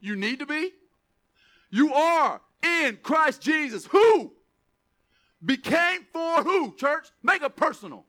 You 0.00 0.14
need 0.14 0.38
to 0.38 0.46
be? 0.46 0.70
You 1.70 1.92
are 1.92 2.40
in 2.62 2.98
Christ 3.02 3.42
Jesus. 3.42 3.84
Who? 3.86 4.32
Became 5.44 6.06
for 6.12 6.44
who? 6.44 6.74
Church, 6.76 7.08
make 7.20 7.42
it 7.42 7.56
personal. 7.56 8.06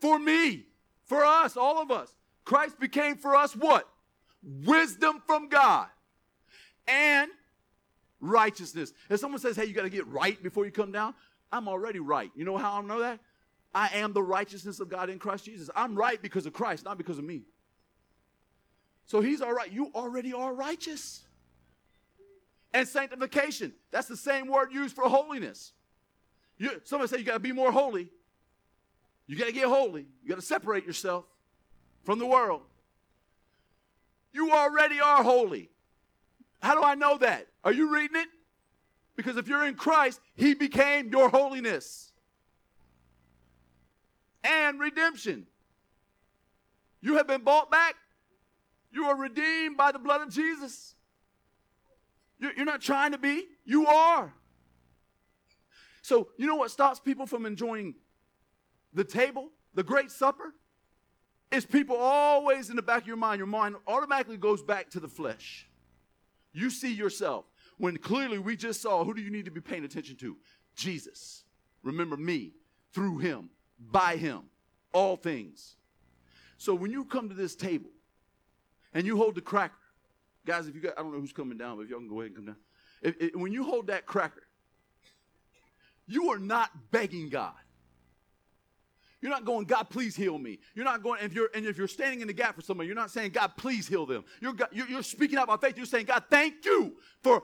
For 0.00 0.18
me, 0.18 0.64
for 1.04 1.22
us, 1.22 1.58
all 1.58 1.82
of 1.82 1.90
us. 1.90 2.14
Christ 2.46 2.80
became 2.80 3.16
for 3.16 3.36
us 3.36 3.54
what? 3.54 3.86
Wisdom 4.42 5.22
from 5.26 5.50
God 5.50 5.88
and 6.88 7.30
righteousness. 8.20 8.94
If 9.10 9.20
someone 9.20 9.40
says, 9.40 9.54
hey, 9.56 9.66
you 9.66 9.74
got 9.74 9.82
to 9.82 9.90
get 9.90 10.06
right 10.06 10.42
before 10.42 10.64
you 10.64 10.72
come 10.72 10.92
down, 10.92 11.14
I'm 11.52 11.68
already 11.68 12.00
right. 12.00 12.30
You 12.34 12.46
know 12.46 12.56
how 12.56 12.78
I 12.78 12.80
know 12.80 13.00
that? 13.00 13.20
I 13.74 13.88
am 13.98 14.12
the 14.12 14.22
righteousness 14.22 14.80
of 14.80 14.88
God 14.88 15.10
in 15.10 15.18
Christ 15.18 15.44
Jesus. 15.44 15.70
I'm 15.76 15.94
right 15.94 16.20
because 16.20 16.46
of 16.46 16.52
Christ, 16.52 16.84
not 16.84 16.98
because 16.98 17.18
of 17.18 17.24
me. 17.24 17.42
So 19.06 19.20
he's 19.20 19.40
all 19.40 19.52
right. 19.52 19.70
You 19.72 19.90
already 19.94 20.32
are 20.32 20.52
righteous. 20.52 21.22
And 22.72 22.86
sanctification. 22.86 23.72
That's 23.90 24.06
the 24.06 24.16
same 24.16 24.46
word 24.46 24.72
used 24.72 24.94
for 24.94 25.04
holiness. 25.08 25.72
You, 26.58 26.80
somebody 26.84 27.08
say 27.08 27.18
you 27.18 27.24
got 27.24 27.34
to 27.34 27.40
be 27.40 27.52
more 27.52 27.72
holy. 27.72 28.08
You 29.26 29.36
got 29.36 29.46
to 29.46 29.52
get 29.52 29.66
holy. 29.66 30.06
You 30.22 30.28
got 30.28 30.36
to 30.36 30.42
separate 30.42 30.86
yourself 30.86 31.24
from 32.04 32.18
the 32.18 32.26
world. 32.26 32.62
You 34.32 34.52
already 34.52 35.00
are 35.00 35.22
holy. 35.22 35.70
How 36.62 36.74
do 36.74 36.82
I 36.82 36.94
know 36.94 37.18
that? 37.18 37.46
Are 37.64 37.72
you 37.72 37.92
reading 37.92 38.16
it? 38.20 38.28
Because 39.16 39.36
if 39.36 39.48
you're 39.48 39.66
in 39.66 39.74
Christ, 39.74 40.20
He 40.34 40.54
became 40.54 41.10
your 41.10 41.28
holiness 41.28 42.09
and 44.44 44.80
redemption. 44.80 45.46
You 47.00 47.16
have 47.16 47.26
been 47.26 47.42
bought 47.42 47.70
back. 47.70 47.94
You 48.92 49.06
are 49.06 49.16
redeemed 49.16 49.76
by 49.76 49.92
the 49.92 49.98
blood 49.98 50.20
of 50.20 50.30
Jesus. 50.30 50.94
You're 52.38 52.64
not 52.64 52.80
trying 52.80 53.12
to 53.12 53.18
be, 53.18 53.44
you 53.64 53.86
are. 53.86 54.32
So, 56.02 56.28
you 56.38 56.46
know 56.46 56.56
what 56.56 56.70
stops 56.70 56.98
people 56.98 57.26
from 57.26 57.44
enjoying 57.44 57.94
the 58.94 59.04
table, 59.04 59.50
the 59.74 59.82
great 59.82 60.10
supper? 60.10 60.54
It's 61.52 61.66
people 61.66 61.96
always 61.96 62.70
in 62.70 62.76
the 62.76 62.82
back 62.82 63.02
of 63.02 63.06
your 63.06 63.16
mind. 63.16 63.38
Your 63.38 63.46
mind 63.46 63.76
automatically 63.86 64.36
goes 64.36 64.62
back 64.62 64.90
to 64.90 65.00
the 65.00 65.08
flesh. 65.08 65.68
You 66.52 66.70
see 66.70 66.92
yourself. 66.92 67.44
When 67.76 67.96
clearly 67.96 68.38
we 68.38 68.56
just 68.56 68.82
saw 68.82 69.04
who 69.04 69.14
do 69.14 69.20
you 69.20 69.30
need 69.30 69.44
to 69.46 69.50
be 69.50 69.60
paying 69.60 69.84
attention 69.84 70.16
to? 70.16 70.36
Jesus. 70.76 71.44
Remember 71.82 72.16
me, 72.16 72.52
through 72.92 73.18
him, 73.18 73.50
by 73.80 74.16
him, 74.16 74.42
all 74.92 75.16
things. 75.16 75.76
So 76.58 76.74
when 76.74 76.90
you 76.90 77.04
come 77.04 77.28
to 77.28 77.34
this 77.34 77.56
table 77.56 77.90
and 78.92 79.06
you 79.06 79.16
hold 79.16 79.34
the 79.34 79.40
cracker, 79.40 79.74
guys, 80.46 80.68
if 80.68 80.74
you 80.74 80.80
got, 80.80 80.98
I 80.98 81.02
don't 81.02 81.12
know 81.12 81.20
who's 81.20 81.32
coming 81.32 81.56
down, 81.56 81.76
but 81.76 81.82
if 81.82 81.90
y'all 81.90 82.00
can 82.00 82.08
go 82.08 82.20
ahead 82.20 82.32
and 82.32 82.36
come 82.36 82.46
down. 82.46 82.56
If, 83.02 83.14
if, 83.18 83.34
when 83.34 83.52
you 83.52 83.64
hold 83.64 83.86
that 83.86 84.04
cracker, 84.04 84.42
you 86.06 86.30
are 86.30 86.38
not 86.38 86.70
begging 86.90 87.28
God. 87.28 87.54
You're 89.22 89.30
not 89.30 89.44
going, 89.44 89.66
God, 89.66 89.84
please 89.90 90.16
heal 90.16 90.38
me. 90.38 90.58
You're 90.74 90.84
not 90.84 91.02
going, 91.02 91.22
if 91.22 91.34
you're 91.34 91.50
and 91.54 91.66
if 91.66 91.76
you're 91.76 91.88
standing 91.88 92.22
in 92.22 92.26
the 92.26 92.32
gap 92.32 92.56
for 92.56 92.62
somebody, 92.62 92.86
you're 92.86 92.96
not 92.96 93.10
saying, 93.10 93.32
God, 93.32 93.52
please 93.56 93.86
heal 93.86 94.06
them. 94.06 94.24
You're, 94.40 94.54
you're, 94.72 94.88
you're 94.88 95.02
speaking 95.02 95.38
out 95.38 95.46
by 95.46 95.58
faith. 95.58 95.76
You're 95.76 95.86
saying, 95.86 96.06
God, 96.06 96.24
thank 96.30 96.64
you 96.64 96.96
for 97.22 97.42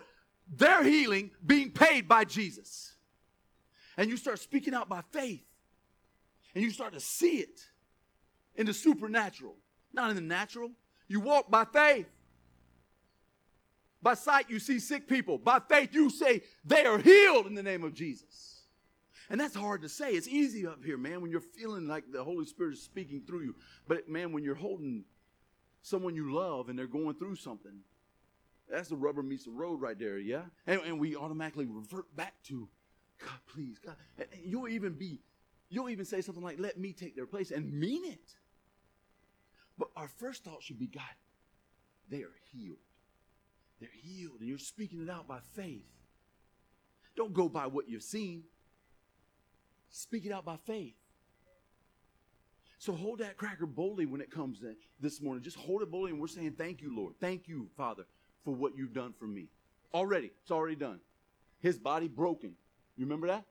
their 0.51 0.83
healing 0.83 1.31
being 1.45 1.71
paid 1.71 2.09
by 2.09 2.25
Jesus. 2.25 2.95
And 3.99 4.09
you 4.09 4.17
start 4.17 4.39
speaking 4.39 4.75
out 4.75 4.89
by 4.89 5.03
faith. 5.13 5.43
And 6.57 6.65
you 6.65 6.71
start 6.71 6.95
to 6.95 7.01
see 7.01 7.37
it 7.37 7.61
in 8.55 8.65
the 8.65 8.73
supernatural, 8.73 9.57
not 9.93 10.09
in 10.09 10.17
the 10.17 10.23
natural. 10.23 10.71
You 11.07 11.21
walk 11.21 11.51
by 11.51 11.67
faith. 11.67 12.09
By 14.01 14.15
sight, 14.15 14.49
you 14.49 14.59
see 14.59 14.79
sick 14.79 15.07
people. 15.07 15.37
By 15.37 15.61
faith, 15.61 15.91
you 15.93 16.09
say 16.09 16.41
they 16.65 16.87
are 16.87 16.97
healed 16.97 17.47
in 17.47 17.55
the 17.55 17.63
name 17.63 17.85
of 17.85 17.93
Jesus. 17.93 18.63
And 19.29 19.39
that's 19.39 19.55
hard 19.55 19.83
to 19.83 19.89
say. 19.91 20.13
It's 20.13 20.29
easy 20.29 20.67
up 20.67 20.83
here, 20.83 20.97
man, 20.97 21.21
when 21.21 21.31
you're 21.31 21.43
feeling 21.43 21.89
like 21.89 22.05
the 22.11 22.25
Holy 22.25 22.47
Spirit 22.47 22.73
is 22.73 22.83
speaking 22.83 23.21
through 23.27 23.43
you. 23.43 23.55
But 23.87 24.09
man, 24.09 24.33
when 24.33 24.43
you're 24.43 24.55
holding 24.55 25.05
someone 25.83 26.15
you 26.15 26.33
love 26.33 26.71
and 26.71 26.79
they're 26.79 26.87
going 26.87 27.17
through 27.17 27.37
something, 27.37 27.81
that's 28.67 28.89
the 28.89 28.97
rubber 28.97 29.23
meets 29.23 29.45
the 29.45 29.51
road 29.51 29.83
right 29.83 29.99
there, 29.99 30.17
yeah? 30.17 30.45
And, 30.67 30.81
and 30.87 30.99
we 30.99 31.17
automatically 31.17 31.67
revert 31.67 32.17
back 32.17 32.33
to, 32.45 32.67
God, 33.21 33.41
please, 33.47 33.79
God. 33.79 33.97
And 34.17 34.27
you'll 34.43 34.69
even 34.69 34.95
be, 34.95 35.21
you'll 35.69 35.89
even 35.89 36.05
say 36.05 36.21
something 36.21 36.43
like, 36.43 36.59
let 36.59 36.79
me 36.79 36.93
take 36.93 37.17
their 37.17 37.27
place 37.27 37.51
and 37.51 37.73
mean 37.73 38.05
it. 38.05 38.35
But 39.79 39.89
our 39.97 40.09
first 40.09 40.45
thought 40.45 40.63
should 40.63 40.79
be, 40.79 40.87
God, 40.87 41.03
they 42.09 42.23
are 42.23 42.35
healed. 42.53 42.79
They're 43.81 43.89
healed. 43.93 44.41
And 44.41 44.49
you're 44.49 44.59
speaking 44.59 45.03
it 45.03 45.11
out 45.11 45.29
by 45.29 45.39
faith. 45.55 45.85
Don't 47.17 47.33
go 47.33 47.49
by 47.49 47.67
what 47.67 47.89
you've 47.89 48.03
seen. 48.03 48.45
Speak 49.91 50.27
it 50.27 50.33
out 50.33 50.45
by 50.45 50.57
faith. 50.67 50.95
So 52.79 52.93
hold 52.93 53.21
that 53.21 53.37
cracker 53.37 53.67
boldly 53.67 54.07
when 54.07 54.21
it 54.21 54.31
comes 54.31 54.63
in 54.63 54.77
this 55.01 55.21
morning. 55.21 55.43
Just 55.43 55.57
hold 55.57 55.83
it 55.83 55.91
boldly, 55.91 56.11
and 56.11 56.21
we're 56.21 56.27
saying, 56.27 56.53
Thank 56.59 56.83
you, 56.83 56.95
Lord. 56.95 57.15
Thank 57.21 57.49
you, 57.49 57.69
Father, 57.77 58.05
for 58.45 58.55
what 58.55 58.77
you've 58.77 58.93
done 58.93 59.15
for 59.19 59.27
me. 59.27 59.49
Already, 59.95 60.31
it's 60.43 60.51
already 60.51 60.77
done. 60.77 61.01
His 61.61 61.79
body 61.79 62.07
broken. 62.07 62.53
You 62.97 63.07
remember 63.07 63.29
that? 63.29 63.45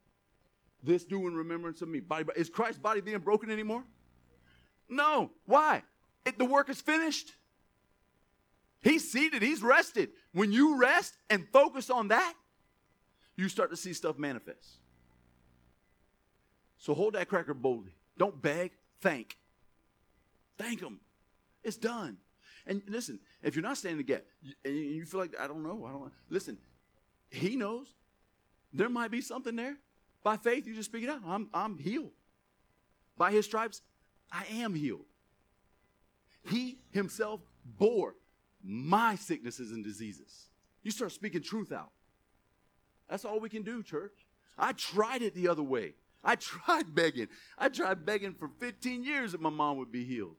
This 0.86 1.04
do 1.04 1.28
in 1.28 1.36
remembrance 1.36 1.82
of 1.82 1.88
me. 1.88 2.00
Body, 2.00 2.26
is 2.36 2.50
Christ's 2.50 2.80
body 2.80 3.02
being 3.02 3.20
broken 3.20 3.50
anymore? 3.50 3.84
No. 4.88 5.32
Why? 5.46 5.84
It, 6.26 6.38
the 6.38 6.46
work 6.46 6.70
is 6.70 6.80
finished. 6.80 7.32
He's 8.82 9.10
seated, 9.12 9.42
he's 9.42 9.64
rested. 9.64 10.10
When 10.32 10.52
you 10.52 10.80
rest 10.80 11.16
and 11.32 11.48
focus 11.52 11.90
on 11.90 12.10
that, 12.10 12.36
you 13.36 13.50
start 13.50 13.72
to 13.72 13.76
see 13.76 13.94
stuff 13.94 14.20
manifest. 14.20 14.78
So 16.78 16.94
hold 16.94 17.16
that 17.16 17.28
cracker 17.28 17.56
boldly. 17.56 17.96
Don't 18.16 18.40
beg, 18.40 18.72
thank. 19.02 19.38
Thank 20.58 20.82
Him. 20.82 21.00
It's 21.64 21.78
done. 21.78 22.18
And 22.68 22.84
listen, 22.88 23.20
if 23.42 23.56
you're 23.56 23.64
not 23.64 23.78
standing 23.78 23.98
the 23.98 24.04
gap 24.04 24.24
and 24.64 24.76
you 24.76 25.04
feel 25.06 25.20
like, 25.20 25.34
I 25.40 25.48
don't 25.48 25.64
know, 25.64 25.84
I 25.88 25.92
don't 25.92 26.02
know, 26.02 26.12
listen, 26.30 26.60
He 27.32 27.56
knows. 27.56 27.88
There 28.72 28.90
might 28.90 29.10
be 29.10 29.22
something 29.22 29.56
there. 29.56 29.78
By 30.26 30.38
faith, 30.38 30.66
you 30.66 30.74
just 30.74 30.90
speak 30.90 31.04
it 31.04 31.10
out. 31.10 31.22
I'm, 31.24 31.50
I'm 31.54 31.78
healed. 31.78 32.10
By 33.16 33.32
His 33.32 33.46
stripes, 33.46 33.84
I 34.32 34.44
am 34.52 34.74
healed. 34.74 35.06
He 36.50 36.80
Himself 36.90 37.42
bore 37.78 38.16
my 38.64 39.16
sicknesses 39.18 39.72
and 39.72 39.84
diseases. 39.84 40.48
You 40.82 40.90
start 40.90 41.12
speaking 41.12 41.44
truth 41.44 41.72
out. 41.72 41.92
That's 43.08 43.24
all 43.24 43.40
we 43.40 43.50
can 43.50 43.62
do, 43.62 43.84
church. 43.84 44.26
I 44.58 44.72
tried 44.72 45.22
it 45.22 45.36
the 45.36 45.48
other 45.48 45.62
way. 45.62 45.94
I 46.24 46.36
tried 46.40 46.96
begging. 46.96 47.28
I 47.56 47.70
tried 47.70 48.04
begging 48.04 48.34
for 48.34 48.50
15 48.60 49.04
years 49.04 49.34
that 49.34 49.42
my 49.42 49.52
mom 49.52 49.78
would 49.78 49.92
be 49.92 50.06
healed. 50.06 50.38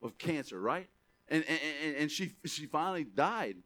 of 0.00 0.16
cancer, 0.16 0.60
right? 0.60 0.86
And, 1.28 1.44
and, 1.48 1.96
and 1.96 2.10
she, 2.10 2.36
she 2.44 2.66
finally 2.66 3.02
died. 3.02 3.56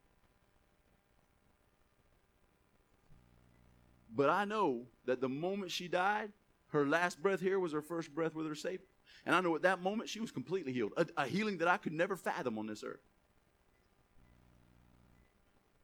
But 4.14 4.28
I 4.28 4.44
know 4.44 4.82
that 5.06 5.20
the 5.20 5.28
moment 5.28 5.70
she 5.70 5.88
died, 5.88 6.32
her 6.68 6.86
last 6.86 7.22
breath 7.22 7.40
here 7.40 7.58
was 7.58 7.72
her 7.72 7.82
first 7.82 8.14
breath 8.14 8.34
with 8.34 8.46
her 8.46 8.54
Savior. 8.54 8.86
And 9.26 9.34
I 9.34 9.40
know 9.40 9.54
at 9.54 9.62
that 9.62 9.82
moment 9.82 10.08
she 10.08 10.20
was 10.20 10.30
completely 10.30 10.72
healed, 10.72 10.92
a, 10.96 11.06
a 11.16 11.26
healing 11.26 11.58
that 11.58 11.68
I 11.68 11.76
could 11.76 11.92
never 11.92 12.16
fathom 12.16 12.58
on 12.58 12.66
this 12.66 12.82
earth. 12.82 13.00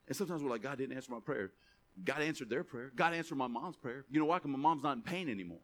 And 0.07 0.15
sometimes 0.15 0.41
we're 0.41 0.49
like, 0.49 0.61
God 0.61 0.77
didn't 0.77 0.95
answer 0.95 1.11
my 1.11 1.19
prayer. 1.19 1.51
God 2.03 2.21
answered 2.21 2.49
their 2.49 2.63
prayer. 2.63 2.91
God 2.95 3.13
answered 3.13 3.35
my 3.35 3.47
mom's 3.47 3.75
prayer. 3.75 4.05
You 4.09 4.19
know 4.19 4.25
why? 4.25 4.37
Because 4.37 4.51
my 4.51 4.57
mom's 4.57 4.83
not 4.83 4.95
in 4.95 5.01
pain 5.01 5.29
anymore. 5.29 5.59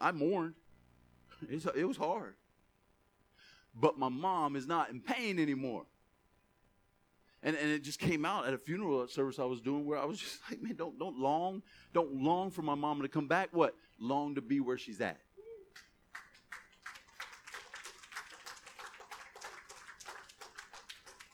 I 0.00 0.12
mourned. 0.12 0.54
it 1.48 1.86
was 1.86 1.96
hard. 1.96 2.34
But 3.74 3.98
my 3.98 4.08
mom 4.08 4.56
is 4.56 4.66
not 4.66 4.90
in 4.90 5.00
pain 5.00 5.38
anymore. 5.38 5.84
And, 7.46 7.56
and 7.56 7.70
it 7.70 7.84
just 7.84 8.00
came 8.00 8.24
out 8.24 8.48
at 8.48 8.54
a 8.54 8.58
funeral 8.58 9.06
service 9.06 9.38
I 9.38 9.44
was 9.44 9.60
doing 9.60 9.86
where 9.86 10.00
I 10.00 10.04
was 10.04 10.18
just 10.20 10.40
like, 10.50 10.60
man, 10.60 10.74
don't, 10.74 10.98
don't 10.98 11.16
long, 11.16 11.62
don't 11.94 12.12
long 12.12 12.50
for 12.50 12.62
my 12.62 12.74
mama 12.74 13.04
to 13.04 13.08
come 13.08 13.28
back. 13.28 13.50
What? 13.52 13.76
Long 14.00 14.34
to 14.34 14.42
be 14.42 14.58
where 14.58 14.76
she's 14.76 15.00
at. 15.00 15.20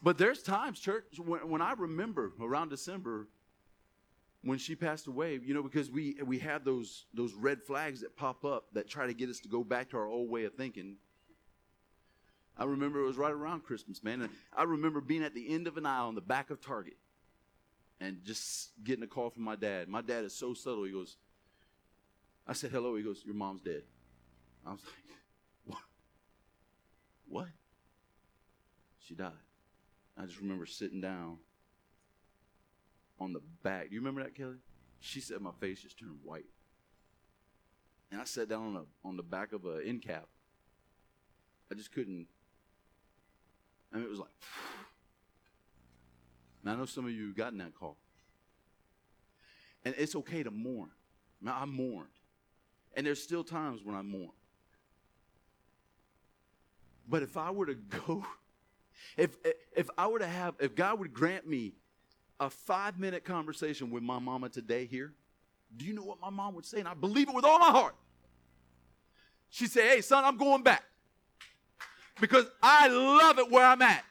But 0.03 0.19
there's 0.19 0.43
times, 0.43 0.81
church, 0.81 1.05
when, 1.19 1.49
when 1.49 1.63
I 1.63 1.73
remember 1.73 2.33
around 2.41 2.69
December 2.69 3.29
when 4.43 4.59
she 4.59 4.75
passed 4.75 5.07
away, 5.07 5.39
you 5.43 5.55
know, 5.55 5.63
because 5.63 5.91
we 5.91 6.17
we 6.27 6.41
have 6.41 6.65
those 6.65 7.07
those 7.15 7.33
red 7.35 7.63
flags 7.63 8.01
that 8.01 8.17
pop 8.17 8.45
up 8.45 8.65
that 8.73 8.89
try 8.89 9.07
to 9.07 9.15
get 9.15 9.31
us 9.31 9.39
to 9.39 9.49
go 9.49 9.63
back 9.63 9.91
to 9.91 9.97
our 9.97 10.07
old 10.07 10.29
way 10.29 10.45
of 10.45 10.55
thinking. 10.55 10.97
I 12.57 12.65
remember 12.65 13.01
it 13.01 13.07
was 13.07 13.17
right 13.17 13.33
around 13.33 13.65
Christmas, 13.65 14.03
man. 14.05 14.23
And 14.23 14.31
I 14.57 14.65
remember 14.65 15.01
being 15.01 15.23
at 15.23 15.35
the 15.35 15.53
end 15.53 15.67
of 15.67 15.77
an 15.77 15.87
aisle 15.87 16.11
in 16.11 16.15
the 16.15 16.21
back 16.21 16.51
of 16.51 16.61
Target 16.61 16.97
and 18.01 18.23
just 18.25 18.71
getting 18.85 19.03
a 19.03 19.07
call 19.07 19.31
from 19.31 19.43
my 19.43 19.57
dad. 19.57 19.89
My 19.89 20.03
dad 20.03 20.25
is 20.25 20.35
so 20.35 20.55
subtle. 20.55 20.85
He 20.85 20.93
goes, 20.93 21.17
I 22.47 22.53
said, 22.53 22.71
hello. 22.71 22.97
He 22.97 23.03
goes, 23.03 23.23
your 23.25 23.35
mom's 23.35 23.63
dead. 23.63 23.83
I 24.67 24.73
was 24.73 24.81
like, 24.85 25.17
what? 25.67 25.79
What? 27.29 27.49
She 28.99 29.15
died. 29.15 29.33
I 30.19 30.27
just 30.27 30.41
remember 30.41 30.67
sitting 30.67 31.01
down 31.01 31.39
on 33.19 33.33
the 33.33 33.41
back. 33.63 33.89
Do 33.89 33.95
you 33.95 34.01
remember 34.01 34.23
that, 34.23 34.35
Kelly? 34.35 34.57
She 35.01 35.21
said 35.21 35.41
my 35.41 35.53
face 35.59 35.81
just 35.81 35.99
turned 35.99 36.19
white. 36.23 36.45
And 38.11 38.21
I 38.21 38.25
sat 38.25 38.49
down 38.49 38.67
on, 38.67 38.77
a, 38.77 39.09
on 39.09 39.17
the 39.17 39.23
back 39.23 39.53
of 39.53 39.65
an 39.65 39.83
end 39.87 40.03
cap. 40.03 40.27
I 41.71 41.75
just 41.75 41.93
couldn't. 41.93 42.27
Mean, 43.93 44.05
it 44.05 44.11
was 44.11 44.19
like. 44.19 44.31
Now, 46.65 46.75
I 46.75 46.77
know 46.77 46.87
some 46.87 47.07
of 47.07 47.11
you 47.11 47.27
have 47.27 47.37
gotten 47.37 47.59
that 47.59 47.75
call. 47.75 47.97
And 49.85 49.97
it's 49.99 50.15
okay 50.15 50.45
to 50.45 50.51
mourn. 50.53 50.91
Now, 51.41 51.59
I 51.61 51.65
mourned. 51.65 52.07
And 52.95 53.05
there's 53.05 53.21
still 53.21 53.43
times 53.43 53.81
when 53.83 53.97
I 53.97 54.03
mourn. 54.03 54.31
But 57.09 57.25
if 57.25 57.37
I 57.37 57.51
were 57.51 57.67
to 57.67 57.75
go, 58.07 58.25
if, 59.17 59.37
if 59.75 59.91
I 59.99 60.07
were 60.07 60.21
to 60.21 60.27
have, 60.27 60.55
if 60.61 60.77
God 60.77 61.01
would 61.01 61.13
grant 61.13 61.49
me 61.49 61.73
a 62.39 62.49
five 62.49 62.97
minute 62.99 63.25
conversation 63.25 63.91
with 63.91 64.05
my 64.05 64.21
mama 64.21 64.49
today 64.49 64.87
here, 64.87 65.13
do 65.77 65.85
you 65.85 65.95
know 65.95 66.05
what 66.05 66.21
my 66.21 66.31
mom 66.31 66.55
would 66.55 66.67
say? 66.67 66.79
And 66.79 66.87
I 66.89 66.95
believe 66.95 67.29
it 67.29 67.35
with 67.35 67.45
all 67.45 67.59
my 67.59 67.71
heart. 67.71 67.97
She'd 69.51 69.71
say, 69.71 69.89
Hey, 69.89 70.01
son, 70.01 70.25
I'm 70.25 70.37
going 70.37 70.63
back 70.63 70.85
because 72.21 72.47
I 72.63 72.89
love 72.89 73.39
it 73.39 73.51
where 73.51 73.65
I'm 73.65 73.83
at. 73.83 74.05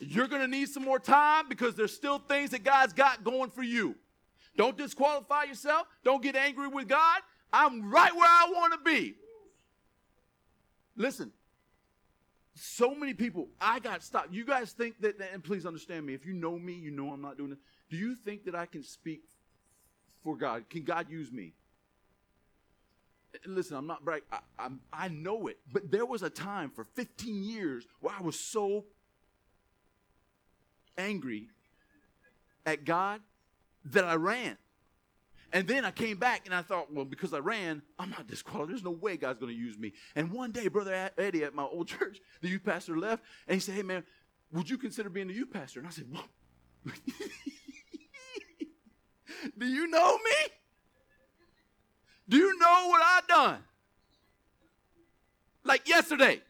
You're 0.00 0.28
going 0.28 0.40
to 0.40 0.48
need 0.48 0.68
some 0.68 0.82
more 0.82 0.98
time 0.98 1.48
because 1.48 1.74
there's 1.74 1.94
still 1.94 2.18
things 2.18 2.50
that 2.50 2.64
God's 2.64 2.92
got 2.92 3.22
going 3.22 3.50
for 3.50 3.62
you. 3.62 3.94
Don't 4.56 4.76
disqualify 4.76 5.44
yourself. 5.44 5.86
Don't 6.04 6.22
get 6.22 6.36
angry 6.36 6.68
with 6.68 6.88
God. 6.88 7.20
I'm 7.52 7.90
right 7.90 8.14
where 8.14 8.28
I 8.28 8.50
want 8.52 8.72
to 8.72 8.78
be. 8.78 9.14
Listen, 10.96 11.32
so 12.54 12.94
many 12.94 13.14
people, 13.14 13.48
I 13.60 13.78
got 13.78 14.02
stopped. 14.02 14.32
You 14.32 14.44
guys 14.44 14.72
think 14.72 15.00
that, 15.00 15.16
and 15.32 15.42
please 15.42 15.66
understand 15.66 16.06
me, 16.06 16.14
if 16.14 16.26
you 16.26 16.32
know 16.32 16.58
me, 16.58 16.72
you 16.72 16.90
know 16.90 17.10
I'm 17.10 17.22
not 17.22 17.36
doing 17.36 17.52
it. 17.52 17.58
Do 17.90 17.96
you 17.96 18.14
think 18.14 18.44
that 18.44 18.54
I 18.54 18.66
can 18.66 18.82
speak 18.82 19.22
for 20.22 20.36
God? 20.36 20.68
Can 20.68 20.84
God 20.84 21.10
use 21.10 21.32
me? 21.32 21.54
Listen, 23.46 23.76
I'm 23.76 23.86
not 23.86 24.04
brag. 24.04 24.22
I, 24.32 24.38
I'm, 24.58 24.80
I 24.92 25.08
know 25.08 25.46
it. 25.46 25.58
But 25.72 25.90
there 25.90 26.06
was 26.06 26.22
a 26.22 26.30
time 26.30 26.70
for 26.70 26.84
15 26.94 27.42
years 27.42 27.86
where 28.00 28.14
I 28.18 28.22
was 28.22 28.38
so 28.38 28.84
angry 30.98 31.48
at 32.66 32.84
God 32.84 33.20
that 33.86 34.04
I 34.04 34.14
ran. 34.14 34.58
And 35.52 35.66
then 35.66 35.84
I 35.84 35.90
came 35.90 36.16
back 36.16 36.42
and 36.44 36.54
I 36.54 36.62
thought, 36.62 36.94
well, 36.94 37.04
because 37.04 37.34
I 37.34 37.38
ran, 37.38 37.82
I'm 37.98 38.10
not 38.10 38.28
disqualified. 38.28 38.70
There's 38.70 38.84
no 38.84 38.92
way 38.92 39.16
God's 39.16 39.40
going 39.40 39.52
to 39.52 39.58
use 39.58 39.76
me. 39.76 39.92
And 40.14 40.30
one 40.32 40.52
day, 40.52 40.68
Brother 40.68 41.10
Eddie 41.18 41.42
at 41.42 41.54
my 41.54 41.64
old 41.64 41.88
church, 41.98 42.20
the 42.40 42.48
youth 42.48 42.64
pastor 42.64 42.96
left, 42.96 43.24
and 43.48 43.54
he 43.54 43.60
said, 43.60 43.74
hey, 43.74 43.82
man, 43.82 44.04
would 44.52 44.70
you 44.70 44.78
consider 44.78 45.10
being 45.10 45.26
the 45.28 45.34
youth 45.34 45.52
pastor? 45.52 45.80
And 45.80 45.88
I 45.88 45.90
said, 45.90 46.06
well, 46.12 46.24
do 49.58 49.66
you 49.66 49.88
know 49.88 50.18
me? 50.18 50.52
Do 52.30 52.36
you 52.36 52.58
know 52.58 52.86
what 52.88 53.02
I've 53.04 53.26
done? 53.26 53.58
Like 55.64 55.88
yesterday. 55.88 56.40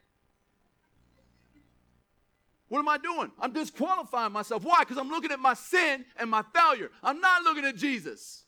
What 2.68 2.78
am 2.78 2.88
I 2.88 2.98
doing? 2.98 3.32
I'm 3.40 3.52
disqualifying 3.52 4.32
myself. 4.32 4.62
Why? 4.62 4.80
Because 4.80 4.98
I'm 4.98 5.08
looking 5.08 5.32
at 5.32 5.40
my 5.40 5.54
sin 5.54 6.04
and 6.16 6.30
my 6.30 6.44
failure. 6.54 6.90
I'm 7.02 7.18
not 7.20 7.42
looking 7.42 7.64
at 7.64 7.76
Jesus. 7.76 8.44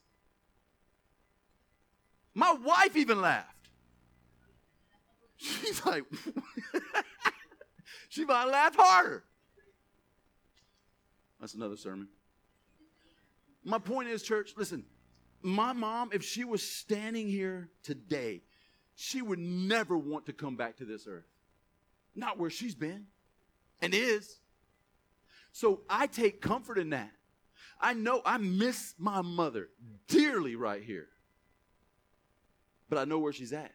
My 2.34 2.52
wife 2.52 2.96
even 2.96 3.20
laughed. 3.20 3.68
She's 5.38 5.84
like, 5.84 6.04
she 8.10 8.24
might 8.24 8.44
laugh 8.44 8.76
harder. 8.76 9.24
That's 11.40 11.54
another 11.54 11.76
sermon. 11.76 12.08
My 13.64 13.78
point 13.78 14.08
is, 14.08 14.22
church, 14.22 14.52
listen, 14.56 14.84
my 15.42 15.72
mom, 15.72 16.10
if 16.12 16.24
she 16.24 16.44
was 16.44 16.62
standing 16.62 17.28
here 17.28 17.70
today, 17.82 18.42
she 18.94 19.22
would 19.22 19.38
never 19.38 19.96
want 19.96 20.26
to 20.26 20.32
come 20.32 20.56
back 20.56 20.76
to 20.76 20.84
this 20.84 21.06
earth. 21.06 21.26
Not 22.14 22.38
where 22.38 22.50
she's 22.50 22.74
been 22.74 23.06
and 23.80 23.94
is. 23.94 24.38
So 25.52 25.80
I 25.88 26.06
take 26.06 26.40
comfort 26.40 26.78
in 26.78 26.90
that. 26.90 27.10
I 27.80 27.94
know 27.94 28.22
I 28.24 28.38
miss 28.38 28.94
my 28.98 29.22
mother 29.22 29.68
dearly 30.08 30.56
right 30.56 30.82
here 30.82 31.08
but 32.92 33.00
I 33.00 33.06
know 33.06 33.18
where 33.18 33.32
she's 33.32 33.54
at. 33.54 33.72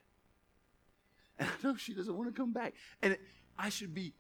And 1.40 1.50
I 1.50 1.68
know 1.68 1.76
she 1.76 1.96
doesn't 1.96 2.16
want 2.16 2.30
to 2.30 2.40
come 2.40 2.54
back. 2.54 2.76
And 3.02 3.18
I 3.58 3.70
should 3.70 3.96
be 3.96 4.14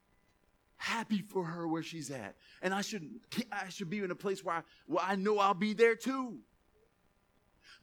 happy 0.75 1.21
for 1.21 1.43
her 1.43 1.67
where 1.67 1.83
she's 1.83 2.09
at. 2.09 2.35
And 2.63 2.73
I 2.73 2.81
should, 2.81 3.07
I 3.51 3.69
should 3.69 3.91
be 3.91 3.99
in 3.99 4.09
a 4.09 4.15
place 4.15 4.43
where 4.43 4.55
I, 4.55 4.61
where 4.87 5.05
I 5.05 5.15
know 5.15 5.37
I'll 5.37 5.53
be 5.53 5.73
there 5.73 5.95
too. 5.95 6.39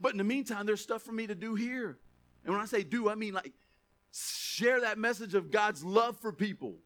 But 0.01 0.13
in 0.13 0.19
the 0.19 0.25
meantime, 0.25 0.67
there's 0.67 0.81
stuff 0.81 1.03
for 1.03 1.13
me 1.13 1.27
to 1.27 1.35
do 1.35 1.55
here. 1.55 1.99
And 2.45 2.53
when 2.53 2.63
I 2.63 2.67
say 2.67 2.83
do, 2.83 3.09
I 3.09 3.15
mean 3.15 3.35
like 3.35 3.53
share 4.13 4.81
that 4.83 4.99
message 4.99 5.35
of 5.35 5.51
God's 5.51 5.83
love 5.85 6.17
for 6.19 6.33
people. 6.33 6.77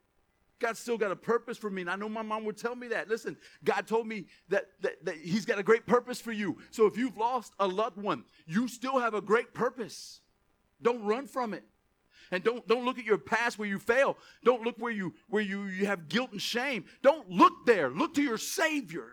God's 0.59 0.79
still 0.81 0.99
got 0.99 1.13
a 1.13 1.17
purpose 1.17 1.57
for 1.57 1.71
me. 1.71 1.83
And 1.83 1.91
I 1.91 1.97
know 1.97 2.09
my 2.09 2.23
mom 2.23 2.45
would 2.45 2.57
tell 2.57 2.75
me 2.75 2.89
that. 2.89 3.09
Listen, 3.09 3.37
God 3.65 3.87
told 3.87 4.07
me 4.07 4.27
that, 4.49 4.69
that, 4.81 5.05
that 5.05 5.17
He's 5.17 5.45
got 5.45 5.59
a 5.59 5.63
great 5.63 5.87
purpose 5.87 6.21
for 6.21 6.33
you. 6.33 6.59
So 6.71 6.87
if 6.87 6.97
you've 6.97 7.17
lost 7.17 7.53
a 7.61 7.67
loved 7.67 7.97
one, 7.97 8.25
you 8.47 8.67
still 8.67 8.99
have 8.99 9.15
a 9.15 9.21
great 9.21 9.55
purpose. 9.55 10.21
Don't 10.83 11.05
run 11.05 11.27
from 11.27 11.55
it. 11.55 11.65
And 12.31 12.43
don't, 12.45 12.67
don't 12.67 12.85
look 12.85 12.99
at 12.99 13.05
your 13.05 13.19
past 13.19 13.59
where 13.59 13.69
you 13.69 13.79
fail. 13.79 14.19
Don't 14.45 14.63
look 14.63 14.77
where 14.79 14.93
you 14.93 15.15
where 15.29 15.43
you, 15.43 15.65
you 15.65 15.87
have 15.87 16.09
guilt 16.09 16.33
and 16.33 16.43
shame. 16.43 16.85
Don't 17.03 17.31
look 17.31 17.65
there. 17.65 17.89
Look 17.89 18.15
to 18.15 18.23
your 18.23 18.37
Savior. 18.37 19.13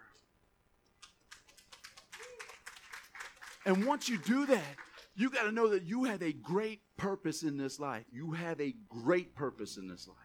And 3.66 3.86
once 3.86 4.08
you 4.08 4.18
do 4.18 4.46
that, 4.46 4.76
you 5.16 5.30
got 5.30 5.44
to 5.44 5.52
know 5.52 5.70
that 5.70 5.84
you 5.84 6.04
have 6.04 6.22
a 6.22 6.34
great 6.34 6.82
purpose 6.98 7.44
in 7.44 7.58
this 7.58 7.80
life. 7.80 8.06
You 8.12 8.32
have 8.32 8.60
a 8.62 8.76
great 8.90 9.34
purpose 9.36 9.78
in 9.78 9.88
this 9.88 10.08
life. 10.08 10.18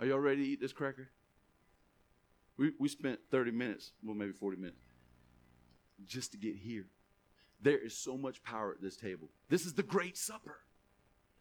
Are 0.00 0.06
y'all 0.06 0.18
ready 0.18 0.44
to 0.44 0.48
eat 0.48 0.60
this 0.60 0.72
cracker? 0.72 1.08
We, 2.56 2.72
we 2.78 2.88
spent 2.88 3.20
30 3.30 3.52
minutes, 3.52 3.92
well, 4.02 4.14
maybe 4.14 4.32
40 4.32 4.58
minutes, 4.58 4.78
just 6.06 6.32
to 6.32 6.38
get 6.38 6.56
here. 6.56 6.86
There 7.62 7.78
is 7.78 7.96
so 7.96 8.18
much 8.18 8.42
power 8.42 8.72
at 8.72 8.82
this 8.82 8.96
table. 8.96 9.30
This 9.48 9.64
is 9.64 9.72
the 9.72 9.82
great 9.82 10.18
supper. 10.18 10.58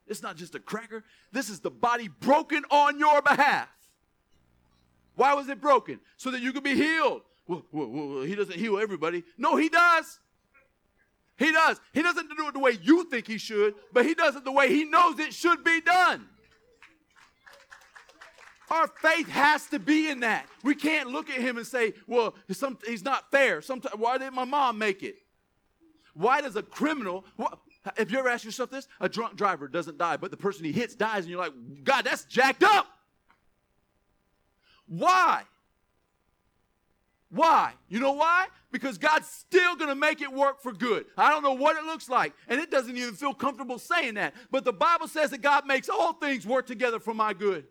It's 0.08 0.22
not 0.22 0.38
just 0.38 0.56
a 0.56 0.60
cracker, 0.60 1.04
this 1.32 1.50
is 1.50 1.60
the 1.60 1.72
body 1.72 2.08
broken 2.08 2.64
on 2.70 3.00
your 3.00 3.22
behalf. 3.22 3.70
Why 5.16 5.34
was 5.34 5.50
it 5.50 5.62
broken? 5.62 6.00
So 6.18 6.32
that 6.32 6.42
you 6.42 6.52
could 6.54 6.64
be 6.64 6.76
healed, 6.76 7.22
well, 7.48 7.66
well, 7.72 7.88
well, 7.88 8.22
he 8.24 8.36
doesn't 8.36 8.58
heal 8.58 8.78
everybody. 8.80 9.24
No, 9.38 9.56
he 9.56 9.70
does. 9.70 10.20
He 11.38 11.52
does. 11.52 11.80
He 11.94 12.02
doesn't 12.02 12.30
do 12.36 12.48
it 12.48 12.54
the 12.54 12.60
way 12.60 12.78
you 12.82 13.06
think 13.10 13.28
he 13.28 13.38
should, 13.38 13.76
but 13.92 14.06
he 14.06 14.14
does 14.14 14.36
it 14.36 14.46
the 14.46 14.52
way 14.52 14.70
he 14.70 14.86
knows 14.86 15.20
it 15.20 15.34
should 15.34 15.64
be 15.64 15.82
done. 15.82 16.28
Our 18.70 18.88
faith 18.88 19.28
has 19.30 19.68
to 19.68 19.80
be 19.80 20.10
in 20.10 20.22
that. 20.22 20.48
We 20.64 20.74
can't 20.74 21.10
look 21.10 21.30
at 21.30 21.40
him 21.40 21.58
and 21.58 21.68
say, 21.68 21.94
well, 22.08 22.34
some, 22.52 22.78
he's 22.88 23.04
not 23.04 23.30
fair. 23.30 23.62
Sometimes, 23.62 23.96
why 23.98 24.18
didn't 24.18 24.36
my 24.36 24.46
mom 24.46 24.78
make 24.78 25.04
it? 25.04 25.18
Why 26.14 26.42
does 26.42 26.56
a 26.56 26.64
criminal, 26.64 27.26
if 27.98 28.12
you 28.12 28.20
ever 28.20 28.30
ask 28.30 28.46
yourself 28.46 28.70
this, 28.70 28.88
a 29.00 29.10
drunk 29.10 29.36
driver 29.36 29.68
doesn't 29.68 29.98
die, 29.98 30.18
but 30.18 30.32
the 30.32 30.38
person 30.38 30.64
he 30.64 30.72
hits 30.72 30.96
dies, 30.96 31.24
and 31.24 31.30
you're 31.30 31.40
like, 31.40 31.54
God, 31.84 32.06
that's 32.06 32.26
jacked 32.26 32.64
up. 32.64 32.88
Why? 34.88 35.44
Why? 37.30 37.74
You 37.90 38.00
know 38.00 38.12
why? 38.12 38.48
Because 38.72 38.98
God's 38.98 39.28
still 39.28 39.76
going 39.76 39.90
to 39.90 39.96
make 39.96 40.22
it 40.22 40.32
work 40.32 40.62
for 40.62 40.72
good. 40.72 41.06
I 41.18 41.32
don't 41.32 41.42
know 41.42 41.54
what 41.54 41.78
it 41.78 41.84
looks 41.84 42.08
like, 42.08 42.34
and 42.48 42.60
it 42.60 42.70
doesn't 42.70 42.96
even 42.96 43.16
feel 43.16 43.34
comfortable 43.34 43.80
saying 43.80 44.16
that. 44.16 44.36
But 44.52 44.66
the 44.66 44.74
Bible 44.74 45.08
says 45.08 45.32
that 45.32 45.42
God 45.42 45.66
makes 45.66 45.90
all 45.90 46.14
things 46.14 46.46
work 46.46 46.68
together 46.68 47.00
for 47.00 47.14
my 47.14 47.34
good. 47.34 47.66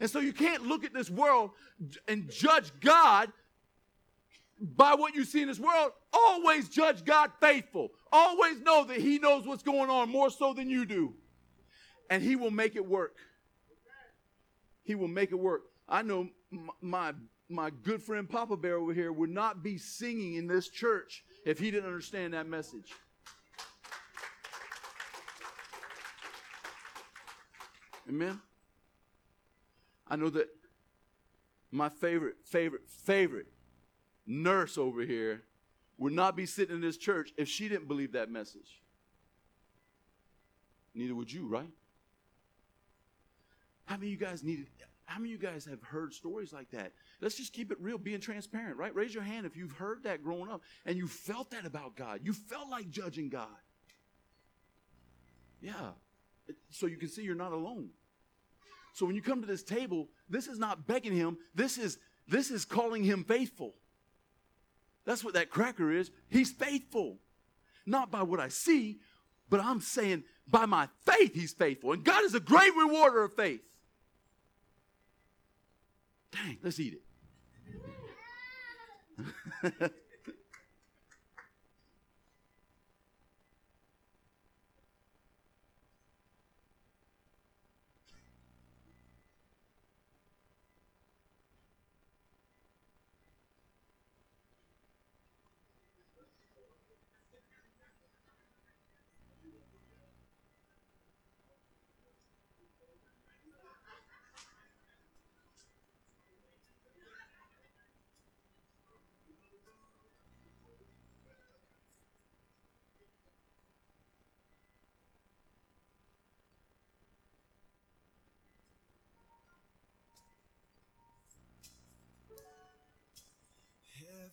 And 0.00 0.10
so 0.10 0.18
you 0.18 0.32
can't 0.32 0.66
look 0.66 0.84
at 0.84 0.92
this 0.92 1.08
world 1.08 1.50
and 2.08 2.30
judge 2.30 2.70
God 2.80 3.32
by 4.60 4.94
what 4.94 5.14
you 5.14 5.24
see 5.24 5.42
in 5.42 5.48
this 5.48 5.60
world. 5.60 5.92
Always 6.12 6.68
judge 6.68 7.04
God 7.04 7.30
faithful. 7.40 7.90
Always 8.12 8.60
know 8.60 8.84
that 8.84 8.98
He 8.98 9.18
knows 9.18 9.46
what's 9.46 9.62
going 9.62 9.90
on 9.90 10.10
more 10.10 10.30
so 10.30 10.52
than 10.52 10.68
you 10.68 10.84
do. 10.84 11.14
And 12.10 12.22
He 12.22 12.36
will 12.36 12.50
make 12.50 12.76
it 12.76 12.86
work. 12.86 13.16
He 14.86 14.94
will 14.94 15.08
make 15.08 15.32
it 15.32 15.36
work. 15.36 15.64
I 15.88 16.02
know 16.02 16.28
my, 16.80 17.12
my 17.48 17.70
good 17.82 18.00
friend 18.00 18.28
Papa 18.28 18.56
Bear 18.56 18.76
over 18.76 18.94
here 18.94 19.12
would 19.12 19.30
not 19.30 19.62
be 19.62 19.78
singing 19.78 20.34
in 20.34 20.46
this 20.46 20.68
church 20.68 21.24
if 21.44 21.58
he 21.58 21.72
didn't 21.72 21.88
understand 21.88 22.34
that 22.34 22.46
message. 22.46 22.92
Amen. 28.08 28.40
I 30.06 30.14
know 30.14 30.30
that 30.30 30.48
my 31.72 31.88
favorite, 31.88 32.36
favorite, 32.44 32.88
favorite 32.88 33.48
nurse 34.24 34.78
over 34.78 35.02
here 35.02 35.42
would 35.98 36.12
not 36.12 36.36
be 36.36 36.46
sitting 36.46 36.76
in 36.76 36.80
this 36.80 36.96
church 36.96 37.32
if 37.36 37.48
she 37.48 37.68
didn't 37.68 37.88
believe 37.88 38.12
that 38.12 38.30
message. 38.30 38.82
Neither 40.94 41.14
would 41.16 41.32
you, 41.32 41.48
right? 41.48 41.70
How 43.86 43.96
many 43.96 44.08
of 44.08 44.20
you 44.20 44.26
guys 44.26 44.44
need 44.44 44.66
how 45.06 45.20
many 45.20 45.32
of 45.32 45.40
you 45.40 45.48
guys 45.48 45.64
have 45.66 45.82
heard 45.82 46.12
stories 46.12 46.52
like 46.52 46.68
that? 46.72 46.92
Let's 47.20 47.36
just 47.36 47.52
keep 47.52 47.70
it 47.70 47.80
real, 47.80 47.96
being 47.96 48.20
transparent, 48.20 48.76
right? 48.76 48.92
Raise 48.94 49.14
your 49.14 49.22
hand 49.22 49.46
if 49.46 49.56
you've 49.56 49.72
heard 49.72 50.02
that 50.02 50.22
growing 50.22 50.50
up 50.50 50.62
and 50.84 50.96
you 50.96 51.06
felt 51.06 51.52
that 51.52 51.64
about 51.64 51.94
God. 51.94 52.20
You 52.24 52.32
felt 52.32 52.68
like 52.68 52.90
judging 52.90 53.28
God. 53.28 53.46
Yeah. 55.62 55.90
So 56.70 56.86
you 56.86 56.96
can 56.96 57.08
see 57.08 57.22
you're 57.22 57.36
not 57.36 57.52
alone. 57.52 57.90
So 58.94 59.06
when 59.06 59.14
you 59.14 59.22
come 59.22 59.40
to 59.40 59.46
this 59.46 59.62
table, 59.62 60.08
this 60.28 60.48
is 60.48 60.58
not 60.58 60.86
begging 60.86 61.14
him. 61.14 61.38
This 61.54 61.78
is 61.78 61.98
this 62.28 62.50
is 62.50 62.64
calling 62.64 63.04
him 63.04 63.24
faithful. 63.24 63.74
That's 65.04 65.22
what 65.22 65.34
that 65.34 65.50
cracker 65.50 65.92
is. 65.92 66.10
He's 66.28 66.50
faithful. 66.50 67.18
Not 67.86 68.10
by 68.10 68.24
what 68.24 68.40
I 68.40 68.48
see, 68.48 68.98
but 69.48 69.60
I'm 69.60 69.80
saying 69.80 70.24
by 70.48 70.66
my 70.66 70.88
faith 71.04 71.34
he's 71.34 71.52
faithful. 71.52 71.92
And 71.92 72.02
God 72.02 72.24
is 72.24 72.34
a 72.34 72.40
great 72.40 72.74
rewarder 72.74 73.22
of 73.22 73.36
faith. 73.36 73.60
Dang, 76.32 76.58
let's 76.62 76.80
eat 76.80 77.00
it. 79.18 79.92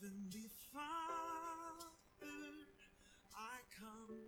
Heavenly 0.04 0.50
Father, 0.74 2.28
I 3.34 3.56
come, 3.80 4.20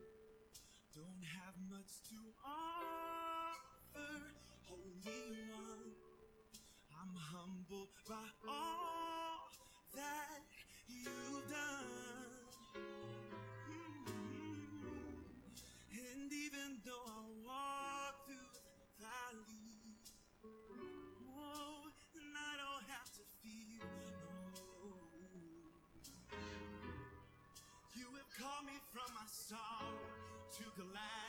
don't 0.96 1.24
have 1.36 1.56
much 1.70 1.92
to 2.08 2.16
offer, 2.48 4.08
Holy 4.64 5.52
One. 5.52 5.92
I'm 6.96 7.14
humbled 7.18 7.90
by 8.08 8.24
all 8.48 9.15
to 30.58 30.64
gladness, 30.78 31.25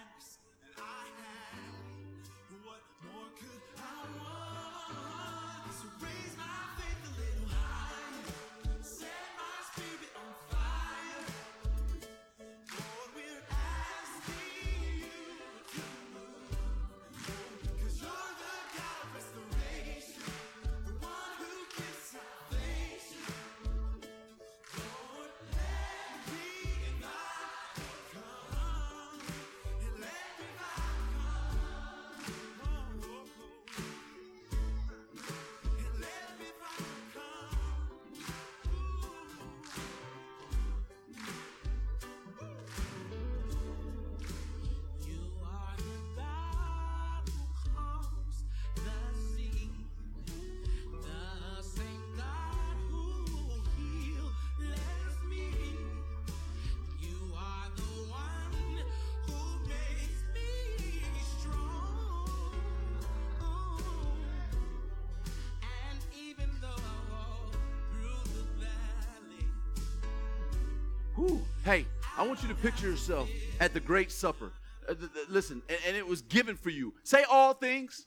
Hey, 71.64 71.84
I 72.16 72.24
want 72.24 72.42
you 72.42 72.48
to 72.48 72.54
picture 72.54 72.88
yourself 72.88 73.28
at 73.58 73.74
the 73.74 73.80
great 73.80 74.12
supper. 74.12 74.52
Uh, 74.88 74.94
th- 74.94 75.12
th- 75.12 75.28
listen, 75.28 75.62
and, 75.68 75.78
and 75.86 75.96
it 75.96 76.06
was 76.06 76.22
given 76.22 76.56
for 76.56 76.70
you. 76.70 76.94
Say 77.02 77.24
all 77.24 77.54
things. 77.54 78.06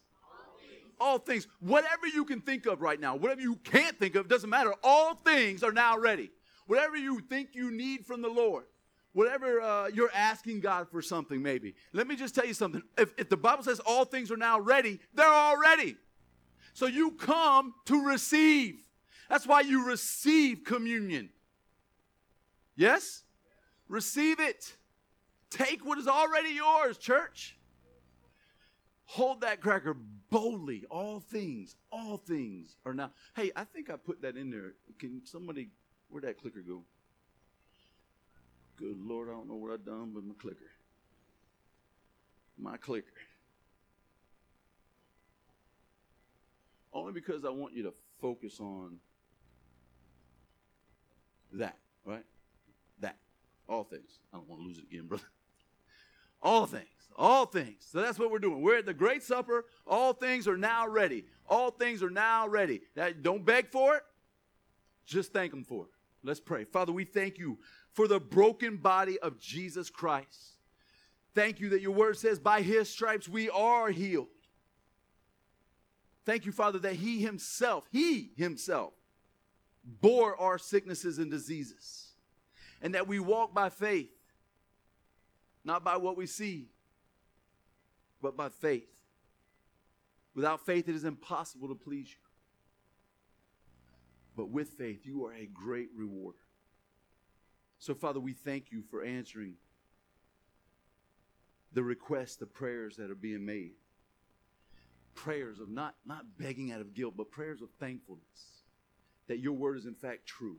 All 0.97 1.19
things. 1.19 1.45
Whatever 1.59 2.07
you 2.07 2.23
can 2.23 2.39
think 2.39 2.65
of 2.65 2.81
right 2.81 2.99
now, 2.99 3.17
whatever 3.17 3.41
you 3.41 3.57
can't 3.57 3.99
think 3.99 4.15
of, 4.15 4.29
doesn't 4.29 4.49
matter. 4.49 4.73
All 4.81 5.13
things 5.13 5.61
are 5.61 5.73
now 5.73 5.97
ready. 5.97 6.31
Whatever 6.67 6.95
you 6.95 7.19
think 7.19 7.49
you 7.53 7.69
need 7.69 8.05
from 8.05 8.21
the 8.21 8.29
Lord, 8.29 8.63
whatever 9.11 9.59
uh, 9.59 9.87
you're 9.87 10.11
asking 10.13 10.61
God 10.61 10.87
for 10.89 11.01
something, 11.01 11.41
maybe. 11.41 11.75
Let 11.91 12.07
me 12.07 12.15
just 12.15 12.35
tell 12.35 12.45
you 12.45 12.53
something. 12.53 12.81
If, 12.97 13.13
if 13.17 13.27
the 13.27 13.37
Bible 13.37 13.63
says 13.63 13.81
all 13.81 14.05
things 14.05 14.31
are 14.31 14.37
now 14.37 14.59
ready, 14.59 14.99
they're 15.13 15.27
all 15.27 15.59
ready. 15.59 15.97
So 16.73 16.85
you 16.85 17.11
come 17.11 17.73
to 17.87 18.05
receive. 18.05 18.75
That's 19.29 19.45
why 19.45 19.61
you 19.61 19.85
receive 19.85 20.63
communion. 20.63 21.29
Yes? 22.79 23.23
Receive 23.89 24.39
it. 24.39 24.77
Take 25.49 25.85
what 25.85 25.97
is 25.97 26.07
already 26.07 26.51
yours, 26.51 26.97
church. 26.97 27.57
Hold 29.03 29.41
that 29.41 29.59
cracker 29.59 29.97
boldly. 30.29 30.85
All 30.89 31.19
things, 31.19 31.75
all 31.91 32.15
things 32.15 32.77
are 32.85 32.93
now. 32.93 33.11
Hey, 33.35 33.51
I 33.53 33.65
think 33.65 33.89
I 33.89 33.97
put 33.97 34.21
that 34.21 34.37
in 34.37 34.49
there. 34.49 34.75
Can 34.97 35.21
somebody, 35.25 35.71
where'd 36.07 36.23
that 36.23 36.39
clicker 36.39 36.61
go? 36.61 36.83
Good 38.77 38.95
Lord, 38.97 39.27
I 39.27 39.33
don't 39.33 39.49
know 39.49 39.55
what 39.55 39.73
I've 39.73 39.83
done 39.83 40.13
with 40.13 40.23
my 40.23 40.35
clicker. 40.39 40.71
My 42.57 42.77
clicker. 42.77 43.07
Only 46.93 47.11
because 47.11 47.43
I 47.43 47.49
want 47.49 47.73
you 47.73 47.83
to 47.83 47.93
focus 48.21 48.61
on 48.61 48.99
that, 51.51 51.77
right? 52.05 52.23
All 53.69 53.83
things. 53.83 54.19
I 54.33 54.37
don't 54.37 54.49
want 54.49 54.61
to 54.61 54.67
lose 54.67 54.79
it 54.79 54.85
again, 54.85 55.07
brother. 55.07 55.23
All 56.41 56.65
things. 56.65 56.87
All 57.15 57.45
things. 57.45 57.85
So 57.91 58.01
that's 58.01 58.17
what 58.17 58.31
we're 58.31 58.39
doing. 58.39 58.61
We're 58.61 58.77
at 58.79 58.85
the 58.85 58.93
great 58.93 59.21
supper. 59.21 59.65
All 59.85 60.13
things 60.13 60.47
are 60.47 60.57
now 60.57 60.87
ready. 60.87 61.25
All 61.47 61.69
things 61.69 62.01
are 62.01 62.09
now 62.09 62.47
ready. 62.47 62.81
That, 62.95 63.21
don't 63.21 63.45
beg 63.45 63.69
for 63.69 63.97
it. 63.97 64.03
Just 65.05 65.33
thank 65.33 65.53
Him 65.53 65.63
for 65.63 65.85
it. 65.85 65.91
Let's 66.23 66.39
pray. 66.39 66.63
Father, 66.63 66.91
we 66.91 67.05
thank 67.05 67.37
you 67.37 67.59
for 67.93 68.07
the 68.07 68.19
broken 68.19 68.77
body 68.77 69.19
of 69.19 69.39
Jesus 69.39 69.89
Christ. 69.89 70.57
Thank 71.35 71.59
you 71.59 71.69
that 71.69 71.81
your 71.81 71.91
word 71.91 72.17
says, 72.17 72.39
by 72.39 72.61
His 72.61 72.89
stripes 72.89 73.29
we 73.29 73.49
are 73.49 73.89
healed. 73.89 74.27
Thank 76.25 76.45
you, 76.45 76.51
Father, 76.51 76.79
that 76.79 76.95
He 76.95 77.21
Himself, 77.21 77.85
He 77.91 78.31
Himself, 78.35 78.93
bore 80.01 80.39
our 80.39 80.57
sicknesses 80.57 81.17
and 81.17 81.31
diseases, 81.31 82.08
and 82.81 82.95
that 82.95 83.07
we 83.07 83.19
walk 83.19 83.53
by 83.53 83.69
faith, 83.69 84.11
not 85.63 85.83
by 85.83 85.97
what 85.97 86.17
we 86.17 86.25
see, 86.25 86.69
but 88.21 88.37
by 88.37 88.49
faith. 88.49 88.89
Without 90.35 90.65
faith, 90.65 90.87
it 90.87 90.95
is 90.95 91.03
impossible 91.03 91.67
to 91.67 91.75
please 91.75 92.09
you. 92.09 92.15
But 94.35 94.49
with 94.49 94.69
faith, 94.69 95.05
you 95.05 95.25
are 95.25 95.33
a 95.33 95.45
great 95.45 95.89
rewarder. 95.95 96.37
So, 97.79 97.93
Father, 97.93 98.19
we 98.19 98.33
thank 98.33 98.71
you 98.71 98.83
for 98.89 99.03
answering 99.03 99.55
the 101.73 101.83
requests, 101.83 102.35
the 102.37 102.45
prayers 102.45 102.95
that 102.97 103.11
are 103.11 103.15
being 103.15 103.45
made. 103.45 103.73
Prayers 105.13 105.59
of 105.59 105.69
not, 105.69 105.95
not 106.05 106.37
begging 106.37 106.71
out 106.71 106.81
of 106.81 106.93
guilt, 106.93 107.15
but 107.17 107.31
prayers 107.31 107.61
of 107.61 107.69
thankfulness 107.79 108.63
that 109.27 109.39
your 109.39 109.53
word 109.53 109.77
is 109.77 109.85
in 109.85 109.93
fact 109.93 110.25
true. 110.25 110.57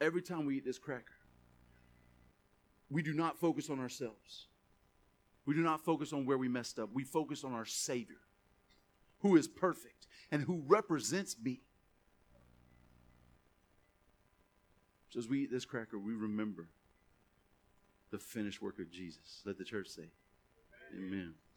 Every 0.00 0.22
time 0.22 0.46
we 0.46 0.56
eat 0.56 0.64
this 0.64 0.78
cracker, 0.78 1.14
we 2.88 3.02
do 3.02 3.12
not 3.12 3.38
focus 3.38 3.70
on 3.70 3.78
ourselves. 3.78 4.46
We 5.46 5.54
do 5.54 5.62
not 5.62 5.80
focus 5.80 6.12
on 6.12 6.26
where 6.26 6.38
we 6.38 6.48
messed 6.48 6.78
up. 6.78 6.90
We 6.92 7.04
focus 7.04 7.44
on 7.44 7.52
our 7.52 7.64
Savior, 7.64 8.20
who 9.20 9.36
is 9.36 9.48
perfect 9.48 10.06
and 10.30 10.42
who 10.42 10.62
represents 10.66 11.36
me. 11.42 11.60
So 15.10 15.18
as 15.18 15.28
we 15.28 15.42
eat 15.42 15.50
this 15.50 15.64
cracker, 15.64 15.98
we 15.98 16.14
remember 16.14 16.68
the 18.10 18.18
finished 18.18 18.62
work 18.62 18.78
of 18.78 18.90
Jesus. 18.90 19.42
Let 19.44 19.58
the 19.58 19.64
church 19.64 19.88
say, 19.88 20.10
Amen. 20.96 21.10
Revive 21.10 21.49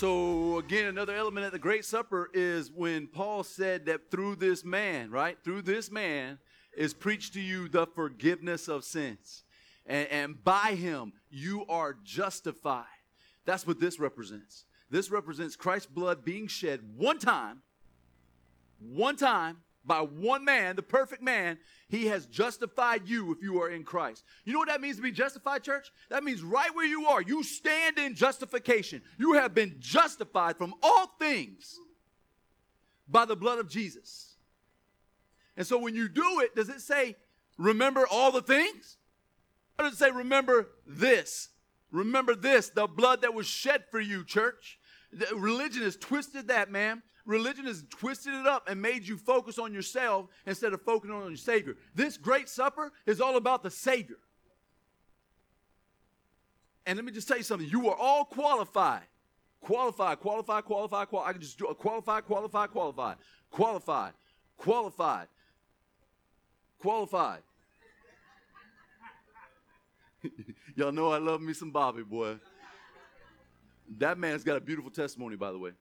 So 0.00 0.56
again, 0.56 0.86
another 0.86 1.14
element 1.14 1.44
at 1.44 1.52
the 1.52 1.58
Great 1.58 1.84
Supper 1.84 2.30
is 2.32 2.72
when 2.72 3.06
Paul 3.06 3.44
said 3.44 3.84
that 3.84 4.10
through 4.10 4.36
this 4.36 4.64
man, 4.64 5.10
right? 5.10 5.36
Through 5.44 5.60
this 5.60 5.90
man 5.90 6.38
is 6.74 6.94
preached 6.94 7.34
to 7.34 7.40
you 7.42 7.68
the 7.68 7.86
forgiveness 7.86 8.66
of 8.66 8.82
sins. 8.82 9.44
And, 9.84 10.08
and 10.08 10.42
by 10.42 10.74
him 10.74 11.12
you 11.28 11.66
are 11.68 11.98
justified. 12.02 12.86
That's 13.44 13.66
what 13.66 13.78
this 13.78 14.00
represents. 14.00 14.64
This 14.88 15.10
represents 15.10 15.54
Christ's 15.54 15.90
blood 15.92 16.24
being 16.24 16.46
shed 16.46 16.80
one 16.96 17.18
time, 17.18 17.60
one 18.78 19.16
time 19.16 19.58
by 19.90 20.02
one 20.02 20.44
man, 20.44 20.76
the 20.76 20.82
perfect 20.82 21.20
man, 21.20 21.58
he 21.88 22.06
has 22.06 22.24
justified 22.26 23.08
you 23.08 23.32
if 23.32 23.42
you 23.42 23.60
are 23.60 23.70
in 23.70 23.82
Christ. 23.82 24.22
You 24.44 24.52
know 24.52 24.60
what 24.60 24.68
that 24.68 24.80
means 24.80 24.98
to 24.98 25.02
be 25.02 25.10
justified, 25.10 25.64
church? 25.64 25.90
That 26.10 26.22
means 26.22 26.44
right 26.44 26.72
where 26.72 26.86
you 26.86 27.06
are, 27.06 27.20
you 27.20 27.42
stand 27.42 27.98
in 27.98 28.14
justification. 28.14 29.02
You 29.18 29.32
have 29.32 29.52
been 29.52 29.74
justified 29.80 30.56
from 30.56 30.74
all 30.80 31.08
things 31.18 31.80
by 33.08 33.24
the 33.24 33.34
blood 33.34 33.58
of 33.58 33.68
Jesus. 33.68 34.36
And 35.56 35.66
so 35.66 35.76
when 35.76 35.96
you 35.96 36.08
do 36.08 36.38
it, 36.38 36.54
does 36.54 36.68
it 36.68 36.82
say, 36.82 37.16
remember 37.58 38.06
all 38.08 38.30
the 38.30 38.42
things? 38.42 38.96
Or 39.76 39.86
does 39.86 39.94
it 39.94 39.98
say, 39.98 40.12
remember 40.12 40.68
this? 40.86 41.48
Remember 41.90 42.36
this, 42.36 42.68
the 42.68 42.86
blood 42.86 43.22
that 43.22 43.34
was 43.34 43.48
shed 43.48 43.82
for 43.90 43.98
you, 43.98 44.24
church. 44.24 44.78
The- 45.12 45.34
religion 45.34 45.82
has 45.82 45.96
twisted 45.96 46.46
that, 46.46 46.70
man. 46.70 47.02
Religion 47.26 47.66
has 47.66 47.84
twisted 47.90 48.34
it 48.34 48.46
up 48.46 48.68
and 48.68 48.80
made 48.80 49.06
you 49.06 49.16
focus 49.16 49.58
on 49.58 49.72
yourself 49.72 50.26
instead 50.46 50.72
of 50.72 50.82
focusing 50.82 51.14
on 51.14 51.28
your 51.28 51.36
Savior. 51.36 51.76
This 51.94 52.16
great 52.16 52.48
supper 52.48 52.92
is 53.06 53.20
all 53.20 53.36
about 53.36 53.62
the 53.62 53.70
Savior. 53.70 54.18
And 56.86 56.96
let 56.96 57.04
me 57.04 57.12
just 57.12 57.28
tell 57.28 57.36
you 57.36 57.42
something. 57.42 57.68
You 57.68 57.88
are 57.90 57.96
all 57.96 58.24
qualified. 58.24 59.02
Qualified, 59.60 60.20
qualified, 60.20 60.64
qualified, 60.64 61.08
qualified. 61.08 61.28
I 61.28 61.32
can 61.32 61.42
just 61.42 61.58
do 61.58 61.66
a 61.66 61.74
qualified, 61.74 62.24
qualified, 62.24 62.70
qualified, 62.70 63.16
qualified, 63.50 64.12
qualified, 64.56 65.28
qualified. 66.80 67.42
Y'all 70.76 70.92
know 70.92 71.12
I 71.12 71.18
love 71.18 71.42
me 71.42 71.52
some 71.52 71.70
Bobby, 71.70 72.02
boy. 72.02 72.38
That 73.98 74.18
man's 74.18 74.44
got 74.44 74.56
a 74.56 74.60
beautiful 74.60 74.90
testimony, 74.90 75.36
by 75.36 75.52
the 75.52 75.58
way. 75.58 75.72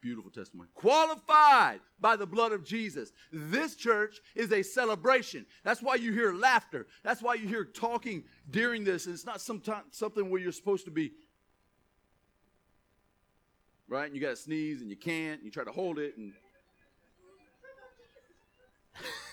Beautiful 0.00 0.30
testimony. 0.30 0.70
Qualified 0.74 1.80
by 2.00 2.16
the 2.16 2.26
blood 2.26 2.52
of 2.52 2.64
Jesus. 2.64 3.12
This 3.30 3.76
church 3.76 4.20
is 4.34 4.50
a 4.50 4.62
celebration. 4.62 5.44
That's 5.62 5.82
why 5.82 5.96
you 5.96 6.12
hear 6.12 6.32
laughter. 6.32 6.86
That's 7.02 7.20
why 7.20 7.34
you 7.34 7.46
hear 7.46 7.66
talking 7.66 8.24
during 8.50 8.82
this. 8.82 9.04
And 9.04 9.14
it's 9.14 9.26
not 9.26 9.42
sometime, 9.42 9.82
something 9.90 10.30
where 10.30 10.40
you're 10.40 10.52
supposed 10.52 10.86
to 10.86 10.90
be, 10.90 11.12
right? 13.88 14.06
And 14.06 14.14
you 14.14 14.22
got 14.22 14.30
to 14.30 14.36
sneeze 14.36 14.80
and 14.80 14.88
you 14.88 14.96
can't. 14.96 15.40
And 15.40 15.44
you 15.44 15.50
try 15.50 15.64
to 15.64 15.72
hold 15.72 15.98
it. 15.98 16.16
And 16.16 16.32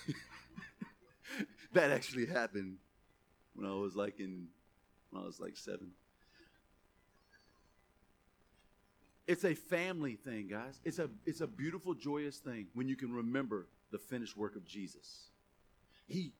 that 1.71 1.91
actually 1.91 2.25
happened 2.25 2.75
when 3.55 3.69
I 3.69 3.73
was 3.73 3.95
like 3.95 4.19
in, 4.19 4.47
when 5.11 5.23
I 5.23 5.25
was 5.25 5.39
like 5.39 5.55
seven. 5.55 5.91
It's 9.27 9.43
a 9.43 9.53
family 9.53 10.15
thing, 10.15 10.47
guys. 10.47 10.79
It's 10.85 10.99
a 10.99 11.09
it's 11.25 11.41
a 11.41 11.47
beautiful, 11.47 11.93
joyous 11.93 12.37
thing 12.37 12.67
when 12.73 12.87
you 12.87 12.95
can 12.95 13.13
remember 13.13 13.67
the 13.91 13.99
finished 13.99 14.37
work 14.37 14.55
of 14.55 14.65
Jesus. 14.65 15.27
He 16.07 16.31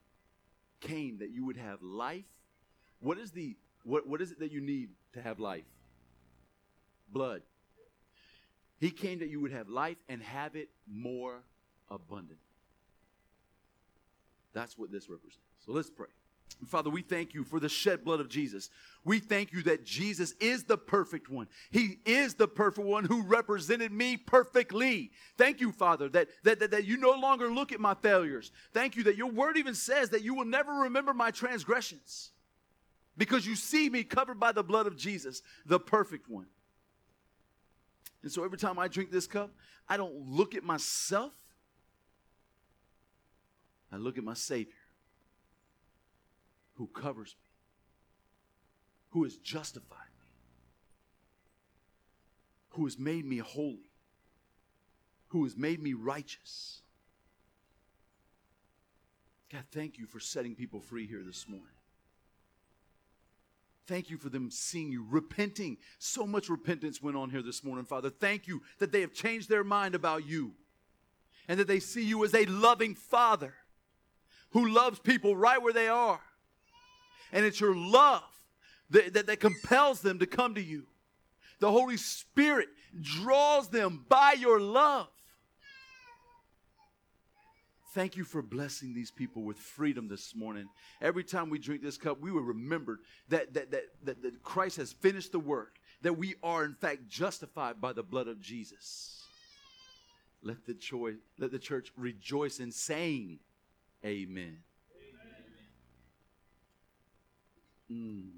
came 0.80 1.18
that 1.18 1.30
you 1.30 1.44
would 1.44 1.58
have 1.58 1.82
life. 1.82 2.24
What 3.00 3.18
is 3.18 3.30
the 3.30 3.56
what 3.84 4.06
what 4.08 4.22
is 4.22 4.32
it 4.32 4.38
that 4.40 4.52
you 4.52 4.62
need 4.62 4.88
to 5.12 5.20
have 5.20 5.38
life? 5.38 5.66
Blood. 7.12 7.42
He 8.80 8.90
came 8.90 9.18
that 9.18 9.28
you 9.28 9.40
would 9.40 9.52
have 9.52 9.68
life 9.68 9.96
and 10.08 10.22
have 10.22 10.56
it 10.56 10.70
more 10.90 11.42
abundant. 11.90 12.38
That's 14.54 14.78
what 14.78 14.90
this 14.90 15.10
represents. 15.10 15.44
So 15.66 15.72
let's 15.72 15.90
pray. 15.90 16.08
Father, 16.66 16.90
we 16.90 17.02
thank 17.02 17.34
you 17.34 17.44
for 17.44 17.60
the 17.60 17.68
shed 17.68 18.04
blood 18.04 18.20
of 18.20 18.28
Jesus. 18.28 18.68
We 19.04 19.20
thank 19.20 19.52
you 19.52 19.62
that 19.62 19.84
Jesus 19.84 20.34
is 20.40 20.64
the 20.64 20.76
perfect 20.76 21.30
one. 21.30 21.46
He 21.70 21.98
is 22.04 22.34
the 22.34 22.48
perfect 22.48 22.86
one 22.86 23.04
who 23.04 23.22
represented 23.22 23.92
me 23.92 24.16
perfectly. 24.16 25.12
Thank 25.36 25.60
you, 25.60 25.70
Father, 25.70 26.08
that, 26.10 26.28
that, 26.42 26.58
that, 26.60 26.72
that 26.72 26.84
you 26.84 26.96
no 26.96 27.12
longer 27.12 27.50
look 27.50 27.72
at 27.72 27.80
my 27.80 27.94
failures. 27.94 28.50
Thank 28.72 28.96
you 28.96 29.04
that 29.04 29.16
your 29.16 29.30
word 29.30 29.56
even 29.56 29.74
says 29.74 30.10
that 30.10 30.22
you 30.22 30.34
will 30.34 30.44
never 30.44 30.72
remember 30.72 31.14
my 31.14 31.30
transgressions 31.30 32.32
because 33.16 33.46
you 33.46 33.54
see 33.54 33.88
me 33.88 34.02
covered 34.02 34.40
by 34.40 34.52
the 34.52 34.62
blood 34.62 34.86
of 34.86 34.96
Jesus, 34.96 35.42
the 35.64 35.78
perfect 35.78 36.28
one. 36.28 36.46
And 38.22 38.32
so 38.32 38.44
every 38.44 38.58
time 38.58 38.78
I 38.78 38.88
drink 38.88 39.12
this 39.12 39.26
cup, 39.26 39.50
I 39.88 39.96
don't 39.96 40.28
look 40.28 40.54
at 40.54 40.64
myself, 40.64 41.32
I 43.92 43.96
look 43.96 44.18
at 44.18 44.24
my 44.24 44.34
Savior 44.34 44.72
who 46.78 46.86
covers 46.86 47.34
me, 47.42 47.50
who 49.10 49.24
has 49.24 49.36
justified 49.36 49.98
me, 50.20 50.30
who 52.70 52.84
has 52.84 52.98
made 52.98 53.24
me 53.24 53.38
holy, 53.38 53.90
who 55.28 55.42
has 55.42 55.56
made 55.56 55.82
me 55.82 55.92
righteous. 55.92 56.82
God, 59.52 59.64
thank 59.72 59.98
you 59.98 60.06
for 60.06 60.20
setting 60.20 60.54
people 60.54 60.80
free 60.80 61.06
here 61.06 61.22
this 61.26 61.48
morning. 61.48 61.66
Thank 63.88 64.10
you 64.10 64.18
for 64.18 64.28
them 64.28 64.50
seeing 64.50 64.92
you, 64.92 65.04
repenting. 65.08 65.78
So 65.98 66.26
much 66.26 66.48
repentance 66.48 67.02
went 67.02 67.16
on 67.16 67.30
here 67.30 67.42
this 67.42 67.64
morning, 67.64 67.86
Father. 67.86 68.10
Thank 68.10 68.46
you 68.46 68.62
that 68.78 68.92
they 68.92 69.00
have 69.00 69.14
changed 69.14 69.48
their 69.48 69.64
mind 69.64 69.94
about 69.94 70.26
you 70.26 70.52
and 71.48 71.58
that 71.58 71.66
they 71.66 71.80
see 71.80 72.04
you 72.04 72.24
as 72.24 72.34
a 72.34 72.44
loving 72.44 72.94
Father 72.94 73.54
who 74.50 74.68
loves 74.68 74.98
people 75.00 75.34
right 75.34 75.60
where 75.60 75.72
they 75.72 75.88
are. 75.88 76.20
And 77.32 77.44
it's 77.44 77.60
your 77.60 77.76
love 77.76 78.22
that, 78.90 79.14
that, 79.14 79.26
that 79.26 79.40
compels 79.40 80.00
them 80.00 80.18
to 80.18 80.26
come 80.26 80.54
to 80.54 80.62
you. 80.62 80.86
The 81.60 81.70
Holy 81.70 81.96
Spirit 81.96 82.68
draws 83.00 83.68
them 83.68 84.04
by 84.08 84.34
your 84.38 84.60
love. 84.60 85.08
Thank 87.94 88.16
you 88.16 88.24
for 88.24 88.42
blessing 88.42 88.94
these 88.94 89.10
people 89.10 89.42
with 89.42 89.58
freedom 89.58 90.08
this 90.08 90.34
morning. 90.34 90.68
Every 91.00 91.24
time 91.24 91.50
we 91.50 91.58
drink 91.58 91.82
this 91.82 91.96
cup, 91.96 92.20
we 92.20 92.30
will 92.30 92.42
remember 92.42 93.00
that, 93.28 93.54
that, 93.54 93.70
that, 93.70 93.84
that, 94.04 94.22
that 94.22 94.42
Christ 94.42 94.76
has 94.76 94.92
finished 94.92 95.32
the 95.32 95.40
work, 95.40 95.80
that 96.02 96.12
we 96.12 96.34
are, 96.42 96.64
in 96.64 96.74
fact, 96.74 97.08
justified 97.08 97.80
by 97.80 97.92
the 97.92 98.02
blood 98.02 98.28
of 98.28 98.40
Jesus. 98.40 99.22
Let 100.42 100.66
the, 100.66 100.74
joy, 100.74 101.14
let 101.38 101.50
the 101.50 101.58
church 101.58 101.90
rejoice 101.96 102.60
in 102.60 102.70
saying, 102.70 103.40
Amen. 104.04 104.58
Mm. 107.90 108.30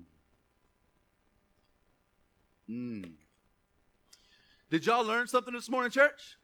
Mm. 2.68 3.12
Did 4.70 4.86
y'all 4.86 5.05
learn 5.05 5.26
something 5.26 5.53
this 5.53 5.68
morning, 5.68 5.90
church? 5.90 6.36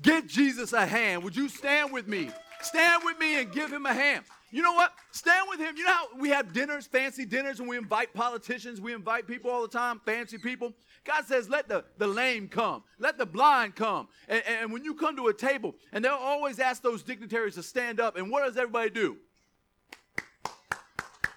Give 0.00 0.26
Jesus 0.26 0.72
a 0.72 0.86
hand. 0.86 1.22
Would 1.24 1.36
you 1.36 1.48
stand 1.48 1.92
with 1.92 2.08
me? 2.08 2.30
Stand 2.62 3.02
with 3.04 3.18
me 3.18 3.40
and 3.40 3.52
give 3.52 3.70
him 3.70 3.84
a 3.84 3.92
hand. 3.92 4.24
You 4.50 4.62
know 4.62 4.72
what? 4.72 4.92
Stand 5.12 5.46
with 5.48 5.60
him. 5.60 5.76
You 5.76 5.84
know 5.84 5.92
how 5.92 6.06
we 6.18 6.30
have 6.30 6.52
dinners, 6.52 6.86
fancy 6.86 7.24
dinners, 7.24 7.60
and 7.60 7.68
we 7.68 7.76
invite 7.76 8.12
politicians, 8.12 8.80
we 8.80 8.92
invite 8.92 9.26
people 9.26 9.50
all 9.50 9.62
the 9.62 9.68
time, 9.68 10.00
fancy 10.04 10.38
people. 10.38 10.72
God 11.04 11.24
says, 11.26 11.48
let 11.48 11.68
the, 11.68 11.84
the 11.98 12.06
lame 12.06 12.48
come, 12.48 12.82
let 12.98 13.16
the 13.16 13.26
blind 13.26 13.76
come. 13.76 14.08
And, 14.28 14.42
and 14.46 14.72
when 14.72 14.84
you 14.84 14.94
come 14.94 15.16
to 15.16 15.28
a 15.28 15.34
table, 15.34 15.74
and 15.92 16.04
they'll 16.04 16.14
always 16.14 16.58
ask 16.58 16.82
those 16.82 17.02
dignitaries 17.02 17.54
to 17.54 17.62
stand 17.62 18.00
up, 18.00 18.16
and 18.16 18.30
what 18.30 18.44
does 18.44 18.56
everybody 18.56 18.90
do? 18.90 19.16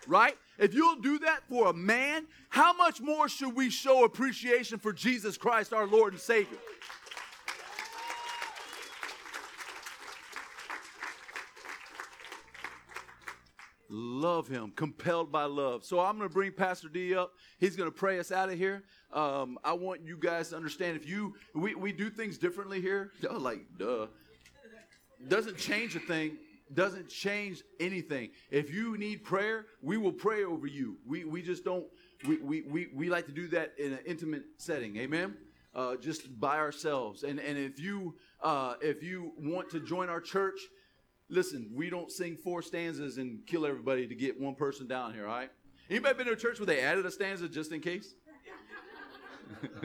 Right? 0.08 0.36
If 0.60 0.74
you'll 0.74 0.98
do 0.98 1.20
that 1.20 1.44
for 1.50 1.68
a 1.68 1.74
man, 1.74 2.28
how 2.50 2.74
much 2.74 3.02
more 3.02 3.28
should 3.28 3.56
we 3.56 3.70
show 3.70 4.04
appreciation 4.04 4.78
for 4.78 4.94
Jesus 4.94 5.38
Christ, 5.38 5.74
our 5.74 5.88
Lord 5.88 6.14
and 6.14 6.22
Savior? 6.22 6.58
Love 13.90 14.48
him, 14.48 14.72
compelled 14.76 15.32
by 15.32 15.44
love. 15.44 15.86
So 15.86 16.00
I'm 16.00 16.18
going 16.18 16.28
to 16.28 16.34
bring 16.34 16.52
Pastor 16.52 16.88
D 16.88 17.14
up. 17.14 17.34
He's 17.60 17.76
going 17.76 17.90
to 17.90 17.96
pray 17.96 18.18
us 18.18 18.32
out 18.32 18.50
of 18.50 18.58
here. 18.58 18.84
Um, 19.12 19.60
I 19.64 19.74
want 19.74 20.02
you 20.02 20.18
guys 20.18 20.50
to 20.50 20.56
understand 20.56 20.96
if 20.96 21.08
you, 21.08 21.36
we, 21.54 21.76
we 21.76 21.92
do 21.92 22.10
things 22.10 22.38
differently 22.38 22.82
here. 22.82 23.12
Y'all 23.22 23.40
like, 23.40 23.66
duh. 23.78 24.08
Doesn't 25.28 25.58
change 25.58 25.96
a 25.96 26.00
thing 26.00 26.38
doesn't 26.74 27.10
change 27.10 27.64
anything. 27.80 28.30
If 28.50 28.74
you 28.74 28.98
need 28.98 29.24
prayer, 29.24 29.68
we 29.82 29.98
will 29.98 30.12
pray 30.12 30.44
over 30.44 30.68
you. 30.68 30.98
We, 31.06 31.24
we 31.24 31.42
just 31.42 31.64
don't, 31.64 31.86
we, 32.28 32.38
we, 32.38 32.62
we, 32.62 32.88
we 32.94 33.10
like 33.10 33.26
to 33.28 33.32
do 33.32 33.48
that 33.50 33.74
in 33.78 33.94
an 33.94 34.00
intimate 34.06 34.44
setting. 34.58 34.98
Amen? 34.98 35.36
Uh, 35.76 35.96
just 35.96 36.40
by 36.40 36.58
ourselves. 36.58 37.24
And, 37.24 37.40
and 37.40 37.58
if 37.58 37.80
you, 37.80 38.16
uh, 38.42 38.76
if 38.82 39.04
you 39.04 39.34
want 39.38 39.70
to 39.72 39.80
join 39.80 40.10
our 40.10 40.22
church, 40.22 40.60
listen, 41.30 41.72
we 41.74 41.90
don't 41.90 42.12
sing 42.12 42.38
four 42.38 42.62
stanzas 42.62 43.18
and 43.18 43.46
kill 43.48 43.66
everybody 43.66 44.08
to 44.08 44.16
get 44.16 44.40
one 44.40 44.56
person 44.56 44.88
down 44.88 45.14
here, 45.14 45.28
all 45.28 45.36
right? 45.36 45.52
Anybody 45.90 46.16
been 46.16 46.28
to 46.28 46.34
a 46.34 46.38
church 46.38 46.60
where 46.60 46.66
they 46.66 46.82
added 46.82 47.06
a 47.06 47.12
stanza 47.12 47.50
just 47.50 47.72
in 47.72 47.82
case? 47.82 48.14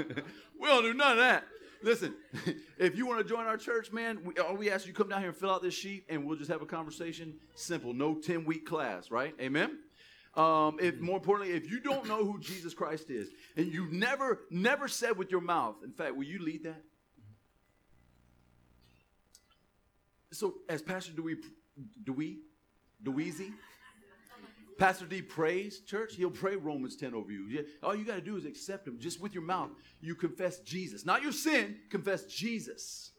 we 0.60 0.66
don't 0.66 0.82
do 0.82 0.94
none 0.94 1.12
of 1.12 1.18
that. 1.18 1.44
Listen, 1.82 2.14
if 2.78 2.96
you 2.96 3.06
want 3.06 3.18
to 3.18 3.24
join 3.24 3.46
our 3.46 3.56
church, 3.56 3.92
man, 3.92 4.18
we, 4.24 4.34
all 4.38 4.56
we 4.56 4.70
ask 4.70 4.86
you 4.86 4.92
come 4.92 5.08
down 5.08 5.20
here 5.20 5.28
and 5.28 5.36
fill 5.36 5.50
out 5.50 5.62
this 5.62 5.74
sheet, 5.74 6.04
and 6.08 6.24
we'll 6.24 6.36
just 6.36 6.50
have 6.50 6.62
a 6.62 6.66
conversation. 6.66 7.34
Simple, 7.54 7.92
no 7.92 8.14
ten 8.14 8.44
week 8.44 8.66
class, 8.66 9.10
right? 9.10 9.34
Amen. 9.40 9.78
Um, 10.34 10.78
if 10.80 10.98
more 11.00 11.16
importantly, 11.16 11.56
if 11.56 11.70
you 11.70 11.80
don't 11.80 12.06
know 12.06 12.24
who 12.24 12.38
Jesus 12.38 12.74
Christ 12.74 13.10
is, 13.10 13.28
and 13.56 13.72
you 13.72 13.88
never, 13.90 14.40
never 14.50 14.86
said 14.86 15.16
with 15.16 15.30
your 15.30 15.40
mouth, 15.40 15.76
in 15.82 15.92
fact, 15.92 16.16
will 16.16 16.24
you 16.24 16.38
lead 16.38 16.64
that? 16.64 16.82
so 20.38 20.54
as 20.68 20.82
Pastor 20.82 21.12
Dewey, 21.12 21.36
Dewey, 22.04 22.38
Deweezy, 23.02 23.52
Pastor 24.78 25.06
D 25.06 25.20
prays, 25.22 25.80
church, 25.80 26.14
he'll 26.14 26.30
pray 26.30 26.54
Romans 26.54 26.96
10 26.96 27.12
over 27.12 27.32
you. 27.32 27.66
All 27.82 27.94
you 27.94 28.04
got 28.04 28.14
to 28.14 28.20
do 28.20 28.36
is 28.36 28.44
accept 28.44 28.86
him. 28.86 28.98
Just 28.98 29.20
with 29.20 29.34
your 29.34 29.42
mouth, 29.42 29.70
you 30.00 30.14
confess 30.14 30.60
Jesus. 30.60 31.04
Not 31.04 31.22
your 31.22 31.32
sin, 31.32 31.76
confess 31.90 32.24
Jesus 32.26 33.10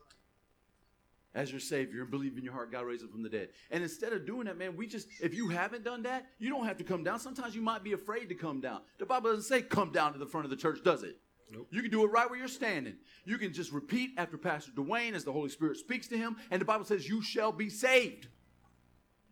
as 1.35 1.51
your 1.51 1.59
Savior 1.59 2.01
and 2.01 2.11
believe 2.11 2.37
in 2.37 2.43
your 2.43 2.53
heart 2.53 2.71
God 2.71 2.85
raised 2.85 3.03
him 3.03 3.09
from 3.09 3.21
the 3.21 3.29
dead. 3.29 3.49
And 3.71 3.83
instead 3.83 4.13
of 4.13 4.25
doing 4.25 4.45
that, 4.45 4.57
man, 4.57 4.75
we 4.75 4.87
just, 4.87 5.07
if 5.21 5.33
you 5.33 5.49
haven't 5.49 5.83
done 5.83 6.03
that, 6.03 6.25
you 6.39 6.49
don't 6.49 6.65
have 6.65 6.77
to 6.77 6.83
come 6.83 7.03
down. 7.03 7.19
Sometimes 7.19 7.55
you 7.55 7.61
might 7.61 7.83
be 7.83 7.93
afraid 7.93 8.29
to 8.29 8.35
come 8.35 8.61
down. 8.61 8.81
The 8.97 9.05
Bible 9.05 9.31
doesn't 9.31 9.43
say 9.43 9.61
come 9.61 9.91
down 9.91 10.13
to 10.13 10.19
the 10.19 10.25
front 10.25 10.45
of 10.45 10.51
the 10.51 10.57
church, 10.57 10.79
does 10.83 11.03
it? 11.03 11.17
Nope. 11.51 11.67
You 11.71 11.81
can 11.81 11.91
do 11.91 12.05
it 12.05 12.11
right 12.11 12.29
where 12.29 12.37
you're 12.37 12.47
standing. 12.47 12.95
You 13.25 13.37
can 13.37 13.53
just 13.53 13.71
repeat 13.71 14.11
after 14.17 14.37
Pastor 14.37 14.71
Dwayne 14.71 15.13
as 15.13 15.23
the 15.23 15.33
Holy 15.33 15.49
Spirit 15.49 15.77
speaks 15.77 16.07
to 16.07 16.17
him. 16.17 16.35
And 16.51 16.61
the 16.61 16.65
Bible 16.65 16.85
says, 16.85 17.09
You 17.09 17.21
shall 17.21 17.51
be 17.51 17.69
saved. 17.69 18.27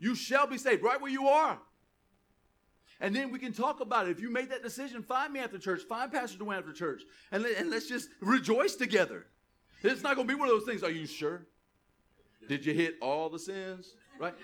You 0.00 0.14
shall 0.14 0.46
be 0.46 0.58
saved 0.58 0.82
right 0.82 1.00
where 1.00 1.10
you 1.10 1.28
are. 1.28 1.58
And 3.00 3.14
then 3.14 3.30
we 3.30 3.38
can 3.38 3.52
talk 3.52 3.80
about 3.80 4.08
it. 4.08 4.10
If 4.10 4.20
you 4.20 4.30
made 4.30 4.50
that 4.50 4.62
decision, 4.62 5.02
find 5.02 5.32
me 5.32 5.40
after 5.40 5.58
church, 5.58 5.82
find 5.82 6.10
Pastor 6.10 6.38
Dwayne 6.38 6.58
after 6.58 6.72
church, 6.72 7.02
and, 7.30 7.42
let, 7.44 7.56
and 7.56 7.70
let's 7.70 7.86
just 7.86 8.08
rejoice 8.20 8.74
together. 8.74 9.26
It's 9.82 10.02
not 10.02 10.16
going 10.16 10.26
to 10.26 10.34
be 10.34 10.38
one 10.38 10.48
of 10.48 10.54
those 10.54 10.64
things. 10.64 10.82
Are 10.82 10.90
you 10.90 11.06
sure? 11.06 11.46
Did 12.48 12.66
you 12.66 12.74
hit 12.74 12.96
all 13.00 13.28
the 13.28 13.38
sins? 13.38 13.94
Right? 14.18 14.34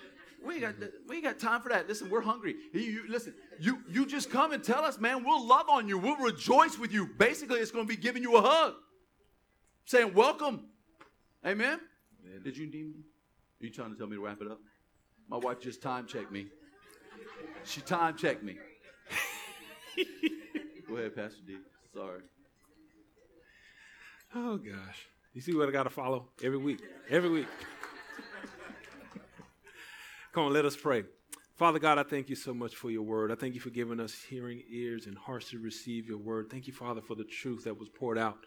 We 0.47 0.55
ain't 0.55 0.63
got 0.63 0.75
we 1.09 1.17
ain't 1.17 1.25
got 1.25 1.39
time 1.39 1.63
for 1.63 1.71
that. 1.71 1.89
Listen, 1.89 2.11
we're 2.11 2.21
hungry. 2.21 2.55
You, 2.73 2.81
you- 2.81 3.05
listen, 3.09 3.35
you 3.59 3.79
you 3.89 4.05
just 4.05 4.31
come 4.31 4.53
and 4.53 4.63
tell 4.63 4.85
us, 4.85 5.01
man. 5.01 5.25
We'll 5.25 5.45
love 5.45 5.69
on 5.71 5.89
you. 5.89 5.97
We'll 5.97 6.19
rejoice 6.19 6.79
with 6.79 6.93
you. 6.93 7.07
Basically, 7.19 7.61
it's 7.61 7.71
going 7.71 7.87
to 7.87 7.89
be 7.89 8.01
giving 8.01 8.23
you 8.23 8.37
a 8.37 8.43
hug, 8.43 8.75
saying 9.87 10.13
welcome. 10.13 10.67
Amen. 11.47 11.81
Did 12.45 12.57
you 12.57 12.67
need 12.67 12.95
me? 12.95 13.05
Are 13.61 13.65
you 13.65 13.71
trying 13.71 13.91
to 13.93 13.97
tell 13.97 14.07
me 14.07 14.17
to 14.17 14.23
wrap 14.23 14.43
it 14.43 14.51
up? 14.51 14.61
My 15.29 15.39
wife 15.39 15.61
just 15.61 15.81
time 15.81 16.07
checked 16.07 16.31
me. 16.31 16.47
She 17.65 17.81
time 17.81 18.17
checked 18.17 18.43
me. 18.43 18.57
Go 20.89 20.97
ahead, 20.97 21.17
Pastor 21.17 21.41
D. 21.47 21.57
Sorry. 21.93 22.21
Oh 24.35 24.57
gosh. 24.57 25.07
You 25.33 25.41
see 25.41 25.55
what 25.55 25.69
I 25.69 25.73
gotta 25.73 25.91
follow 25.91 26.29
every 26.43 26.59
week. 26.59 26.81
Every 27.11 27.31
week. 27.31 27.47
Come 30.33 30.45
on, 30.47 30.53
let 30.53 30.65
us 30.65 30.77
pray. 30.77 31.05
Father 31.57 31.79
God, 31.79 31.99
I 31.99 32.03
thank 32.03 32.29
you 32.29 32.35
so 32.35 32.53
much 32.53 32.75
for 32.75 32.91
your 32.91 33.03
word. 33.03 33.31
I 33.31 33.37
thank 33.37 33.55
you 33.55 33.61
for 33.61 33.71
giving 33.71 34.01
us 34.01 34.15
hearing 34.29 34.63
ears 34.69 35.07
and 35.07 35.17
hearts 35.17 35.51
to 35.51 35.61
receive 35.61 36.09
your 36.09 36.19
word. 36.19 36.49
Thank 36.51 36.67
you, 36.67 36.73
Father, 36.73 37.01
for 37.01 37.15
the 37.15 37.25
truth 37.25 37.65
that 37.65 37.79
was 37.79 37.89
poured 37.89 38.19
out 38.19 38.39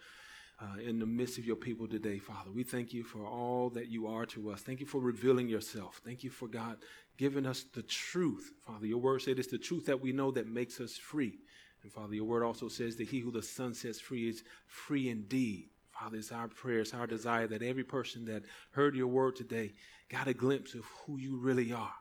uh, 0.59 0.79
in 0.81 0.99
the 0.99 1.05
midst 1.05 1.37
of 1.37 1.45
your 1.45 1.55
people 1.55 1.87
today, 1.87 2.17
Father. 2.17 2.51
We 2.51 2.63
thank 2.63 2.93
you 2.93 3.03
for 3.03 3.25
all 3.25 3.69
that 3.71 3.89
you 3.89 4.07
are 4.07 4.25
to 4.27 4.49
us. 4.49 4.61
Thank 4.61 4.79
you 4.79 4.87
for 4.87 4.99
revealing 4.99 5.47
yourself. 5.47 6.01
Thank 6.03 6.23
you 6.23 6.29
for 6.29 6.47
God 6.47 6.77
giving 7.17 7.45
us 7.45 7.63
the 7.73 7.83
truth, 7.83 8.53
Father. 8.65 8.85
Your 8.85 8.99
word 8.99 9.21
said 9.21 9.39
it's 9.39 9.51
the 9.51 9.57
truth 9.57 9.85
that 9.85 10.01
we 10.01 10.11
know 10.11 10.31
that 10.31 10.47
makes 10.47 10.79
us 10.79 10.97
free. 10.97 11.39
And 11.83 11.91
Father, 11.91 12.15
your 12.15 12.25
word 12.25 12.43
also 12.43 12.67
says 12.67 12.95
that 12.97 13.07
he 13.07 13.19
who 13.19 13.31
the 13.31 13.43
Son 13.43 13.73
sets 13.73 13.99
free 13.99 14.29
is 14.29 14.43
free 14.65 15.09
indeed. 15.09 15.69
Father, 15.91 16.17
it's 16.17 16.31
our 16.31 16.47
prayer, 16.47 16.79
it's 16.79 16.93
our 16.93 17.07
desire 17.07 17.47
that 17.47 17.63
every 17.63 17.83
person 17.83 18.25
that 18.25 18.43
heard 18.71 18.95
your 18.95 19.07
word 19.07 19.35
today 19.35 19.73
got 20.09 20.27
a 20.27 20.33
glimpse 20.33 20.73
of 20.73 20.85
who 20.85 21.17
you 21.17 21.37
really 21.37 21.71
are 21.71 21.93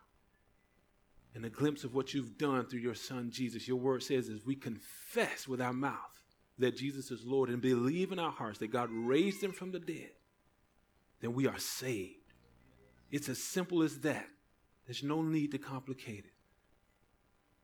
and 1.34 1.44
a 1.44 1.50
glimpse 1.50 1.84
of 1.84 1.94
what 1.94 2.14
you've 2.14 2.38
done 2.38 2.64
through 2.64 2.80
your 2.80 2.94
Son 2.94 3.30
Jesus. 3.30 3.68
Your 3.68 3.76
word 3.76 4.02
says, 4.02 4.30
as 4.30 4.44
we 4.44 4.54
confess 4.54 5.46
with 5.46 5.60
our 5.60 5.72
mouth 5.74 6.15
that 6.58 6.76
Jesus 6.76 7.10
is 7.10 7.24
Lord 7.24 7.48
and 7.48 7.60
believe 7.60 8.12
in 8.12 8.18
our 8.18 8.30
hearts 8.30 8.58
that 8.58 8.68
God 8.72 8.88
raised 8.90 9.42
him 9.42 9.52
from 9.52 9.72
the 9.72 9.78
dead, 9.78 10.10
then 11.20 11.34
we 11.34 11.46
are 11.46 11.58
saved. 11.58 12.32
It's 13.10 13.28
as 13.28 13.42
simple 13.42 13.82
as 13.82 14.00
that. 14.00 14.26
There's 14.86 15.02
no 15.02 15.22
need 15.22 15.52
to 15.52 15.58
complicate 15.58 16.24
it. 16.24 16.32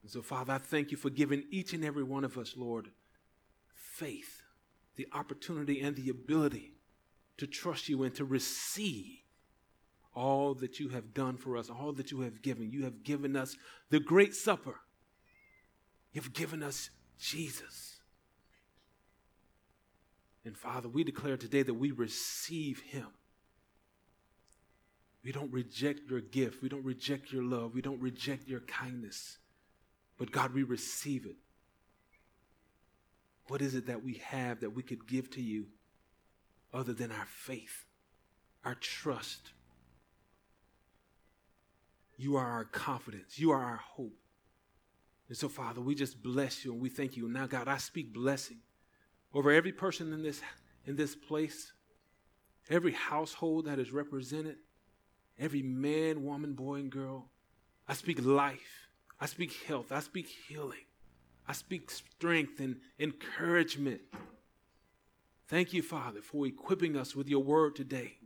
And 0.03 0.11
so, 0.11 0.22
Father, 0.22 0.55
I 0.55 0.59
thank 0.59 0.90
you 0.90 0.97
for 0.97 1.11
giving 1.11 1.45
each 1.51 1.72
and 1.72 1.84
every 1.84 2.03
one 2.03 2.24
of 2.24 2.36
us, 2.36 2.55
Lord, 2.57 2.88
faith, 3.74 4.43
the 4.97 5.07
opportunity 5.12 5.80
and 5.80 5.95
the 5.97 6.11
ability 6.11 6.72
to 7.38 7.47
trust 7.47 7.88
you 7.88 8.03
and 8.03 8.14
to 8.16 8.24
receive 8.24 9.18
all 10.14 10.55
that 10.55 10.78
you 10.78 10.90
have 10.90 11.14
done 11.14 11.36
for 11.36 11.57
us, 11.57 11.70
all 11.70 11.93
that 11.93 12.11
you 12.11 12.20
have 12.20 12.43
given. 12.43 12.70
You 12.70 12.84
have 12.84 13.03
given 13.03 13.36
us 13.36 13.57
the 13.90 14.01
great 14.01 14.34
supper. 14.34 14.80
You've 16.12 16.32
given 16.32 16.62
us 16.62 16.90
Jesus. 17.18 17.91
And 20.45 20.57
Father, 20.57 20.88
we 20.88 21.05
declare 21.05 21.36
today 21.36 21.62
that 21.62 21.74
we 21.74 21.93
receive 21.93 22.80
him. 22.80 23.07
We 25.24 25.30
don't 25.30 25.53
reject 25.53 26.11
your 26.11 26.20
gift. 26.20 26.62
We 26.62 26.68
don't 26.68 26.84
reject 26.84 27.32
your 27.32 27.45
love. 27.45 27.74
We 27.74 27.82
don't 27.82 28.01
reject 28.01 28.49
your 28.49 28.61
kindness. 28.61 29.38
But 30.18 30.32
God, 30.32 30.53
we 30.53 30.64
receive 30.64 31.26
it. 31.26 31.36
What 33.47 33.62
is 33.62 33.74
it 33.74 33.86
that 33.86 34.03
we 34.03 34.14
have 34.24 34.61
that 34.61 34.70
we 34.70 34.82
could 34.82 35.07
give 35.07 35.30
to 35.30 35.43
you 35.43 35.66
other 36.72 36.93
than 36.93 37.12
our 37.12 37.26
faith, 37.26 37.84
our 38.64 38.74
trust? 38.74 39.53
You 42.16 42.36
are 42.36 42.47
our 42.47 42.64
confidence. 42.64 43.38
You 43.38 43.53
are 43.53 43.62
our 43.62 43.80
hope. 43.95 44.14
And 45.28 45.36
so, 45.36 45.49
Father, 45.49 45.80
we 45.80 45.95
just 45.95 46.22
bless 46.22 46.64
you 46.64 46.72
and 46.72 46.80
we 46.80 46.88
thank 46.88 47.16
you. 47.16 47.28
Now, 47.28 47.47
God, 47.47 47.68
I 47.68 47.78
speak 47.78 48.12
blessing 48.12 48.59
over 49.35 49.51
every 49.51 49.72
person 49.72 50.12
in 50.12 50.22
this, 50.22 50.41
in 50.87 50.97
this 50.97 51.14
place, 51.14 51.72
every 52.68 52.93
household 52.93 53.66
that 53.66 53.78
is 53.78 53.93
represented, 53.93 54.57
every 55.39 55.62
man, 55.62 56.24
woman, 56.24 56.55
boy, 56.55 56.76
and 56.76 56.91
girl. 56.91 57.28
I 57.89 57.95
speak 57.95 58.24
life. 58.24 58.89
I 59.20 59.26
speak 59.26 59.53
health. 59.66 59.93
I 59.93 60.01
speak 60.01 60.28
healing. 60.49 60.87
I 61.47 61.53
speak 61.53 61.91
strength 61.91 62.61
and 62.61 62.76
encouragement. 62.99 64.01
Thank 65.49 65.72
you, 65.72 65.83
Father, 65.83 66.22
for 66.22 66.47
equipping 66.47 66.97
us 66.97 67.14
with 67.14 67.28
your 67.28 67.43
word 67.43 67.76
today, 67.76 68.18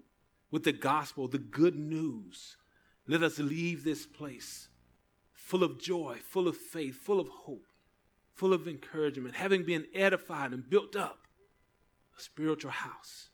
with 0.50 0.64
the 0.64 0.72
gospel, 0.72 1.26
the 1.26 1.38
good 1.38 1.76
news. 1.76 2.56
Let 3.08 3.22
us 3.22 3.38
leave 3.38 3.84
this 3.84 4.06
place 4.06 4.68
full 5.32 5.62
of 5.62 5.80
joy, 5.80 6.18
full 6.28 6.48
of 6.48 6.56
faith, 6.56 6.96
full 6.96 7.20
of 7.20 7.28
hope, 7.28 7.66
full 8.36 8.52
of 8.52 8.68
encouragement, 8.68 9.34
having 9.34 9.64
been 9.64 9.86
edified 9.94 10.52
and 10.52 10.68
built 10.68 10.94
up 10.94 11.26
a 12.16 12.22
spiritual 12.22 12.70
house. 12.70 13.30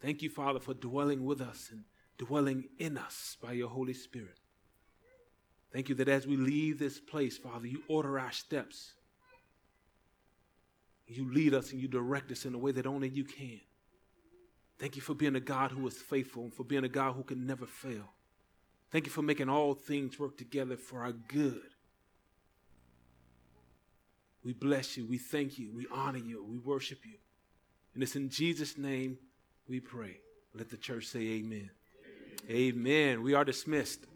Thank 0.00 0.22
you, 0.22 0.30
Father, 0.30 0.58
for 0.58 0.72
dwelling 0.74 1.24
with 1.26 1.42
us 1.42 1.68
and 1.70 1.84
dwelling 2.16 2.64
in 2.78 2.96
us 2.96 3.36
by 3.42 3.52
your 3.52 3.68
Holy 3.68 3.92
Spirit. 3.92 4.38
Thank 5.72 5.88
you 5.88 5.94
that 5.96 6.08
as 6.08 6.26
we 6.26 6.36
leave 6.36 6.78
this 6.78 6.98
place, 6.98 7.36
Father, 7.36 7.66
you 7.66 7.82
order 7.88 8.18
our 8.18 8.32
steps. 8.32 8.94
You 11.06 11.32
lead 11.32 11.54
us 11.54 11.72
and 11.72 11.80
you 11.80 11.86
direct 11.86 12.32
us 12.32 12.44
in 12.46 12.54
a 12.54 12.58
way 12.58 12.72
that 12.72 12.86
only 12.86 13.08
you 13.08 13.24
can. 13.24 13.60
Thank 14.78 14.96
you 14.96 15.02
for 15.02 15.14
being 15.14 15.36
a 15.36 15.40
God 15.40 15.72
who 15.72 15.86
is 15.86 15.98
faithful 15.98 16.44
and 16.44 16.54
for 16.54 16.64
being 16.64 16.84
a 16.84 16.88
God 16.88 17.14
who 17.14 17.22
can 17.22 17.46
never 17.46 17.66
fail. 17.66 18.14
Thank 18.90 19.04
you 19.04 19.12
for 19.12 19.22
making 19.22 19.50
all 19.50 19.74
things 19.74 20.18
work 20.18 20.38
together 20.38 20.76
for 20.76 21.02
our 21.02 21.12
good. 21.12 21.68
We 24.44 24.52
bless 24.52 24.96
you. 24.96 25.06
We 25.06 25.18
thank 25.18 25.58
you. 25.58 25.70
We 25.72 25.86
honor 25.92 26.18
you. 26.18 26.44
We 26.44 26.58
worship 26.58 27.00
you. 27.04 27.18
And 27.94 28.02
it's 28.02 28.16
in 28.16 28.30
Jesus' 28.30 28.78
name 28.78 29.18
we 29.68 29.80
pray. 29.80 30.18
Let 30.54 30.70
the 30.70 30.76
church 30.76 31.06
say 31.06 31.20
amen. 31.20 31.70
Amen. 32.48 33.22
We 33.22 33.34
are 33.34 33.44
dismissed. 33.44 34.06